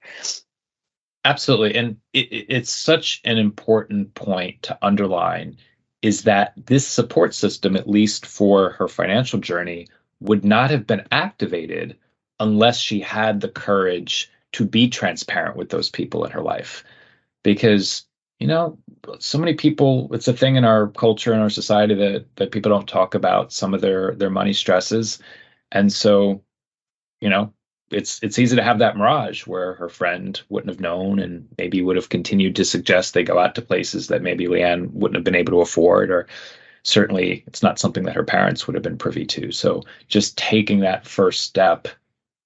Absolutely. 1.27 1.75
And 1.75 1.97
it, 2.13 2.29
it's 2.49 2.71
such 2.73 3.21
an 3.25 3.37
important 3.37 4.15
point 4.15 4.63
to 4.63 4.79
underline 4.81 5.57
is 6.03 6.23
that 6.23 6.53
this 6.67 6.87
support 6.87 7.35
system, 7.35 7.75
at 7.77 7.89
least 7.89 8.27
for 8.27 8.71
her 8.73 8.87
financial 8.87 9.41
journey, 9.41 9.89
would 10.21 10.45
not 10.45 10.71
have 10.71 10.87
been 10.87 11.05
activated 11.11 11.97
unless 12.39 12.79
she 12.79 13.01
had 13.01 13.41
the 13.41 13.49
courage 13.49 14.31
to 14.53 14.65
be 14.65 14.89
transparent 14.89 15.57
with 15.57 15.71
those 15.71 15.91
people 15.91 16.25
in 16.25 16.31
her 16.31 16.43
life. 16.43 16.85
Because, 17.43 18.05
you 18.39 18.47
know, 18.47 18.79
so 19.19 19.37
many 19.39 19.55
people, 19.55 20.09
it's 20.13 20.29
a 20.29 20.33
thing 20.33 20.55
in 20.57 20.65
our 20.65 20.89
culture 20.91 21.33
and 21.33 21.43
our 21.43 21.51
society 21.51 21.95
that 21.97 22.27
that 22.37 22.53
people 22.53 22.71
don't 22.71 22.89
talk 22.89 23.15
about 23.17 23.53
some 23.53 23.75
of 23.75 23.81
their 23.81 24.15
their 24.15 24.31
money 24.31 24.53
stresses. 24.53 25.19
And 25.73 25.93
so, 25.93 26.45
you 27.21 27.31
know, 27.31 27.53
it's 27.91 28.21
it's 28.23 28.39
easy 28.39 28.57
to 28.57 28.63
have 28.63 28.81
that 28.81 28.97
mirage 28.97 29.47
where 29.47 29.75
her 29.75 29.89
friend 29.89 30.41
wouldn't 30.49 30.71
have 30.71 30.81
known 30.81 31.19
and 31.19 31.49
maybe 31.57 31.83
would 31.83 31.97
have 31.97 32.09
continued 32.09 32.57
to 32.57 32.65
suggest 32.65 33.15
they 33.15 33.23
go 33.23 33.39
out 33.39 33.55
to 33.55 33.63
places 33.63 34.09
that 34.09 34.23
maybe 34.23 34.47
LeAnn 34.47 34.91
wouldn't 34.93 35.17
have 35.17 35.25
been 35.25 35.35
able 35.37 35.53
to 35.53 35.61
afford 35.61 36.11
or 36.11 36.27
certainly 36.83 37.45
it's 37.47 37.63
not 37.63 37.79
something 37.79 38.05
that 38.05 38.15
her 38.15 38.25
parents 38.25 38.67
would 38.67 38.75
have 38.75 38.83
been 38.83 38.99
privy 38.99 39.25
to. 39.27 39.53
So 39.53 39.83
just 40.09 40.39
taking 40.39 40.81
that 40.81 41.07
first 41.07 41.43
step. 41.43 41.89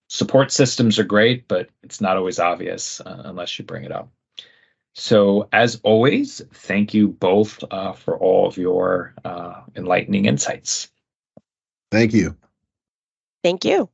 Support 0.08 0.50
systems 0.50 0.98
are 0.98 1.04
great, 1.04 1.46
but 1.46 1.68
it's 1.84 2.00
not 2.00 2.16
always 2.16 2.40
obvious 2.40 3.00
uh, 3.00 3.22
unless 3.26 3.58
you 3.58 3.64
bring 3.64 3.84
it 3.84 3.92
up. 3.92 4.10
So, 4.92 5.48
as 5.52 5.80
always, 5.84 6.42
thank 6.52 6.94
you 6.94 7.08
both 7.08 7.62
uh, 7.70 7.92
for 7.92 8.18
all 8.18 8.48
of 8.48 8.56
your 8.56 9.14
uh, 9.24 9.62
enlightening 9.76 10.26
insights. 10.26 10.90
Thank 11.92 12.12
you. 12.12 12.36
Thank 13.44 13.64
you. 13.64 13.88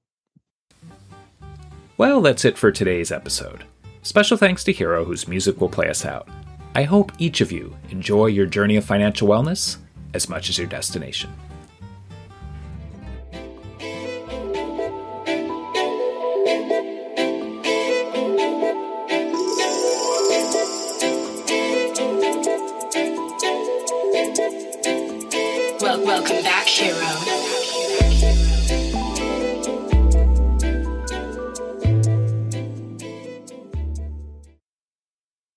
Well, 1.99 2.20
that's 2.20 2.44
it 2.44 2.59
for 2.59 2.70
today's 2.70 3.11
episode. 3.11 3.64
Special 4.03 4.36
thanks 4.36 4.62
to 4.64 4.72
Hero, 4.72 5.03
whose 5.07 5.26
music 5.26 5.59
will 5.62 5.70
play 5.70 5.88
us 5.88 6.05
out. 6.05 6.28
I 6.74 6.82
hope 6.82 7.11
each 7.18 7.40
of 7.40 7.51
you 7.51 7.74
enjoy 7.88 8.26
your 8.26 8.44
journey 8.44 8.76
of 8.76 8.84
financial 8.84 9.26
wellness 9.26 9.78
as 10.12 10.28
much 10.28 10.51
as 10.51 10.59
your 10.59 10.66
destination. 10.66 11.32